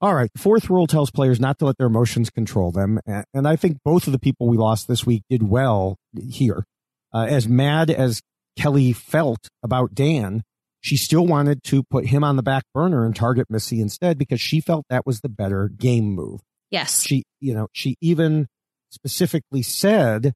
[0.00, 0.30] all right.
[0.34, 2.98] The fourth rule tells players not to let their emotions control them.
[3.06, 6.64] And I think both of the people we lost this week did well here.
[7.14, 8.22] Uh, as mad as
[8.58, 10.42] Kelly felt about Dan,
[10.82, 14.40] she still wanted to put him on the back burner and target Missy instead because
[14.40, 16.40] she felt that was the better game move.
[16.70, 17.02] Yes.
[17.02, 18.48] She, you know, she even
[18.90, 20.32] specifically said,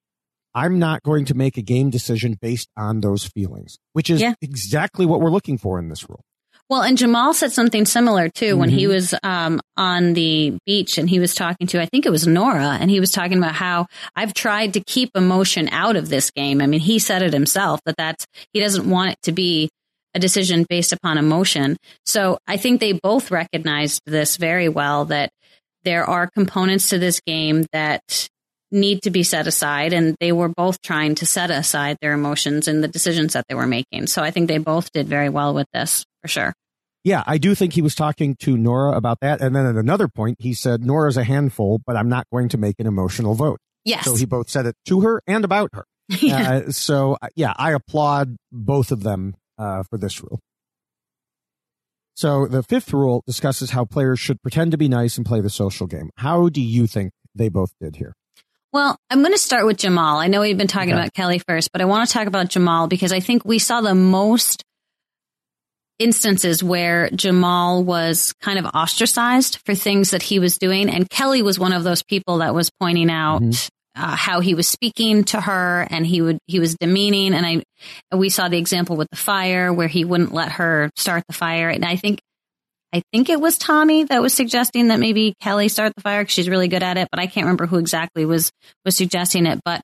[0.54, 4.34] I'm not going to make a game decision based on those feelings, which is Yeah.
[4.40, 6.22] exactly what we're looking for in this rule.
[6.68, 8.88] Well, and Jamal said something similar too when he Mhm.
[8.88, 12.76] was um, on the beach and he was talking to, I think it was Noura,
[12.80, 13.86] and he was talking about how
[14.16, 16.60] I've tried to keep emotion out of this game.
[16.60, 19.68] I mean, he said it himself that that's he doesn't want it to be
[20.16, 21.76] a decision based upon emotion.
[22.06, 25.30] So I think they both recognized this very well that
[25.84, 28.28] there are components to this game that
[28.72, 32.66] need to be set aside and they were both trying to set aside their emotions
[32.66, 34.06] and the decisions that they were making.
[34.06, 36.54] So I think they both did very well with this for sure.
[37.04, 39.40] Yeah, I do think he was talking to Noura about that.
[39.40, 42.58] And then at another point, he said, Noura's a handful, but I'm not going to
[42.58, 43.60] make an emotional vote.
[43.84, 44.06] Yes.
[44.06, 45.84] So he both said it to her and about her.
[46.20, 46.50] Yeah.
[46.50, 50.40] Uh, so, uh, yeah, I applaud both of them uh, for this rule.
[52.14, 55.50] So the fifth rule discusses how players should pretend to be nice and play the
[55.50, 56.10] social game.
[56.16, 58.14] How do you think they both did here?
[58.72, 60.18] Well, I'm going to start with Jamal.
[60.18, 60.98] I know we've been talking Okay.
[61.00, 63.80] about Kelly first, but I want to talk about Jamal because I think we saw
[63.82, 64.64] the most
[65.98, 70.90] instances where Jamal was kind of ostracized for things that he was doing.
[70.90, 73.42] And Kelly was one of those people that was pointing out
[73.96, 77.34] uh, how he was speaking to her and he would, he was demeaning.
[77.34, 81.24] And I, we saw the example with the fire where he wouldn't let her start
[81.26, 81.68] the fire.
[81.68, 82.20] And I think
[82.92, 86.32] I think it was Tommy that was suggesting that maybe Kelly start the fire because
[86.32, 88.50] she's really good at it, but I can't remember who exactly was
[88.84, 89.60] was suggesting it.
[89.64, 89.82] But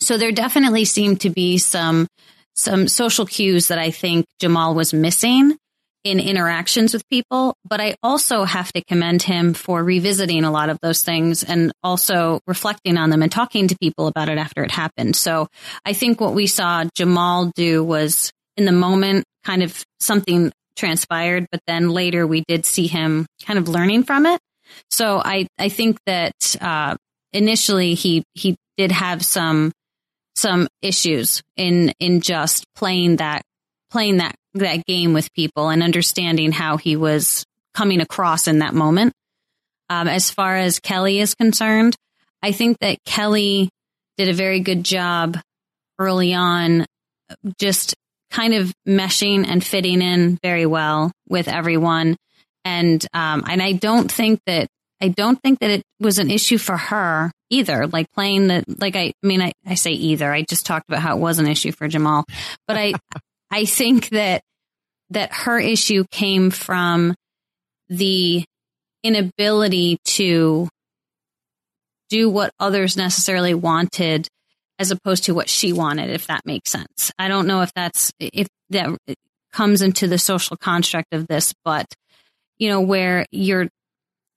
[0.00, 2.06] so there definitely seemed to be some
[2.54, 5.56] some social cues that I think Jamal was missing
[6.04, 7.54] in interactions with people.
[7.64, 11.72] But I also have to commend him for revisiting a lot of those things and
[11.82, 15.16] also reflecting on them and talking to people about it after it happened.
[15.16, 15.48] So
[15.84, 21.46] I think what we saw Jamal do was in the moment kind of something transpired,
[21.52, 24.40] but then later we did see him kind of learning from it.
[24.88, 26.96] So I, I think that, uh,
[27.32, 29.72] initially he, he did have some,
[30.34, 33.42] some issues in, in just playing that,
[33.90, 37.44] playing that, that game with people and understanding how he was
[37.74, 39.12] coming across in that moment.
[39.88, 41.96] Um, as far as Kelly is concerned,
[42.42, 43.70] I think that Kelly
[44.16, 45.38] did a very good job
[45.98, 46.86] early on,
[47.58, 47.94] just
[48.30, 52.16] kind of meshing and fitting in very well with everyone
[52.64, 54.68] And, um, and I don't think that,
[55.00, 57.86] I don't think that it was an issue for her either.
[57.86, 60.30] Like playing the, like I, I mean, I, I say either.
[60.32, 62.24] I just talked about how it was an issue for Jamal,
[62.66, 62.92] but I,
[63.50, 64.42] I think that,
[65.10, 67.14] that her issue came from
[67.88, 68.44] the
[69.02, 70.68] inability to
[72.08, 74.28] do what others necessarily wanted
[74.78, 77.12] as opposed to what she wanted, if that makes sense.
[77.18, 78.96] I don't know if that's, if that
[79.52, 81.86] comes into the social construct of this, but
[82.58, 83.68] you know, where you're,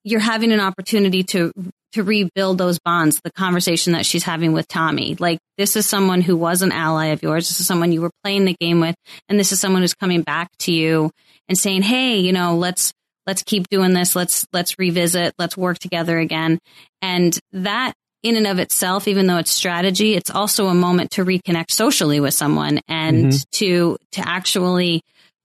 [0.03, 1.51] you're having an opportunity to,
[1.93, 5.15] to rebuild those bonds, the conversation that she's having with Tommy.
[5.19, 7.47] Like, this is someone who was an ally of yours.
[7.47, 8.95] This is someone you were playing the game with.
[9.29, 11.11] And this is someone who's coming back to you
[11.47, 12.91] and saying, Hey, you know, let's,
[13.27, 14.15] let's keep doing this.
[14.15, 15.33] Let's, let's revisit.
[15.37, 16.59] Let's work together again.
[17.01, 17.93] And that
[18.23, 22.19] in and of itself, even though it's strategy, it's also a moment to reconnect socially
[22.21, 23.45] with someone and Mhm.
[23.51, 25.01] to, to actually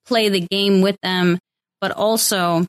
[0.06, 1.38] play the game with them,
[1.80, 2.64] but also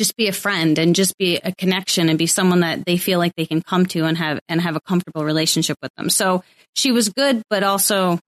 [0.00, 3.18] just be a friend and just be a connection and be someone that they feel
[3.18, 6.08] like they can come to and have, and have a comfortable relationship with them.
[6.08, 6.42] So
[6.74, 8.18] she was good, but also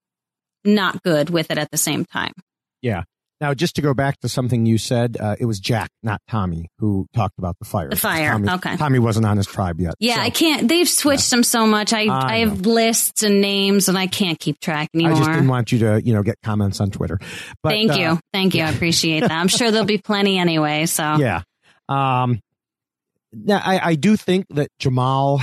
[0.63, 2.33] not good with it at the same time.
[2.83, 3.05] Yeah.
[3.41, 6.69] Now, just to go back to something you said, uh, it was Jack, not Tommy,
[6.77, 7.89] who talked about the fire.
[7.89, 8.77] The fire, Tommy, okay.
[8.77, 9.95] Tommy wasn't on his tribe yet.
[9.99, 10.69] Yeah, so- I can't.
[10.69, 11.91] They've switched them so much.
[11.91, 15.13] I I I have lists and names, and I can't keep track anymore.
[15.13, 17.17] I just didn't want you to, you know, get comments on Twitter.
[17.63, 18.63] But, Thank uh, you, thank you.
[18.63, 19.31] I appreciate that.
[19.31, 20.85] I'm sure there'll be plenty anyway.
[20.85, 21.41] So Yeah.
[21.93, 22.39] Um,
[23.31, 25.41] now I, I do think that Jamal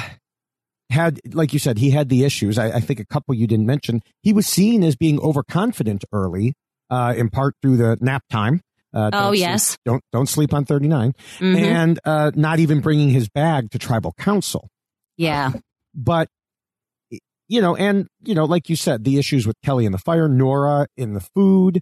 [0.91, 2.59] had, like you said, he had the issues.
[2.59, 4.01] I, I think a couple you didn't mention.
[4.23, 6.55] He was seen as being overconfident early,
[6.91, 8.61] uh, in part through the nap time.
[8.93, 9.79] Uh, Oh, sleep- yes.
[9.85, 11.57] don't don't sleep on 39 Mhm.
[11.61, 14.69] and uh, not even bringing his bag to tribal council.
[15.17, 15.53] yeah,
[15.95, 16.29] but
[17.49, 20.29] you know, and you know, like you said, the issues with Kelly in the fire,
[20.29, 21.81] Noura in the food,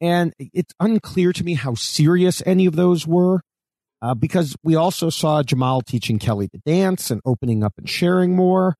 [0.00, 3.40] and it's unclear to me how serious any of those were,
[4.02, 8.34] uh, because we also saw Jamal teaching Kelly to dance and opening up and sharing
[8.36, 8.74] more.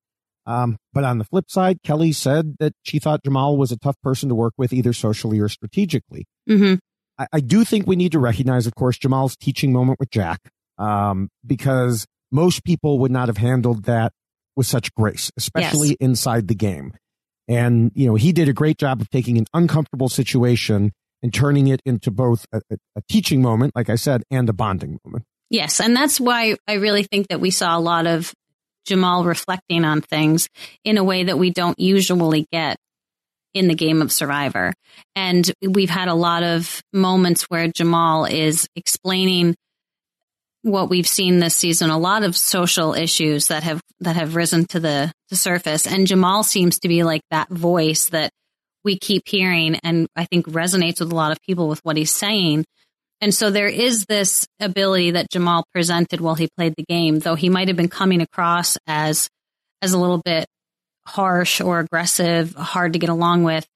[0.46, 3.96] Um, but on the flip side, Kelly said that she thought Jamal was a tough
[4.02, 6.24] person to work with, either socially or strategically.
[6.46, 6.74] hmm
[7.18, 10.40] I, I do think we need to recognize, of course, Jamal's teaching moment with Jack,
[10.78, 14.12] um, because most people would not have handled that
[14.56, 15.96] with such grace, especially Yes.
[16.00, 16.92] inside the game.
[17.48, 20.92] And, you know, he did a great job of taking an uncomfortable situation
[21.22, 24.98] and turning it into both a, a, teaching moment, like I said, and a bonding
[25.04, 25.24] moment.
[25.50, 28.32] yes, and that's why I really think that we saw a lot of
[28.86, 30.48] Jamal reflecting on things
[30.84, 32.76] in a way that we don't usually get
[33.54, 34.72] in the game of Survivor.
[35.14, 39.54] And we've had a lot of moments where Jamal is explaining
[40.62, 44.66] what we've seen this season, a lot of social issues that have that have risen
[44.66, 45.86] to the, the surface.
[45.86, 48.30] And Jamal seems to be like that voice that
[48.84, 52.10] we keep hearing and I think resonates with a lot of people with what he's
[52.10, 52.64] saying.
[53.20, 57.34] And so there is this ability that Jamal presented while he played the game, though
[57.34, 59.28] he might have been coming across as
[59.82, 60.46] as a little bit
[61.06, 63.66] harsh or aggressive, hard to get along with.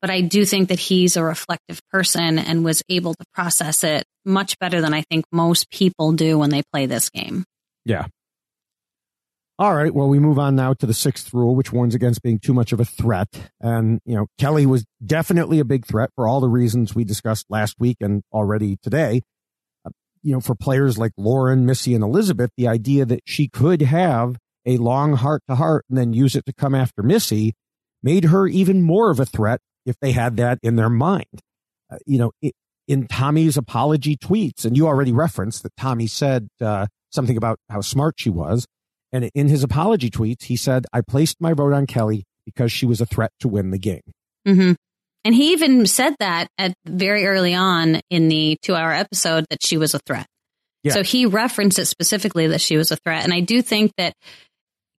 [0.00, 4.04] But I do think that he's a reflective person and was able to process it
[4.24, 7.44] much better than I think most people do when they play this game.
[7.84, 8.06] Yeah.
[9.60, 9.94] All right.
[9.94, 12.72] Well, we move on now to the sixth rule, which warns against being too much
[12.72, 13.28] of a threat.
[13.60, 17.44] And, you know, Kelly was definitely a big threat for all the reasons we discussed
[17.50, 19.20] last week and already today.
[19.84, 19.90] Uh,
[20.22, 24.38] you know, for players like Lauren, Missy, and Elizabeth, the idea that she could have
[24.64, 27.52] a long heart to heart and then use it to come after Missy
[28.02, 31.42] made her even more of a threat if they had that in their mind.
[31.92, 32.54] Uh, you know, it,
[32.88, 37.82] in Tommy's apology tweets, and you already referenced that Tommy said uh, something about how
[37.82, 38.66] smart she was.
[39.12, 42.86] And in his apology tweets, he said, I placed my vote on Kelly because she
[42.86, 44.02] was a threat to win the game.
[44.46, 44.72] hmm
[45.24, 49.64] And he even said that at very early on in the two hour episode that
[49.64, 50.26] she was a threat.
[50.82, 50.92] Yeah.
[50.92, 53.24] So he referenced it specifically that she was a threat.
[53.24, 54.14] And I do think that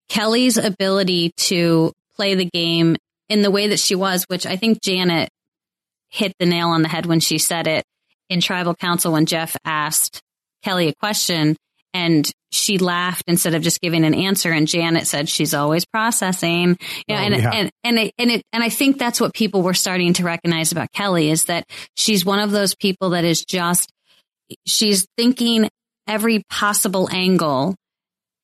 [0.08, 2.96] Kelly's ability to play the game
[3.28, 5.30] in the way that she was, which I think Janet
[6.08, 7.84] hit the nail on the head when she said it
[8.28, 10.20] in tribal council when Jeff asked
[10.62, 11.56] Kelly a question
[11.94, 14.50] and she laughed instead of just giving an answer.
[14.52, 16.76] And Janet said she's always processing.
[17.06, 17.50] You know, Oh, and, yeah.
[17.52, 20.72] and and it, and it and I think that's what people were starting to recognize
[20.72, 21.64] about Kelly is that
[21.96, 23.90] she's one of those people that is just
[24.66, 25.68] she's thinking
[26.08, 27.76] every possible angle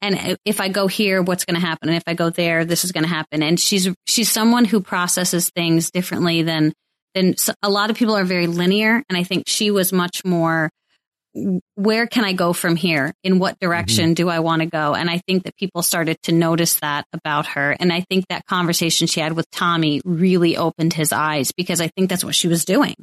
[0.03, 1.89] and if I go here, what's going to happen?
[1.89, 3.43] And if I go there, this is going to happen.
[3.43, 6.73] And she's she's someone who processes things differently than
[7.15, 9.03] than a lot of people are very linear.
[9.09, 10.71] And I think she was much more.
[11.75, 13.13] Where can I go from here?
[13.23, 13.67] In what mm-hmm.
[13.67, 14.95] direction do I want to go?
[14.95, 17.77] And I think that people started to notice that about her.
[17.79, 21.89] And I think that conversation she had with Tommy really opened his eyes because I
[21.89, 22.95] think that's what she was doing.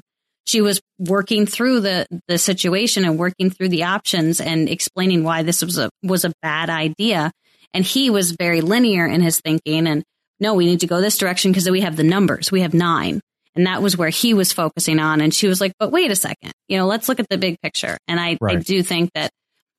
[0.46, 5.44] she was working through the the situation and working through the options and explaining why
[5.44, 7.32] this was a was a bad idea.
[7.74, 10.04] And he was very linear in his thinking and
[10.40, 12.52] no, we need to go this direction because we have the numbers.
[12.52, 13.22] We have nine.
[13.56, 15.22] And that was where he was focusing on.
[15.22, 17.60] And she was like, but wait a second, you know, let's look at the big
[17.62, 17.98] picture.
[18.08, 18.58] And I, Right.
[18.58, 19.32] I do think that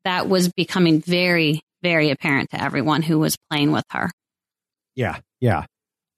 [0.04, 4.10] that was becoming very, very apparent to everyone who was playing with her.
[4.94, 5.64] Yeah, yeah.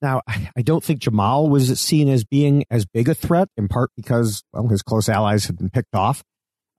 [0.02, 3.68] Now, I I don't think Jamal was seen as being as big a threat, in
[3.68, 6.22] part because, well, his close allies had been picked off.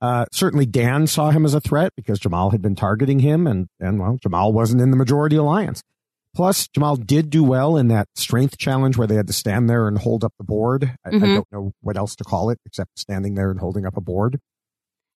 [0.00, 3.66] Uh, certainly Dan saw him as a threat because Jamal had been targeting him and,
[3.80, 5.82] and well, Jamal wasn't in the majority alliance.
[6.38, 9.88] Plus, Jamal did do well in that strength challenge where they had to stand there
[9.88, 10.94] and hold up the board.
[11.04, 11.34] I, I Mhm.
[11.34, 14.38] don't know what else to call it except standing there and holding up a board.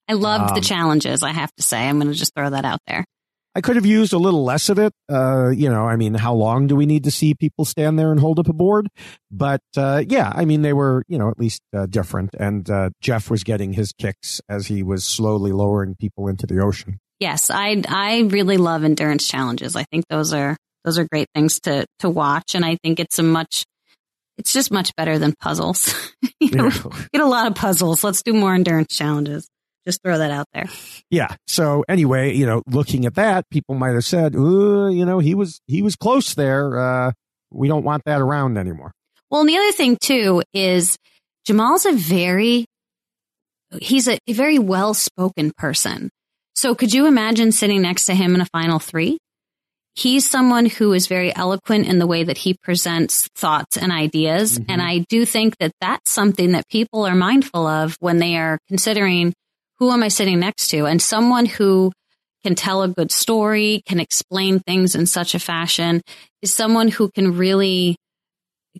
[0.08, 1.88] I loved the Um, challenges, I have to say.
[1.88, 3.04] I'm going to just throw that out there.
[3.54, 4.92] I could have used a little less of it.
[5.08, 8.10] Uh, you know, I mean, how long do we need to see people stand there
[8.10, 8.88] and hold up a board?
[9.30, 12.30] But, uh, yeah, I mean, they were, you know, at least, uh, different.
[12.40, 16.58] And, uh, Jeff was getting his kicks as he was slowly lowering people into the
[16.60, 16.98] ocean.
[17.20, 19.76] Yes, I I really love endurance challenges.
[19.76, 23.18] I think those are those are great things to to watch, and I think it's
[23.18, 23.64] a much
[24.38, 25.94] it's just much better than puzzles.
[26.40, 26.70] you know,
[27.12, 28.02] get a lot of puzzles.
[28.02, 29.48] Let's do more endurance challenges.
[29.84, 30.66] Just throw that out there.
[31.10, 31.34] Yeah.
[31.48, 35.34] So anyway, you know, looking at that, people might have said, Ooh, you know, he
[35.34, 36.78] was, he was close there.
[36.78, 37.12] Uh,
[37.50, 38.92] we don't want that around anymore.
[39.28, 40.96] Well, and the other thing too is
[41.44, 42.66] Jamal's a very
[43.80, 46.10] he's a, a very well spoken person.
[46.54, 49.18] So could you imagine sitting next to him in a final three?
[49.94, 54.58] He's someone who is very eloquent in the way that he presents thoughts and ideas.
[54.58, 54.70] Mm-hmm.
[54.70, 58.58] And I do think that that's something that people are mindful of when they are
[58.68, 59.34] considering
[59.78, 60.86] who am I sitting next to?
[60.86, 61.92] And someone who
[62.44, 66.00] can tell a good story, can explain things in such a fashion
[66.40, 67.96] is someone who can really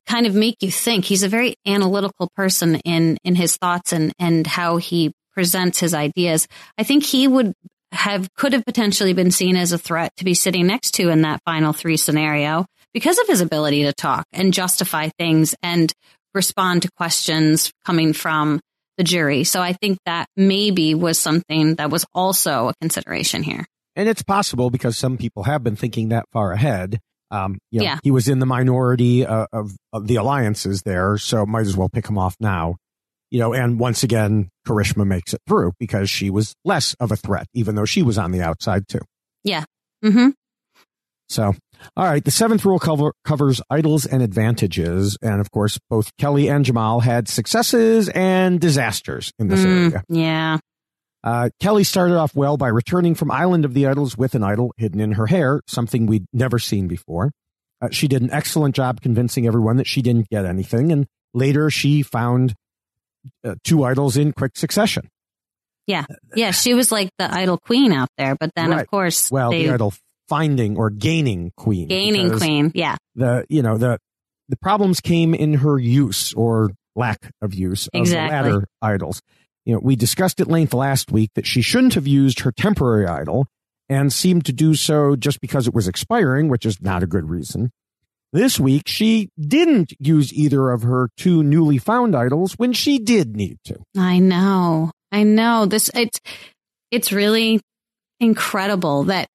[0.06, 1.04] kind of make you think.
[1.04, 5.94] He's a very analytical person in in his thoughts and and how he presents his
[5.94, 6.46] ideas.
[6.76, 7.52] I think he would
[7.92, 11.22] have could have potentially been seen as a threat to be sitting next to in
[11.22, 15.92] that final three scenario because of his ability to talk and justify things and
[16.34, 18.60] respond to questions coming from
[18.98, 19.44] the jury.
[19.44, 23.64] So I think that maybe was something that was also a consideration here.
[23.96, 26.98] And it's possible because some people have been thinking that far ahead.
[27.30, 27.98] Um, you know, Yeah.
[28.02, 31.88] he was in the minority uh, of, of the alliances there, so might as well
[31.88, 32.76] pick him off now.
[33.32, 37.16] You know, and once again, Karishma makes it through because she was less of a
[37.16, 39.00] threat, even though she was on the outside too.
[39.42, 39.64] Yeah.
[40.04, 40.28] Mm-hmm.
[41.30, 41.54] So,
[41.96, 46.50] all right, the seventh rule cover, covers idols and advantages, and of course, both Kellee
[46.54, 49.90] and Jamal had successes and disasters in this area.
[49.90, 50.58] Mm, yeah.
[51.24, 54.74] Uh, Kellee started off well by returning from Island of the Idols with an idol
[54.76, 57.30] hidden in her hair, something we'd never seen before.
[57.80, 61.70] Uh, she did an excellent job convincing everyone that she didn't get anything, and later
[61.70, 62.52] she found
[63.44, 65.08] uh, two idols in quick succession.
[65.86, 66.04] Yeah.
[66.34, 66.52] Yeah.
[66.52, 68.36] She was like the idol queen out there.
[68.38, 68.82] But then, Right.
[68.82, 69.92] of course, Well, they, the idol
[70.28, 71.88] finding or gaining queen.
[71.88, 72.70] gaining queen.
[72.74, 72.96] Yeah.
[73.16, 73.98] The you know the
[74.48, 78.36] the problems came in her use or lack of use of Exactly.
[78.50, 79.22] the latter idols.
[79.64, 83.06] You know, we discussed at length last week that she shouldn't have used her temporary
[83.06, 83.46] idol
[83.88, 87.28] and seemed to do so just because it was expiring, which is not a good
[87.30, 87.70] reason.
[88.32, 93.36] This week, she didn't use either of her two newly found idols when she did
[93.36, 93.76] need to.
[93.96, 94.90] I know.
[95.10, 95.66] I know.
[95.66, 96.18] This it's
[96.90, 97.60] it's really
[98.20, 99.28] incredible that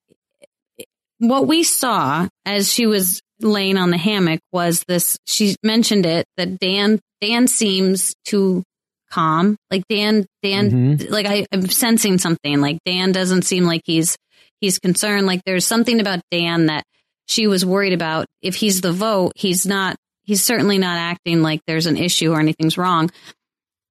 [1.20, 6.26] what we saw as she was laying on the hammock was this she mentioned it
[6.38, 8.64] that Dan Dan seems too
[9.12, 9.58] calm.
[9.72, 11.10] Like Dan Dan Mhm.
[11.12, 12.62] like I, I'm sensing something.
[12.62, 14.16] Like Dan doesn't seem like he's
[14.60, 15.28] he's concerned.
[15.28, 16.84] Like there's something about Dan that
[17.28, 18.26] she was worried about.
[18.42, 22.40] If he's the vote, he's not he's certainly not acting like there's an issue or
[22.40, 23.10] anything's wrong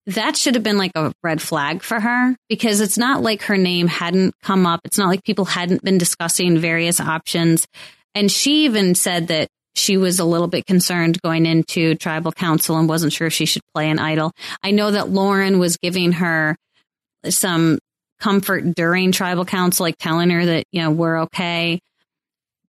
[0.06, 3.56] that should have been like a red flag for her because it's not like her
[3.56, 4.80] name hadn't come up.
[4.84, 7.66] It's not like people hadn't been discussing various options.
[8.14, 12.78] And she even said that she was a little bit concerned going into tribal council
[12.78, 14.32] and wasn't sure if she should play an idol.
[14.62, 16.56] I know that Lauren was giving her
[17.28, 17.78] some
[18.20, 21.80] comfort during tribal council, like telling her that, you know, we're okay.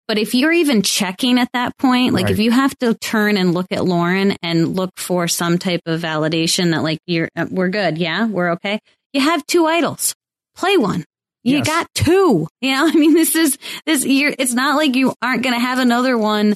[0.08, 3.52] But if you're even checking at that point, like if you have to turn and
[3.54, 7.68] look at Lauren and look for some type of validation that like you're, uh, we're
[7.70, 7.98] good.
[7.98, 8.78] Yeah, we're okay.
[9.12, 10.14] You have two idols.
[10.54, 11.04] Play one.
[11.42, 11.66] You Yes.
[11.66, 12.46] got two.
[12.60, 14.04] You know, I mean, this is this.
[14.04, 14.34] You're.
[14.38, 16.54] It's not like you aren't going to have another one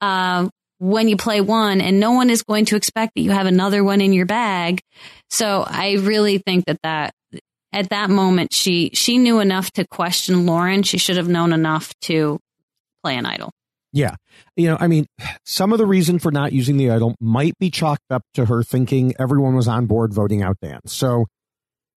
[0.00, 0.48] uh,
[0.78, 3.82] when you play one, and no one is going to expect that you have another
[3.84, 4.80] one in your bag.
[5.28, 7.14] So I really think that that
[7.72, 10.82] at that moment she she knew enough to question Lauren.
[10.82, 12.38] She should have known enough to
[13.02, 13.52] play an idol.
[13.92, 14.14] Yeah.
[14.56, 15.06] You know, I mean,
[15.44, 18.62] some of the reason for not using the idol might be chalked up to her
[18.62, 20.80] thinking everyone was on board voting out Dan.
[20.86, 21.26] So,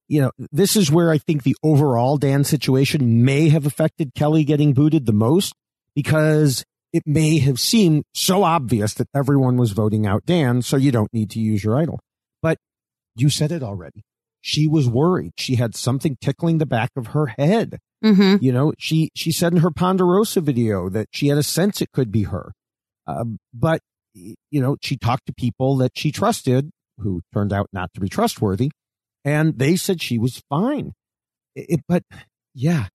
[0.08, 4.44] you know, this is where I think the overall Dan situation may have affected Kellee
[4.44, 5.54] getting booted the most
[5.96, 10.92] because it may have seemed so obvious that everyone was voting out Dan, so you
[10.92, 12.00] don't need to use your idol.
[12.42, 12.58] But
[13.16, 14.04] you said it already.
[14.42, 15.32] She was worried.
[15.38, 17.80] She had something tickling the back of her head.
[18.04, 18.44] Mm-hmm.
[18.44, 21.92] You know, she she said in her Ponderosa video that she had a sense it
[21.94, 22.52] could be her.
[23.08, 23.82] Um, but
[24.14, 28.10] you know, she talked to people that she trusted who turned out not to be
[28.10, 28.72] trustworthy,
[29.24, 30.94] and they said she was fine.
[31.56, 32.04] It, but
[32.54, 32.88] yeah,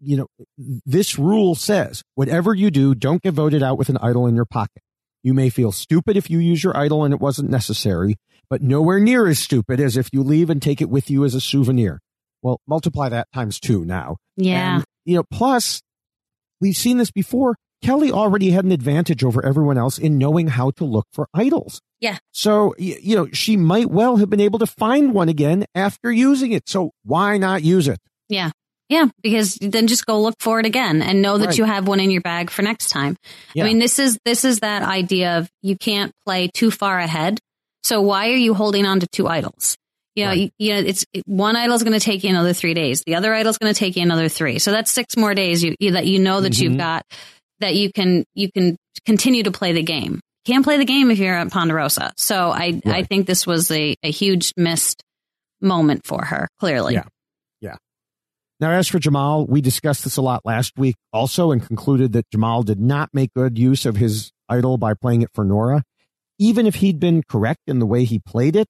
[0.00, 0.26] you know,
[0.58, 4.44] this rule says whatever you do, don't get voted out with an idol in your
[4.44, 4.82] pocket.
[5.22, 8.16] You may feel stupid if you use your idol and it wasn't necessary,
[8.48, 11.34] but nowhere near as stupid as if you leave and take it with you as
[11.34, 12.00] a souvenir.
[12.46, 14.18] Well, multiply that times two now.
[14.36, 14.76] Yeah.
[14.76, 15.82] And, you know, plus
[16.60, 17.56] we've seen this before.
[17.82, 21.80] Kellee already had an advantage over everyone else in knowing how to look for idols.
[21.98, 22.18] Yeah.
[22.30, 26.52] So, you know, she might well have been able to find one again after using
[26.52, 26.68] it.
[26.68, 27.98] So why not use it?
[28.28, 28.52] Yeah.
[28.88, 31.58] Yeah, because then just go look for it again and know that Right.
[31.58, 33.16] you have one in your bag for next time.
[33.54, 33.64] Yeah.
[33.64, 37.40] I mean, this is this is that idea of you can't play too far ahead.
[37.82, 39.76] So why are you holding on to two idols?
[40.16, 42.74] You know, you, you know, it's one idol is going to take you another three
[42.74, 43.02] days.
[43.06, 44.58] The other idol is going to take you another three.
[44.58, 46.78] So that's six more days you, you that you know that you've Mhm.
[46.78, 47.02] got
[47.60, 50.20] that you can you can continue to play the game.
[50.46, 52.12] Can't play the game if you're at Ponderosa.
[52.16, 55.02] So I I think this was a, a huge missed
[55.60, 56.48] moment for her.
[56.60, 57.04] Clearly, Yeah.
[57.60, 57.76] Yeah.
[58.60, 62.30] Now, as for Jamal, we discussed this a lot last week also and concluded that
[62.30, 65.82] Jamal did not make good use of his idol by playing it for Noura.
[66.38, 68.68] Even if he'd been correct in the way he played it,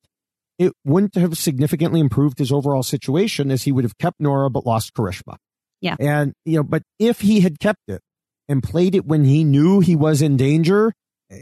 [0.59, 4.67] it wouldn't have significantly improved his overall situation as he would have kept Noura but
[4.67, 5.37] lost Karishma.
[5.81, 5.97] Yeah.
[6.01, 8.01] And, you know, but if he had kept it
[8.49, 10.93] and played it when he knew he was in danger,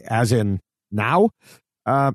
[0.07, 0.61] as in
[0.91, 1.31] now,
[1.87, 2.13] uh,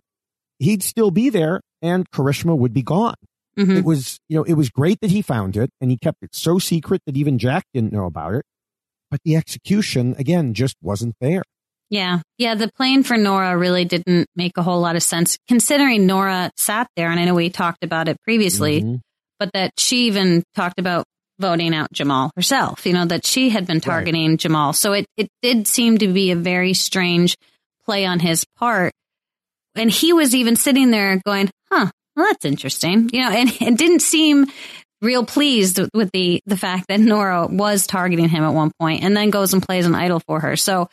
[0.59, 3.15] he'd still be there and Karishma would be gone.
[3.57, 3.77] Mhm.
[3.77, 6.35] It was, you know, it was great that he found it and he kept it
[6.35, 8.43] so secret that even Jack didn't know about it.
[9.09, 11.43] But the execution, again, just wasn't there.
[11.89, 12.19] Yeah.
[12.37, 12.55] Yeah.
[12.55, 16.87] The plan for Noura really didn't make a whole lot of sense considering Noura sat
[16.95, 17.09] there.
[17.09, 18.99] And I know we talked about it previously, Mhm.
[19.39, 21.05] but that she even talked about
[21.39, 24.73] voting out Jamal herself, you know, that she had been targeting Jamal.
[24.73, 27.35] So it, it did seem to be a very strange
[27.85, 28.91] play on his part.
[29.75, 33.77] And he was even sitting there going, huh, well, that's interesting, you know, and it
[33.77, 34.47] didn't seem
[35.01, 39.15] real pleased with the, the fact that Noura was targeting him at one point and
[39.15, 40.57] then goes and plays an idol for her.
[40.57, 40.89] So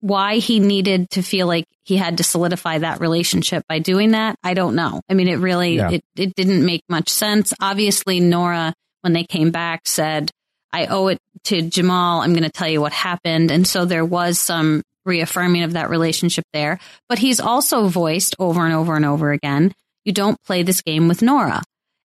[0.00, 4.36] why he needed to feel like he had to solidify that relationship by doing that,
[4.42, 5.00] I don't know.
[5.08, 5.90] I mean, it really, Yeah.
[5.90, 7.54] it, it didn't make much sense.
[7.60, 10.30] Obviously, Noura, when they came back, said,
[10.72, 12.20] I owe it to Jamal.
[12.20, 13.50] I'm going to tell you what happened.
[13.50, 16.78] And so there was some reaffirming of that relationship there.
[17.08, 19.72] But he's also voiced over and over and over again,
[20.04, 21.62] you don't play this game with Noura.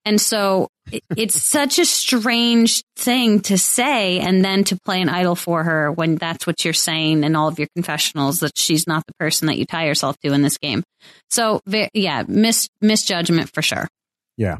[0.04, 0.68] And so
[1.16, 5.90] it's such a strange thing to say and then to play an idol for her
[5.92, 9.46] when that's what you're saying in all of your confessionals that she's not the person
[9.46, 10.82] that you tie yourself to in this game.
[11.30, 11.60] So
[11.94, 13.88] yeah, mis- misjudgment for sure.
[14.36, 14.58] Yeah.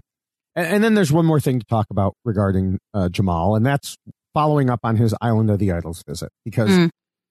[0.57, 3.97] And, and then there's one more thing to talk about regarding uh, Jamal, and that's
[4.35, 6.31] following up on his Island of the Idols visit.
[6.44, 6.90] Because, Mm.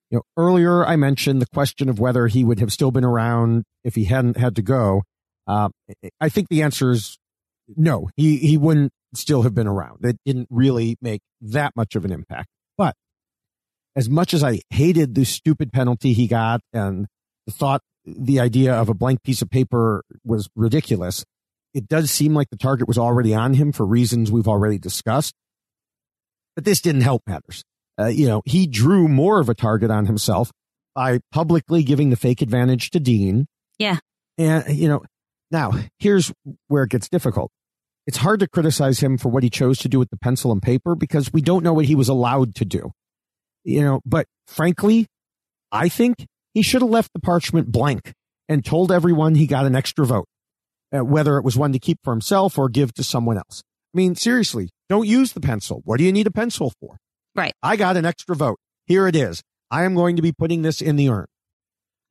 [0.10, 3.64] you know, earlier I mentioned the question of whether he would have still been around
[3.84, 5.04] if he hadn't had to go.
[5.48, 5.70] Uh,
[6.22, 7.18] I think the answer is
[7.76, 10.06] no, he, he wouldn't still have been around.
[10.06, 12.50] It didn't really make that much of an impact.
[12.78, 12.96] But
[13.96, 17.08] as much as I hated the stupid penalty he got and
[17.50, 21.26] thought the idea of a blank piece of paper was ridiculous,
[21.74, 25.34] it does seem like the target was already on him for reasons we've already discussed.
[26.56, 27.64] But this didn't help matters.
[28.00, 30.52] Uh, you know, he drew more of a target on himself
[30.96, 33.46] by publicly giving the fake advantage to Dean.
[33.78, 34.00] Yeah.
[34.38, 35.04] And, you know,
[35.52, 36.32] now here's
[36.68, 37.52] where it gets difficult.
[38.10, 40.64] It's hard to criticize him for what he chose to do with the pencil and
[40.64, 42.90] paper because we don't know what he was allowed to do.
[43.64, 45.06] You know, but frankly,
[45.72, 46.26] I think
[46.56, 48.14] he should have left the parchment blank
[48.48, 50.26] and told everyone he got an extra vote,
[50.92, 53.62] uh, whether it was one to keep for himself or give to someone else.
[53.94, 55.84] I mean, seriously, don't use the pencil.
[55.86, 56.98] What do you need a pencil for?
[57.36, 57.54] Right.
[57.62, 58.58] I got an extra vote.
[58.88, 59.44] Here it is.
[59.70, 61.28] I am going to be putting this in the urn.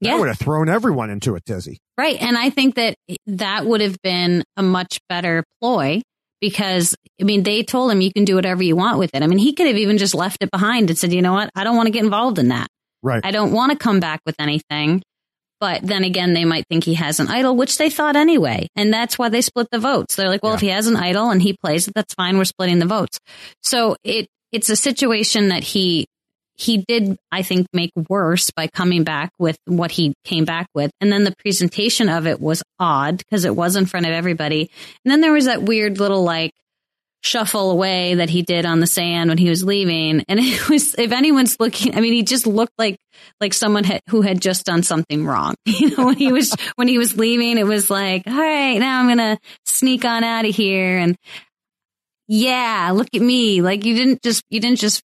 [0.01, 0.15] Yeah.
[0.15, 1.79] I would have thrown everyone into it, Dizzy.
[1.99, 2.17] Right.
[2.23, 2.95] And I think that
[3.27, 6.01] that would have been a much better ploy
[6.41, 9.23] because, I mean, they told him you can do whatever you want with it.
[9.25, 11.51] I mean, he could have even just left it behind and said, you know what?
[11.57, 12.69] I don't want to get involved in that.
[13.03, 13.21] Right.
[13.25, 15.03] I don't want to come back with anything.
[15.61, 18.69] But then again, they might think he has an idol, which they thought anyway.
[18.77, 20.15] And that's why they split the votes.
[20.15, 22.39] They're like, well, if he has an idol and he plays it, that's fine.
[22.39, 23.19] We're splitting the votes.
[23.65, 26.07] So it, it's a situation that he,
[26.59, 30.91] he did, I think, make worse by coming back with what he came back with.
[31.01, 34.69] And then the presentation of it was odd because it was in front of everybody.
[35.05, 36.53] And then there was that weird little like
[37.21, 40.25] shuffle away that he did on the sand when he was leaving.
[40.27, 42.99] And it was, if anyone's looking, I mean, he just looked like,
[43.41, 45.55] like someone who had just done something wrong.
[45.65, 48.99] You know, when he was, when he was leaving, it was like, all right, now
[48.99, 50.99] I'm going to sneak on out of here.
[50.99, 51.17] And
[52.27, 53.63] yeah, look at me.
[53.63, 55.05] Like you didn't just, you didn't just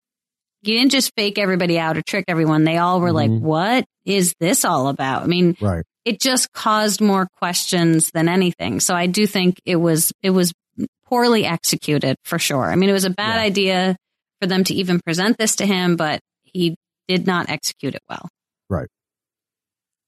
[0.64, 2.64] you didn't just fake everybody out or trick everyone.
[2.64, 3.34] They all were mm-hmm.
[3.34, 5.23] like, what is this all about?
[5.23, 5.84] I mean, right.
[6.06, 8.80] it just caused more questions than anything.
[8.80, 10.53] So I do think it was, it was
[11.06, 12.72] poorly executed for sure.
[12.72, 13.44] I mean, it was a bad yeah.
[13.44, 13.98] idea
[14.41, 16.76] for them to even present this to him, but he
[17.07, 18.30] did not execute it well.
[18.69, 18.88] Right.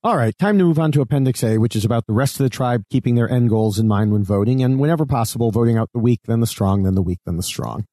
[0.03, 2.43] All right, time to move on to Appendix A, which is about the rest of
[2.43, 5.89] the tribe keeping their end goals in mind when voting, and whenever possible, voting out
[5.93, 7.85] the weak, then the strong, then the weak, then the strong.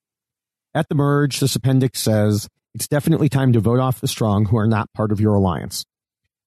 [0.74, 4.56] At the merge, this appendix says it's definitely time to vote off the strong who
[4.56, 5.84] are not part of your alliance.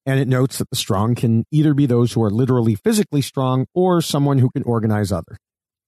[0.04, 3.66] And it notes that the strong can either be those who are literally physically strong
[3.74, 5.38] or someone who can organize others.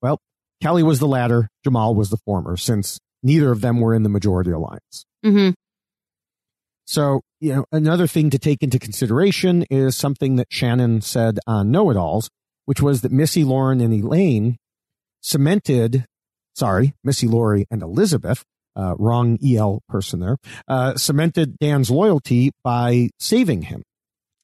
[0.02, 0.19] Well,
[0.62, 4.09] Kellee was the latter, Jamal was the former, since neither of them were in the
[4.09, 5.05] majority alliance.
[5.24, 5.51] Mm-hmm.
[6.85, 11.70] So, you know, another thing to take into consideration is something that Shannon said on
[11.70, 12.28] Know It Alls,
[12.65, 14.56] which was that Missy, Lauren, and Elaine
[15.20, 16.06] cemented
[16.59, 18.45] sorry, Missy Lori and Elizabeth,
[18.77, 20.37] uh, wrong EL person there,
[20.67, 23.83] uh, cemented Dan's loyalty by saving him.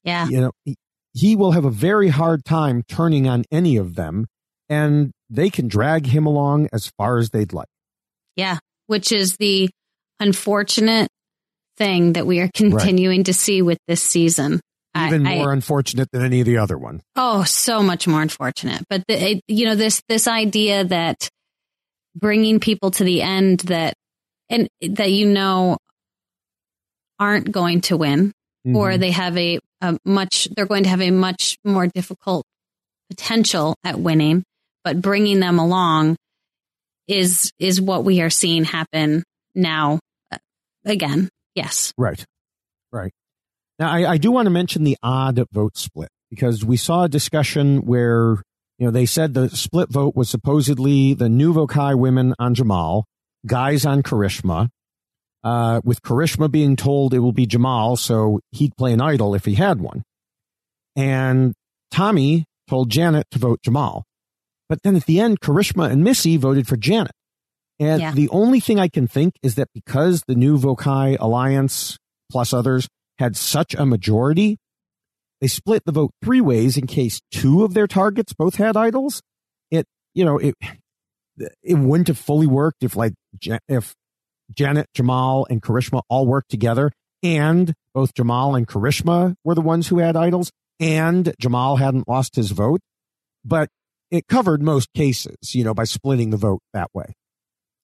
[0.03, 0.27] Yeah.
[0.27, 0.75] You know, he,
[1.13, 4.27] he will have a very hard time turning on any of them
[4.69, 7.67] and they can drag him along as far as they'd like.
[8.35, 8.59] Yeah.
[8.87, 9.69] Which is the
[10.19, 11.07] unfortunate
[11.77, 13.25] thing that we are continuing right.
[13.25, 14.61] to see with this season.
[14.95, 17.01] Even I, more I, unfortunate than any of the other ones.
[17.17, 18.83] Oh, so much more unfortunate.
[18.89, 21.29] But the, it, you know this this idea that
[22.15, 23.93] bringing people to the end that
[24.49, 25.77] and that you know
[27.19, 28.31] aren't going to win
[28.65, 28.75] mm-hmm.
[28.75, 32.45] or they have a, a much they're going to have a much more difficult
[33.09, 34.43] potential at winning
[34.83, 36.15] but bringing them along
[37.07, 39.23] is is what we are seeing happen
[39.53, 39.99] now
[40.31, 40.37] uh,
[40.85, 41.29] again.
[41.55, 41.93] Yes.
[41.97, 42.23] Right.
[42.91, 43.11] Right.
[43.79, 47.09] Now I, I do want to mention the odd vote split because we saw a
[47.09, 48.37] discussion where
[48.77, 53.05] you know, they said the split vote was supposedly the new Vokai women on Jamal,
[53.45, 54.69] guys on Karishma,
[55.43, 59.45] uh, with Karishma being told it will be Jamal, so he'd play an idol if
[59.45, 60.03] he had one.
[60.95, 61.53] And
[61.91, 64.03] Tommy told Janet to vote Jamal.
[64.67, 67.11] But then at the end, Karishma and Missy voted for Janet.
[67.79, 68.11] And yeah.
[68.11, 71.97] the only thing I can think is that because the new Vokai Alliance
[72.31, 72.87] plus others
[73.19, 74.57] had such a majority,
[75.41, 79.21] they split the vote three ways in case two of their targets both had idols.
[79.71, 80.55] It, you know, it,
[81.61, 83.13] it wouldn't have fully worked if like,
[83.67, 83.93] if
[84.53, 86.91] Janet, Jamal, and Karishma all worked together
[87.23, 92.35] and both Jamal and Karishma were the ones who had idols and Jamal hadn't lost
[92.35, 92.81] his vote.
[93.43, 93.69] But
[94.11, 97.13] it covered most cases, you know, by splitting the vote that way.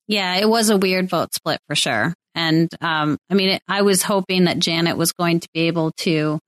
[0.07, 2.13] Yeah, it was a weird vote split for sure.
[2.35, 5.91] And um, I mean, it, I was hoping that Janet was going to be able
[5.99, 6.39] to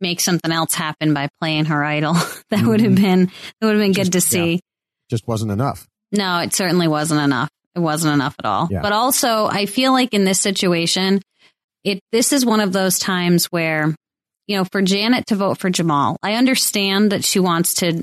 [0.00, 2.12] make something else happen by playing her idol.
[2.50, 2.68] that mm-hmm.
[2.68, 3.26] would have been
[3.60, 4.52] that would have been just, good to see.
[4.52, 4.60] Yeah.
[5.10, 5.86] Just wasn't enough.
[6.12, 7.50] No, it certainly wasn't enough.
[7.74, 8.68] It wasn't enough at all.
[8.70, 8.82] Yeah.
[8.82, 11.20] But also, I feel like in this situation,
[11.82, 13.94] it this is one of those times where,
[14.46, 18.02] you know, for Janet to vote for Jamal, I understand that she wants to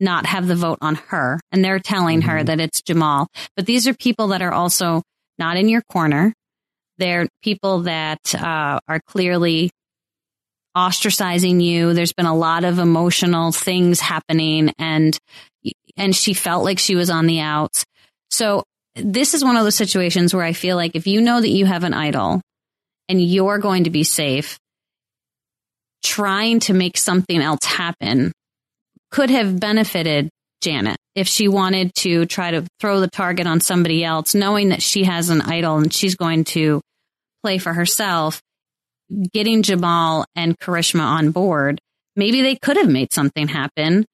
[0.00, 2.30] not have the vote on her, and they're telling mm-hmm.
[2.30, 3.28] her that it's Jamal.
[3.56, 5.02] But these are people that are also
[5.38, 6.32] not in your corner.
[6.98, 9.70] They're people that uh, are clearly
[10.76, 11.94] ostracizing you.
[11.94, 15.16] There's been a lot of emotional things happening and,
[15.96, 17.84] and she felt like she was on the outs.
[18.30, 18.64] So
[18.96, 21.66] this is one of those situations where I feel like if you know that you
[21.66, 22.40] have an idol
[23.08, 24.58] and you're going to be safe,
[26.02, 28.32] trying to make something else happen
[29.10, 30.28] could have benefited
[30.60, 34.82] Janet if she wanted to try to throw the target on somebody else, knowing that
[34.82, 36.80] she has an idol and she's going to
[37.42, 38.40] play for herself
[39.32, 41.80] getting Jamal and Karishma on board,
[42.16, 44.04] maybe they could have made something happen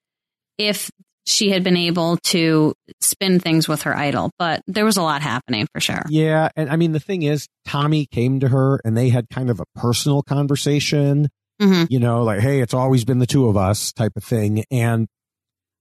[0.57, 0.91] if
[1.25, 4.31] she had been able to spin things with her idol.
[4.39, 6.03] But there was a lot happening for sure.
[6.09, 6.49] Yeah.
[6.55, 9.59] And I mean, the thing is, Tommy came to her and they had kind of
[9.59, 11.29] a personal conversation,
[11.61, 11.85] mm-hmm.
[11.89, 14.63] you know, like, hey, it's always been the two of us type of thing.
[14.71, 15.07] And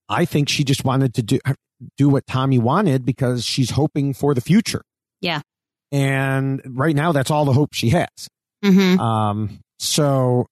[0.09, 1.39] I think she just wanted to do,
[1.97, 4.83] do what Tommy wanted because she's hoping for the future.
[5.21, 5.41] Yeah.
[5.93, 8.29] And right now, that's all the hope she has.
[8.65, 9.01] Mm-hmm.
[9.01, 10.47] Um, so,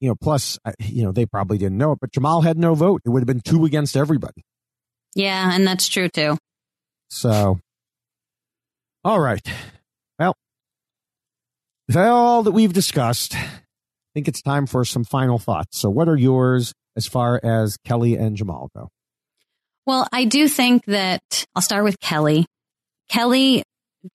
[0.00, 3.02] you know, plus, you know, they probably didn't know it, but Jamal had no vote.
[3.04, 4.44] It would have been two against everybody.
[5.14, 6.36] Yeah, and that's true too.
[7.10, 7.58] So,
[9.04, 9.46] all right.
[10.18, 10.34] Well,
[11.86, 13.48] With all that we've discussed, I
[14.14, 15.78] think it's time for some final thoughts.
[15.78, 18.88] So, what are yours as far as Kellee and Jamal go?
[19.86, 22.44] Well, I do think that I'll start with Kellee.
[23.10, 23.62] Kellee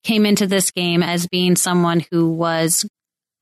[0.03, 2.88] came into this game as being someone who was,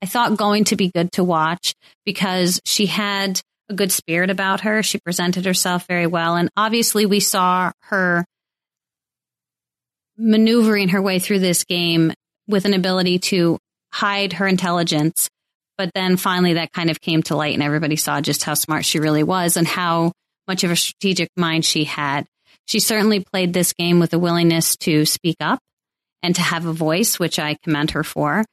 [0.02, 1.74] I thought, going to be good to watch
[2.06, 4.84] because she had a good spirit about her.
[4.84, 6.36] She presented herself very well.
[6.36, 8.26] And obviously, we saw her
[10.18, 12.14] maneuvering her way through this game
[12.48, 13.58] with an ability to
[13.92, 15.30] hide her intelligence.
[15.78, 18.86] But then finally, that kind of came to light, and everybody saw just how smart
[18.86, 20.12] she really was and how
[20.48, 22.26] much of a strategic mind she had.
[22.68, 25.60] She certainly played this game with a willingness to speak up
[26.24, 28.44] and to have a voice, which I commend her for.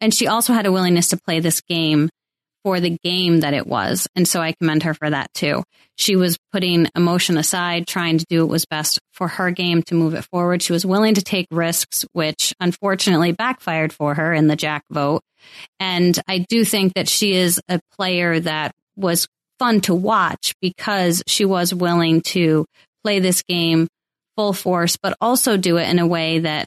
[0.00, 2.10] And she also had a willingness to play this game
[2.64, 4.08] for the game that it was.
[4.16, 5.62] And so I commend her for that too.
[5.96, 9.94] She was putting emotion aside, trying to do what was best for her game to
[9.94, 10.62] move it forward.
[10.62, 15.20] She was willing to take risks, which unfortunately backfired for her in the Jack vote.
[15.78, 19.28] And I do think that she is a player that was
[19.58, 22.64] fun to watch because she was willing to
[23.04, 23.88] play this game
[24.36, 26.66] full force, but also do it in a way that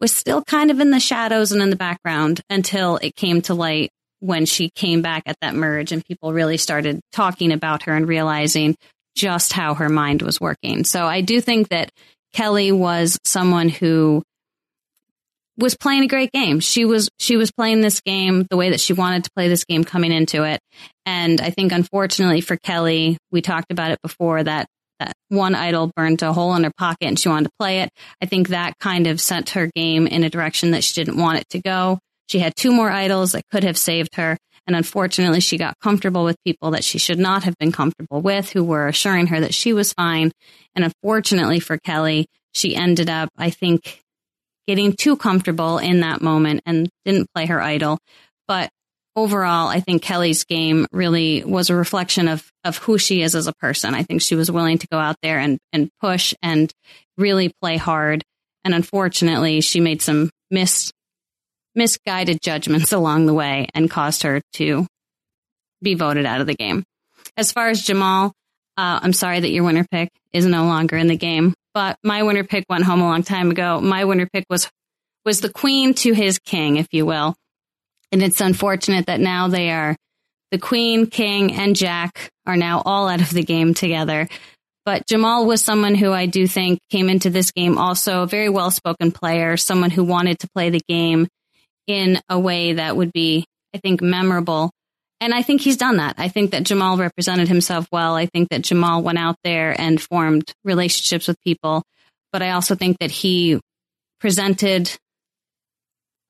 [0.00, 3.54] was still kind of in the shadows and in the background until it came to
[3.54, 3.90] light
[4.20, 8.08] when she came back at that merge and people really started talking about her and
[8.08, 8.74] realizing
[9.14, 10.84] just how her mind was working.
[10.84, 11.90] So I do think that
[12.34, 14.22] Kellee was someone who
[15.58, 16.60] was playing a great game.
[16.60, 19.64] She was she was playing this game the way that she wanted to play this
[19.64, 20.60] game coming into it.
[21.06, 24.66] And I think unfortunately for Kellee, we talked about it before that
[25.28, 27.90] one idol burned a hole in her pocket and she wanted to play it.
[28.22, 31.38] I think that kind of sent her game in a direction that she didn't want
[31.38, 31.98] it to go.
[32.28, 34.36] She had two more idols that could have saved her.
[34.66, 38.50] And unfortunately, she got comfortable with people that she should not have been comfortable with,
[38.50, 40.32] who were assuring her that she was fine.
[40.74, 44.02] And unfortunately for Kellee, she ended up, I think,
[44.66, 47.98] getting too comfortable in that moment and didn't play her idol.
[48.48, 48.70] But
[49.16, 53.46] overall, I think Kellee's game really was a reflection of, of who she is as
[53.46, 53.94] a person.
[53.94, 56.70] I think she was willing to go out there and, and push and
[57.16, 58.22] really play hard.
[58.64, 60.92] And unfortunately, she made some missed
[61.74, 64.86] misguided judgments along the way and caused her to
[65.82, 66.84] be voted out of the game.
[67.36, 68.32] As far as Jamal,
[68.76, 72.22] uh, I'm sorry that your winner pick is no longer in the game, but my
[72.22, 73.80] winner pick went home a long time ago.
[73.80, 74.68] My winner pick was
[75.24, 77.34] was the queen to his king, if you will.
[78.12, 79.96] And it's unfortunate that now they are
[80.50, 84.28] the queen, king, and Jack are now all out of the game together.
[84.84, 88.48] But Jamal was someone who I do think came into this game also a very
[88.48, 91.26] well spoken player, someone who wanted to play the game
[91.88, 94.70] in a way that would be, I think, memorable.
[95.20, 96.14] And I think he's done that.
[96.18, 98.14] I think that Jamal represented himself well.
[98.14, 101.82] I think that Jamal went out there and formed relationships with people.
[102.32, 103.60] But I also think that he
[104.20, 104.96] presented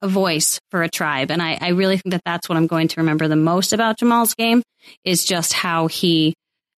[0.08, 1.30] voice for a tribe.
[1.30, 3.98] And I, I really think that that's what I'm going to remember the most about
[3.98, 4.62] Jamal's game
[5.04, 6.34] is just how he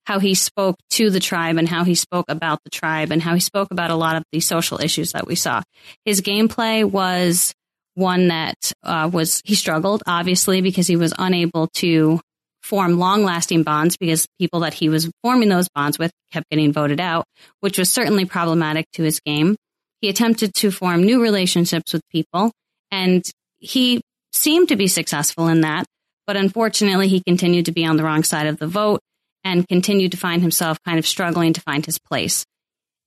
[0.06, 3.34] how he spoke to the tribe and how he spoke about the tribe and how
[3.34, 5.60] he spoke about a lot of the social issues that we saw.
[6.06, 7.52] His gameplay was
[7.94, 12.20] one that uh, was he struggled obviously because he was unable to
[12.62, 16.72] form long lasting bonds because people that he was forming those bonds with kept getting
[16.72, 17.24] voted out,
[17.60, 19.56] which was certainly problematic to his game.
[20.00, 22.52] He attempted to form new relationships with people
[22.90, 23.24] and
[23.59, 24.01] he
[24.32, 25.86] seemed to be successful in that.
[26.27, 29.01] But unfortunately, he continued to be on the wrong side of the vote
[29.44, 32.44] and continued to find himself kind of struggling to find his place.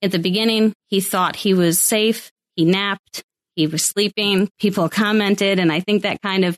[0.02, 2.32] At the beginning, he thought he was safe.
[2.56, 3.24] He napped
[3.56, 4.50] he was sleeping.
[4.60, 6.58] People commented, and I think that kind of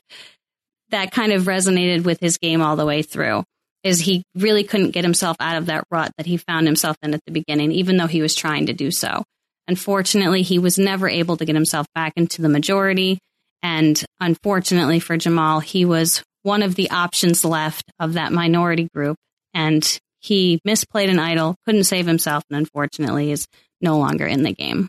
[0.90, 3.44] that kind of resonated with his game all the way through.
[3.82, 7.12] Is he really couldn't get himself out of that rut that he found himself in
[7.12, 9.24] at the beginning, even though he was trying to do so.
[9.66, 13.18] Unfortunately, he was never able to get himself back into the majority.
[13.62, 19.16] And unfortunately for Jamal, he was one of the options left of that minority group.
[19.54, 23.46] And he misplayed an idol, couldn't save himself, and unfortunately is
[23.80, 24.88] no longer in the game.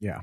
[0.00, 0.20] Yeah.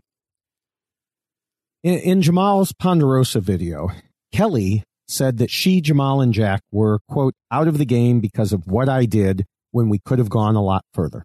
[1.83, 3.89] In, in Jamal's Ponderosa video,
[4.33, 8.67] Kellee said that she, Jamal, and Jack were, quote, out of the game because of
[8.67, 11.23] what I did when we could have gone a lot further.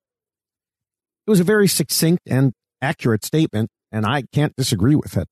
[1.30, 2.52] It was a very succinct and
[2.82, 5.28] accurate statement, and I can't disagree with it.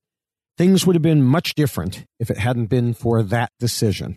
[0.57, 4.17] Things would have been much different if it hadn't been for that decision.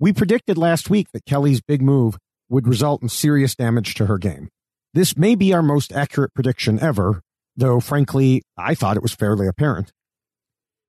[0.00, 2.16] We predicted last week that Kellee's big move
[2.48, 4.48] would result in serious damage to her game.
[4.94, 7.20] This may be our most accurate prediction ever,
[7.54, 9.92] though frankly, I thought it was fairly apparent.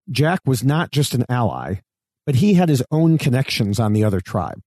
[0.09, 1.81] Jack was not just an ally,
[2.25, 4.61] but he had his own connections on the other tribe.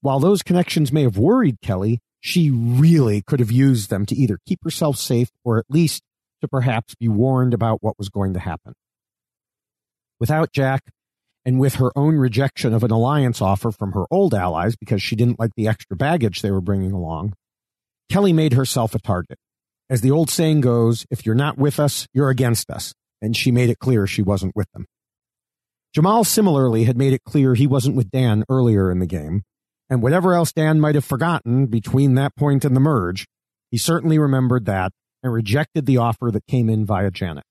[0.00, 4.38] While those connections may have worried Kellee, she really could have used them to either
[4.46, 6.02] keep herself safe or at least
[6.40, 8.72] to perhaps be warned about what was going to happen.
[10.18, 10.84] Without Jack,
[11.44, 15.14] And with her own rejection of an alliance offer from her old allies because she
[15.14, 17.34] didn't like the extra baggage they were bringing along,
[18.10, 19.36] Kellee made herself a target.
[19.90, 22.94] As the old saying goes, if you're not with us, you're against us.
[23.20, 24.86] And she made it clear she wasn't with them.
[25.94, 29.42] Jamal similarly had made it clear he wasn't with Dan earlier in the game.
[29.94, 33.28] And whatever else Dan might have forgotten between that point and the merge,
[33.70, 34.90] he certainly remembered that
[35.22, 37.44] and rejected the offer that came in via Janet.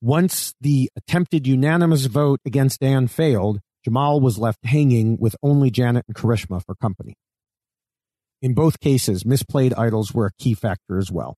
[0.00, 6.06] Once the attempted unanimous vote against Dan failed, Jamal was left hanging with only Janet
[6.08, 7.14] and Karishma for company.
[8.40, 11.36] In both cases, misplayed idols were a key factor as well.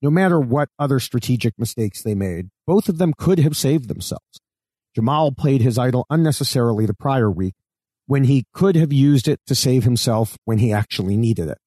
[0.00, 4.40] No matter what other strategic mistakes they made, both of them could have saved themselves.
[4.94, 7.54] Jamal played his idol unnecessarily the prior week
[8.06, 11.58] when he could have used it to save himself when he actually needed it.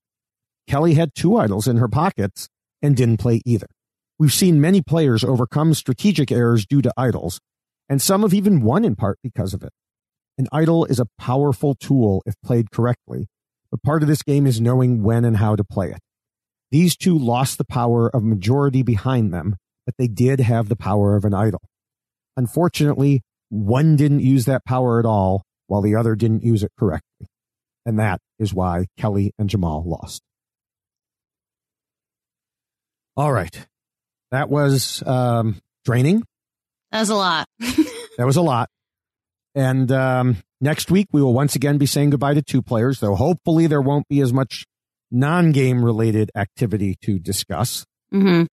[0.67, 2.47] Kellee had two idols in her pockets
[2.81, 3.67] and didn't play either.
[4.17, 7.39] We've seen many players overcome strategic errors due to idols,
[7.89, 9.71] and some have even won in part because of it.
[10.37, 13.27] An idol is a powerful tool if played correctly,
[13.71, 15.99] but part of this game is knowing when and how to play it.
[16.71, 19.55] These two lost the power of majority behind them,
[19.85, 21.61] but they did have the power of an idol.
[22.35, 27.27] Unfortunately, one didn't use that power at all, while the other didn't use it correctly.
[27.85, 30.21] And that is why Kellee and Jamal lost.
[33.17, 33.67] All right.
[34.31, 36.23] That was um, draining.
[36.91, 37.47] That was a lot.
[38.17, 38.69] that was a lot.
[39.53, 43.15] And um, next week, we will once again be saying goodbye to two players, though
[43.15, 44.65] hopefully there won't be as much
[45.11, 47.85] non game related activity to discuss.
[48.13, 48.45] Mm-hmm.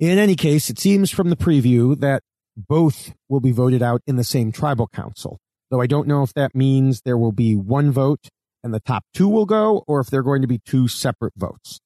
[0.00, 2.22] In any case, it seems from the preview that
[2.56, 5.38] both will be voted out in the same tribal council,
[5.70, 8.28] though I don't know if that means there will be one vote
[8.62, 11.80] and the top two will go, or if they're going to be two separate votes.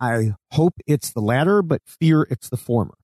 [0.00, 2.94] I hope it's the latter, but fear it's the former.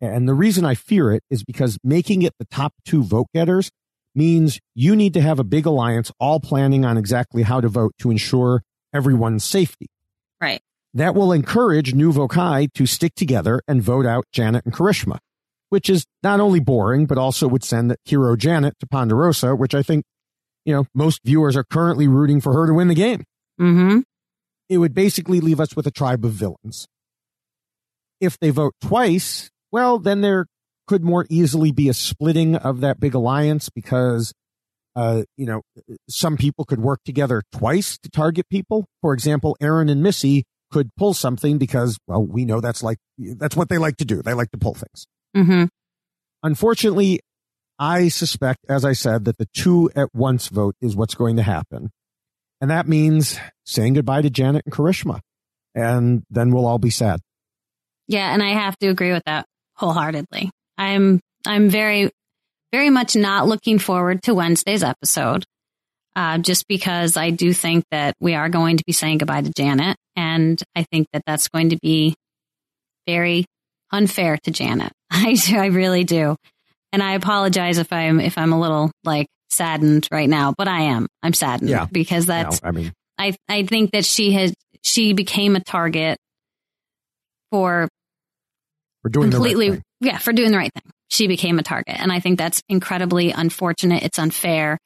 [0.00, 3.70] And the reason I fear it is because making it the top two vote getters
[4.14, 7.94] means you need to have a big alliance all planning on exactly how to vote
[7.98, 8.62] to ensure
[8.92, 9.86] everyone's safety.
[10.40, 10.60] Right.
[10.94, 15.18] That will encourage new Vokai to stick together and vote out Janet and Karishma,
[15.72, 19.74] which is not only boring, but also would send the hero Janet to Ponderosa, which
[19.74, 20.04] I think,
[20.64, 23.24] you know, most viewers are currently rooting for her to win the game.
[23.58, 24.00] Mm-hmm
[24.72, 26.88] it would basically leave us with a tribe of villains.
[28.22, 30.46] If they vote twice, well, then there
[30.86, 34.32] could more easily be a splitting of that big alliance because,
[34.96, 35.60] uh, you know,
[36.08, 38.86] some people could work together twice to target people.
[39.02, 43.54] For example, Aaron and Missy could pull something because, well, we know that's like, that's
[43.54, 44.22] what they like to do.
[44.22, 45.06] They like to pull things.
[45.36, 45.64] Mm-hmm.
[46.42, 47.20] Unfortunately,
[47.78, 51.42] I suspect, as I said, that the two at once vote is what's going to
[51.42, 51.90] happen.
[52.60, 55.20] And that means saying goodbye to Janet and Karishma.
[55.74, 57.20] And then we'll all be sad.
[58.08, 60.50] Yeah, and I have to agree with that wholeheartedly.
[60.76, 62.10] I'm I'm very
[62.70, 65.44] very much not looking forward to Wednesday's episode.
[66.14, 69.52] Uh, just because I do think that we are going to be saying goodbye to
[69.56, 72.14] Janet, and I think that that's going to be
[73.06, 73.46] very
[73.90, 74.92] unfair to Janet.
[75.24, 75.58] I do.
[75.58, 76.36] I really do,
[76.92, 80.82] and I apologize if I'm if I'm a little like saddened right now, but I
[80.82, 81.06] am.
[81.22, 81.86] I'm saddened yeah.
[81.90, 82.62] because that's.
[82.62, 86.18] No, I mean, I I think that she has she became a target
[87.50, 87.88] for
[89.02, 90.90] for doing completely right yeah for doing the right thing.
[91.10, 94.02] She became a target, and I think that's incredibly unfortunate.
[94.02, 94.78] It's unfair.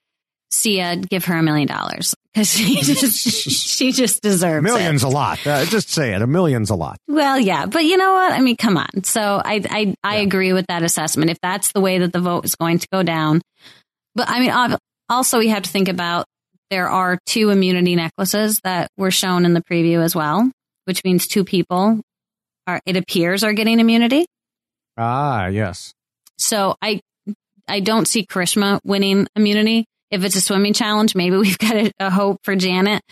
[0.50, 5.06] Sia, give her a million dollars because she just she just deserves millions it.
[5.06, 5.44] a lot.
[5.46, 6.98] Uh, just say it, a million's a lot.
[7.08, 8.32] Well, yeah, but you know what?
[8.32, 9.04] I mean, come on.
[9.04, 10.22] So I I I yeah.
[10.22, 11.30] agree with that assessment.
[11.30, 13.42] If that's the way that the vote is going to go down,
[14.14, 14.76] but I mean,
[15.08, 16.26] also we have to think about
[16.70, 20.50] there are two immunity necklaces that were shown in the preview as well,
[20.84, 22.00] which means two people
[22.66, 24.26] are, it appears, are getting immunity.
[24.96, 25.92] Ah, yes.
[26.38, 27.00] So I,
[27.68, 29.86] I don't see Karishma winning immunity.
[30.10, 33.02] If it's a swimming challenge, maybe we've got a, a hope for Janet,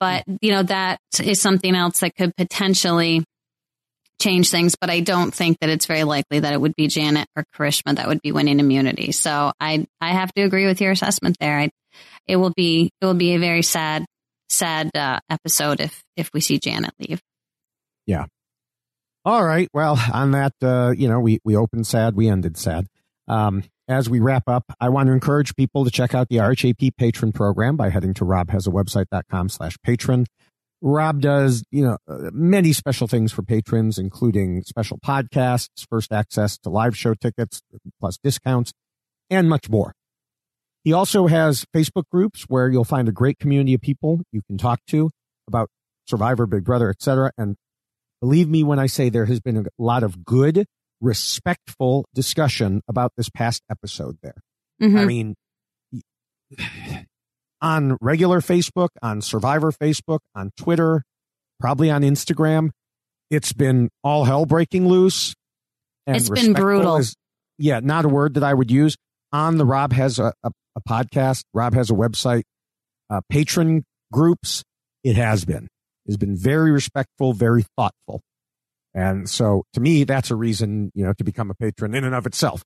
[0.00, 3.24] but you know, that is something else that could potentially
[4.20, 7.28] change things, but I don't think that it's very likely that it would be Janet
[7.36, 9.12] or Karishma that would be winning immunity.
[9.12, 11.58] So I I have to agree with your assessment there.
[11.58, 11.70] I,
[12.26, 14.04] it will be it will be a very sad
[14.48, 17.20] sad uh, episode if if we see Janet leave.
[18.06, 18.26] Yeah.
[19.24, 19.68] All right.
[19.74, 22.86] Well, on that, uh, you know, we we opened sad, we ended sad.
[23.26, 26.96] Um, as we wrap up, I want to encourage people to check out the RHAP
[26.96, 30.26] patron program by heading to robhasawebsite.com slash patron.
[30.80, 36.56] Rob does, you know, uh, many special things for patrons, including special podcasts, first access
[36.58, 37.62] to live show tickets,
[37.98, 38.72] plus discounts,
[39.28, 39.94] and much more.
[40.84, 44.56] He also has Facebook groups where you'll find a great community of people you can
[44.56, 45.10] talk to
[45.48, 45.68] about
[46.06, 47.32] Survivor, Big Brother, etc.
[47.36, 47.56] And
[48.20, 50.64] believe me when I say there has been a lot of good,
[51.00, 54.34] respectful discussion about this past episode there.
[54.82, 54.98] Mhm.
[54.98, 55.34] I mean,
[57.60, 61.02] on regular Facebook, on Survivor Facebook, on Twitter,
[61.60, 62.70] probably on Instagram,
[63.30, 65.34] it's been all hell breaking loose.
[66.06, 66.96] and It's been brutal.
[66.96, 67.14] is-
[67.58, 68.96] yeah, not a word that I would use.
[69.32, 72.44] On the Rob has a, a, a podcast, Rob has a website,
[73.10, 74.62] uh, patron groups.
[75.04, 75.68] It has been.
[76.06, 78.22] It's been very respectful, very thoughtful.
[78.98, 82.16] And so to me, that's a reason, you know, to become a patron in and
[82.16, 82.64] of itself.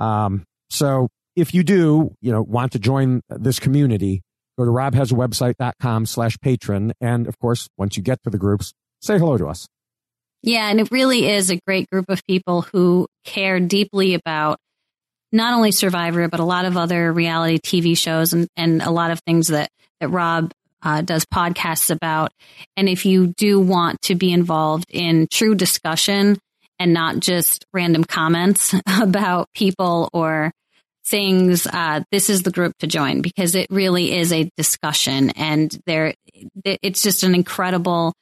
[0.00, 1.06] Um, so
[1.36, 4.22] if you do, you know, want to join this community,
[4.58, 6.92] go to robhasawebsite.com slash patron.
[7.00, 9.68] And of course, once you get to the groups, say hello to us.
[10.42, 14.58] Yeah, and it really is a great group of people who care deeply about
[15.30, 19.12] not only Survivor, but a lot of other reality TV shows and, and a lot
[19.12, 19.68] of things that,
[20.00, 20.50] that Rob
[20.82, 22.32] uh, does podcasts about.
[22.76, 26.38] And if you do want to be involved in true discussion
[26.78, 30.52] and not just random comments about people or
[31.06, 35.76] things, uh, this is the group to join because it really is a discussion and
[35.86, 36.14] there,
[36.64, 38.14] it's just an incredible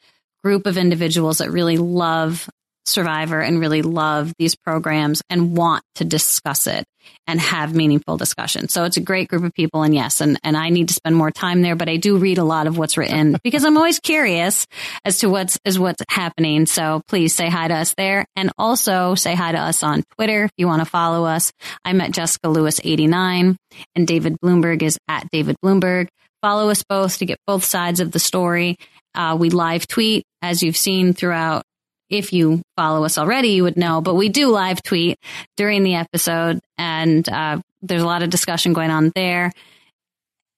[0.43, 2.48] group of individuals that really love
[2.89, 6.85] Survivor and really love these programs and want to discuss it
[7.26, 8.68] and have meaningful discussion.
[8.68, 9.82] So it's a great group of people.
[9.82, 12.39] And yes, and, and I need to spend more time there, but I do read
[12.39, 14.66] a lot of what's written because I'm always curious
[15.05, 16.66] as to what's, is what's happening.
[16.66, 20.44] So please say hi to us there and also say hi to us on Twitter
[20.44, 21.52] if you want to follow us.
[21.85, 23.56] I'm at Jessica Lewis 89
[23.94, 26.09] and David Bloomberg is at David Bloomberg.
[26.40, 28.76] Follow us both to get both sides of the story.
[29.14, 31.64] Uh, we live tweet as you've seen throughout
[32.10, 35.18] if you follow us already, you would know, but we do live tweet
[35.56, 39.52] during the episode and uh, there's a lot of discussion going on there.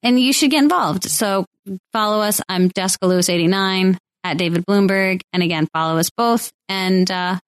[0.03, 1.05] And you should get involved.
[1.11, 1.45] So
[1.93, 2.41] follow us.
[2.49, 5.21] I'm Jessica Lewis 89 at David Bloomberg.
[5.33, 6.51] And again, follow us both.
[6.69, 7.39] And uh,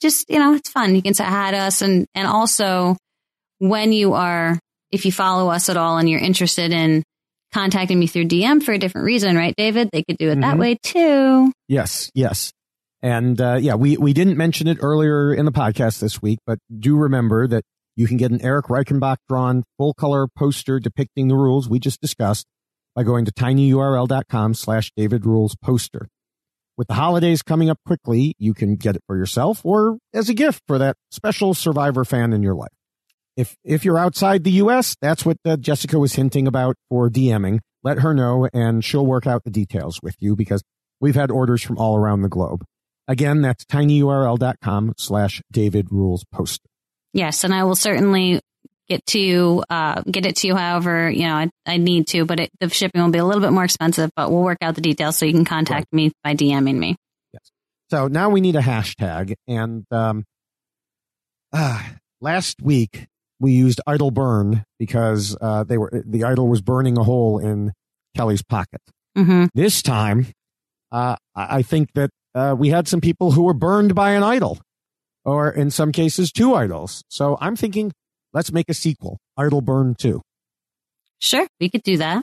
[0.00, 0.94] just, you know, it's fun.
[0.94, 1.82] You can say hi to us.
[1.82, 2.96] And, and also,
[3.58, 4.58] when you are,
[4.90, 7.02] if you follow us at all and you're interested in
[7.52, 9.90] contacting me through DM for a different reason, right, David?
[9.92, 10.60] They could do it that Mhm.
[10.60, 11.52] way too.
[11.66, 12.52] Yes, yes.
[13.02, 16.58] And uh, yeah, we, we didn't mention it earlier in the podcast this week, but
[16.78, 17.64] do remember that
[17.94, 22.00] you can get an Eric Reichenbach drawn full color poster depicting the rules we just
[22.00, 22.46] discussed
[22.94, 26.08] by going to tinyurl.com slash David Rules poster.
[26.76, 30.34] With the holidays coming up quickly, you can get it for yourself or as a
[30.34, 32.70] gift for that special Survivor fan in your life.
[33.36, 37.60] If if you're outside the U.S., that's what uh, Jessica was hinting about for DMing.
[37.84, 40.62] Let her know, and she'll work out the details with you because
[41.00, 42.64] we've had orders from all around the globe.
[43.08, 46.68] Again, that's tinyurl.com slash David Rules Poster.
[47.14, 48.40] Yes, and I will certainly
[48.88, 50.54] get to you, uh, get it to you.
[50.54, 53.40] However, you know, I, I need to, but it, the shipping will be a little
[53.40, 54.10] bit more expensive.
[54.14, 56.96] But we'll work out the details so you can contact me by DMing me.
[57.32, 57.50] Yes.
[57.90, 60.24] So now we need a hashtag, and um,
[61.52, 63.06] ah, last week
[63.40, 67.72] we used idol burn because uh, they were the idol was burning a hole in
[68.16, 68.82] Kellee's pocket.
[69.16, 69.46] Mm-hmm.
[69.54, 70.26] This time,
[70.92, 74.22] uh, I I think that uh, we had some people who were burned by an
[74.22, 74.58] idol,
[75.24, 77.02] or in some cases, two idols.
[77.08, 77.92] So I'm thinking,
[78.32, 80.22] let's make a sequel, Idol Burn Two.
[81.18, 82.22] Sure, we could do that.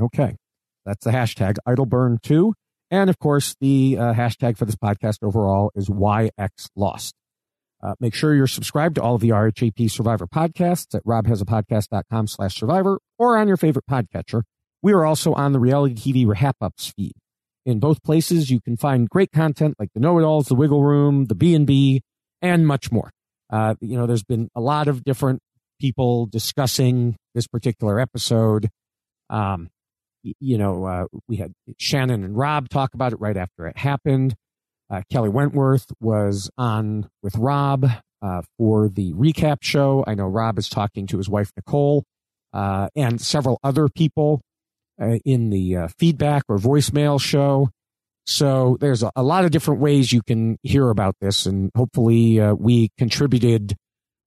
[0.00, 0.36] Okay,
[0.86, 2.54] that's the hashtag Idol Burn Two,
[2.90, 7.14] and of course, the uh, hashtag for this podcast overall is YX Lost.
[7.82, 12.54] Uh, make sure you're subscribed to all of the RHAP Survivor podcasts at robhasapodcast.com slash
[12.54, 14.42] survivor or on your favorite podcatcher.
[14.82, 17.12] We are also on the Reality TV RHAPups feed.
[17.66, 21.34] In both places, you can find great content like the Know-It-Alls, the Wiggle Room, the
[21.34, 22.02] B&B,
[22.40, 23.10] and much more.
[23.50, 25.40] Uh, you know, there's been a lot of different
[25.80, 28.68] people discussing this particular episode.
[29.28, 29.68] Um,
[30.22, 34.34] you know, uh, we had Shannon and Rob talk about it right after it happened.
[34.90, 37.86] Uh, Kelley Wentworth was on with Rob
[38.22, 40.04] uh, for the recap show.
[40.06, 42.04] I know Rob is talking to his wife Nicole
[42.52, 44.40] uh, and several other people
[45.00, 47.68] uh, in the uh, feedback or voicemail show.
[48.26, 52.40] So there's a, a lot of different ways you can hear about this, and hopefully
[52.40, 53.74] uh, we contributed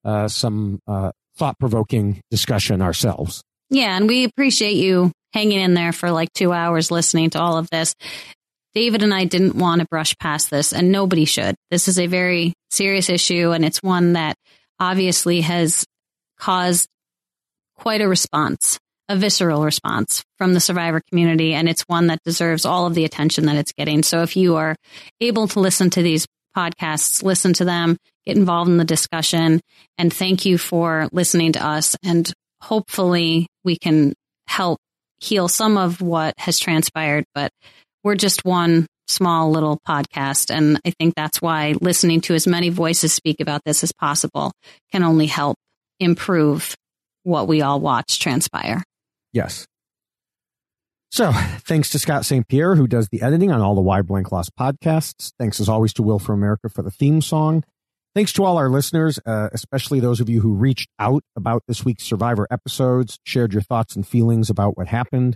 [0.04, 3.44] uh, some uh, thought provoking discussion ourselves.
[3.70, 7.58] Yeah, and we appreciate you hanging in there for like two hours listening to all
[7.58, 7.96] of this.
[8.74, 11.56] David and I didn't want to brush past this, and nobody should.
[11.70, 14.36] This is a very serious issue, and it's one that
[14.80, 15.86] obviously has
[16.40, 16.88] caused
[17.76, 18.80] quite a response,
[19.14, 23.06] a visceral response from the survivor community, and it's one that deserves all of the
[23.06, 24.02] attention that it's getting.
[24.02, 24.76] So if you are
[25.22, 26.26] able to listen to these
[26.58, 27.96] podcasts, listen to them,
[28.26, 29.62] get involved in the discussion,
[30.00, 31.96] and thank you for listening to us.
[32.04, 34.14] And hopefully we can
[34.48, 34.80] help
[35.20, 37.52] heal some of what has transpired, but
[38.04, 40.50] we're just one small little podcast.
[40.50, 44.52] And I think that's why listening to as many voices speak about this as possible
[44.92, 45.56] can only help
[46.00, 46.74] improve
[47.22, 48.84] what we all watch transpire.
[49.34, 49.68] Yes.
[51.12, 52.48] So, thanks to Scott St.
[52.48, 55.34] Pierre, who does the editing on all the Why Blank Lost podcasts.
[55.38, 57.64] Thanks as always to Will for America for the theme song.
[58.16, 61.84] Thanks to all our listeners, uh, especially those of you who reached out about this
[61.84, 65.36] week's Survivor episodes, shared your thoughts and feelings about what happened.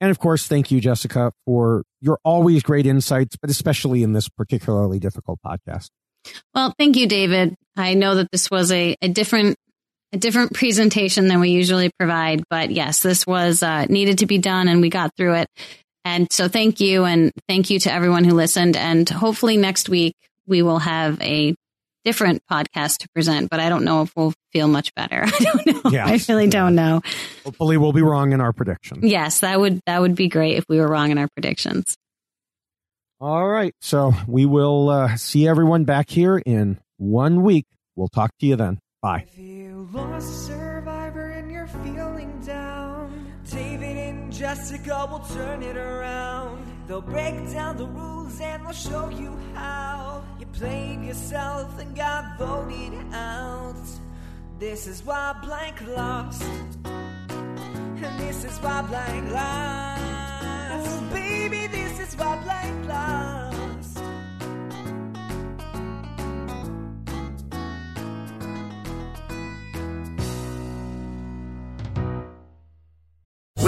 [0.00, 4.28] And of course, thank you, Jessica, for your always great insights, but especially in this
[4.28, 5.90] particularly difficult podcast.
[6.54, 7.54] Well, thank you, David.
[7.76, 9.56] I know that this was a, a different
[10.12, 14.38] a different presentation than we usually provide, but yes, this was uh, needed to be
[14.38, 15.48] done, and we got through it.
[16.04, 18.76] And so, thank you, and thank you to everyone who listened.
[18.76, 20.14] And hopefully, next week
[20.46, 21.54] we will have a
[22.04, 25.22] different podcast to present, but I don't know if we'll feel much better.
[25.26, 25.90] I don't know.
[25.90, 26.06] Yeah.
[26.06, 27.02] I really don't know.
[27.44, 29.04] Hopefully, we'll be wrong in our predictions.
[29.04, 31.96] Yes, that would that would be great if we were wrong in our predictions.
[33.20, 33.74] All right.
[33.80, 37.66] So, we will uh, see everyone back here in one week.
[37.94, 38.78] We'll talk to you then.
[39.02, 39.24] Bye.
[39.32, 46.66] If you lost survivor and you're feeling down, David and Jessica will turn it around.
[46.86, 50.22] They'll break down the rules and they'll show you how.
[50.38, 53.88] You played yourself and got voted out.
[54.58, 56.42] This is why blank lost.
[56.84, 61.10] And this is why blank lost.
[61.10, 63.49] Baby, this is why blank lost.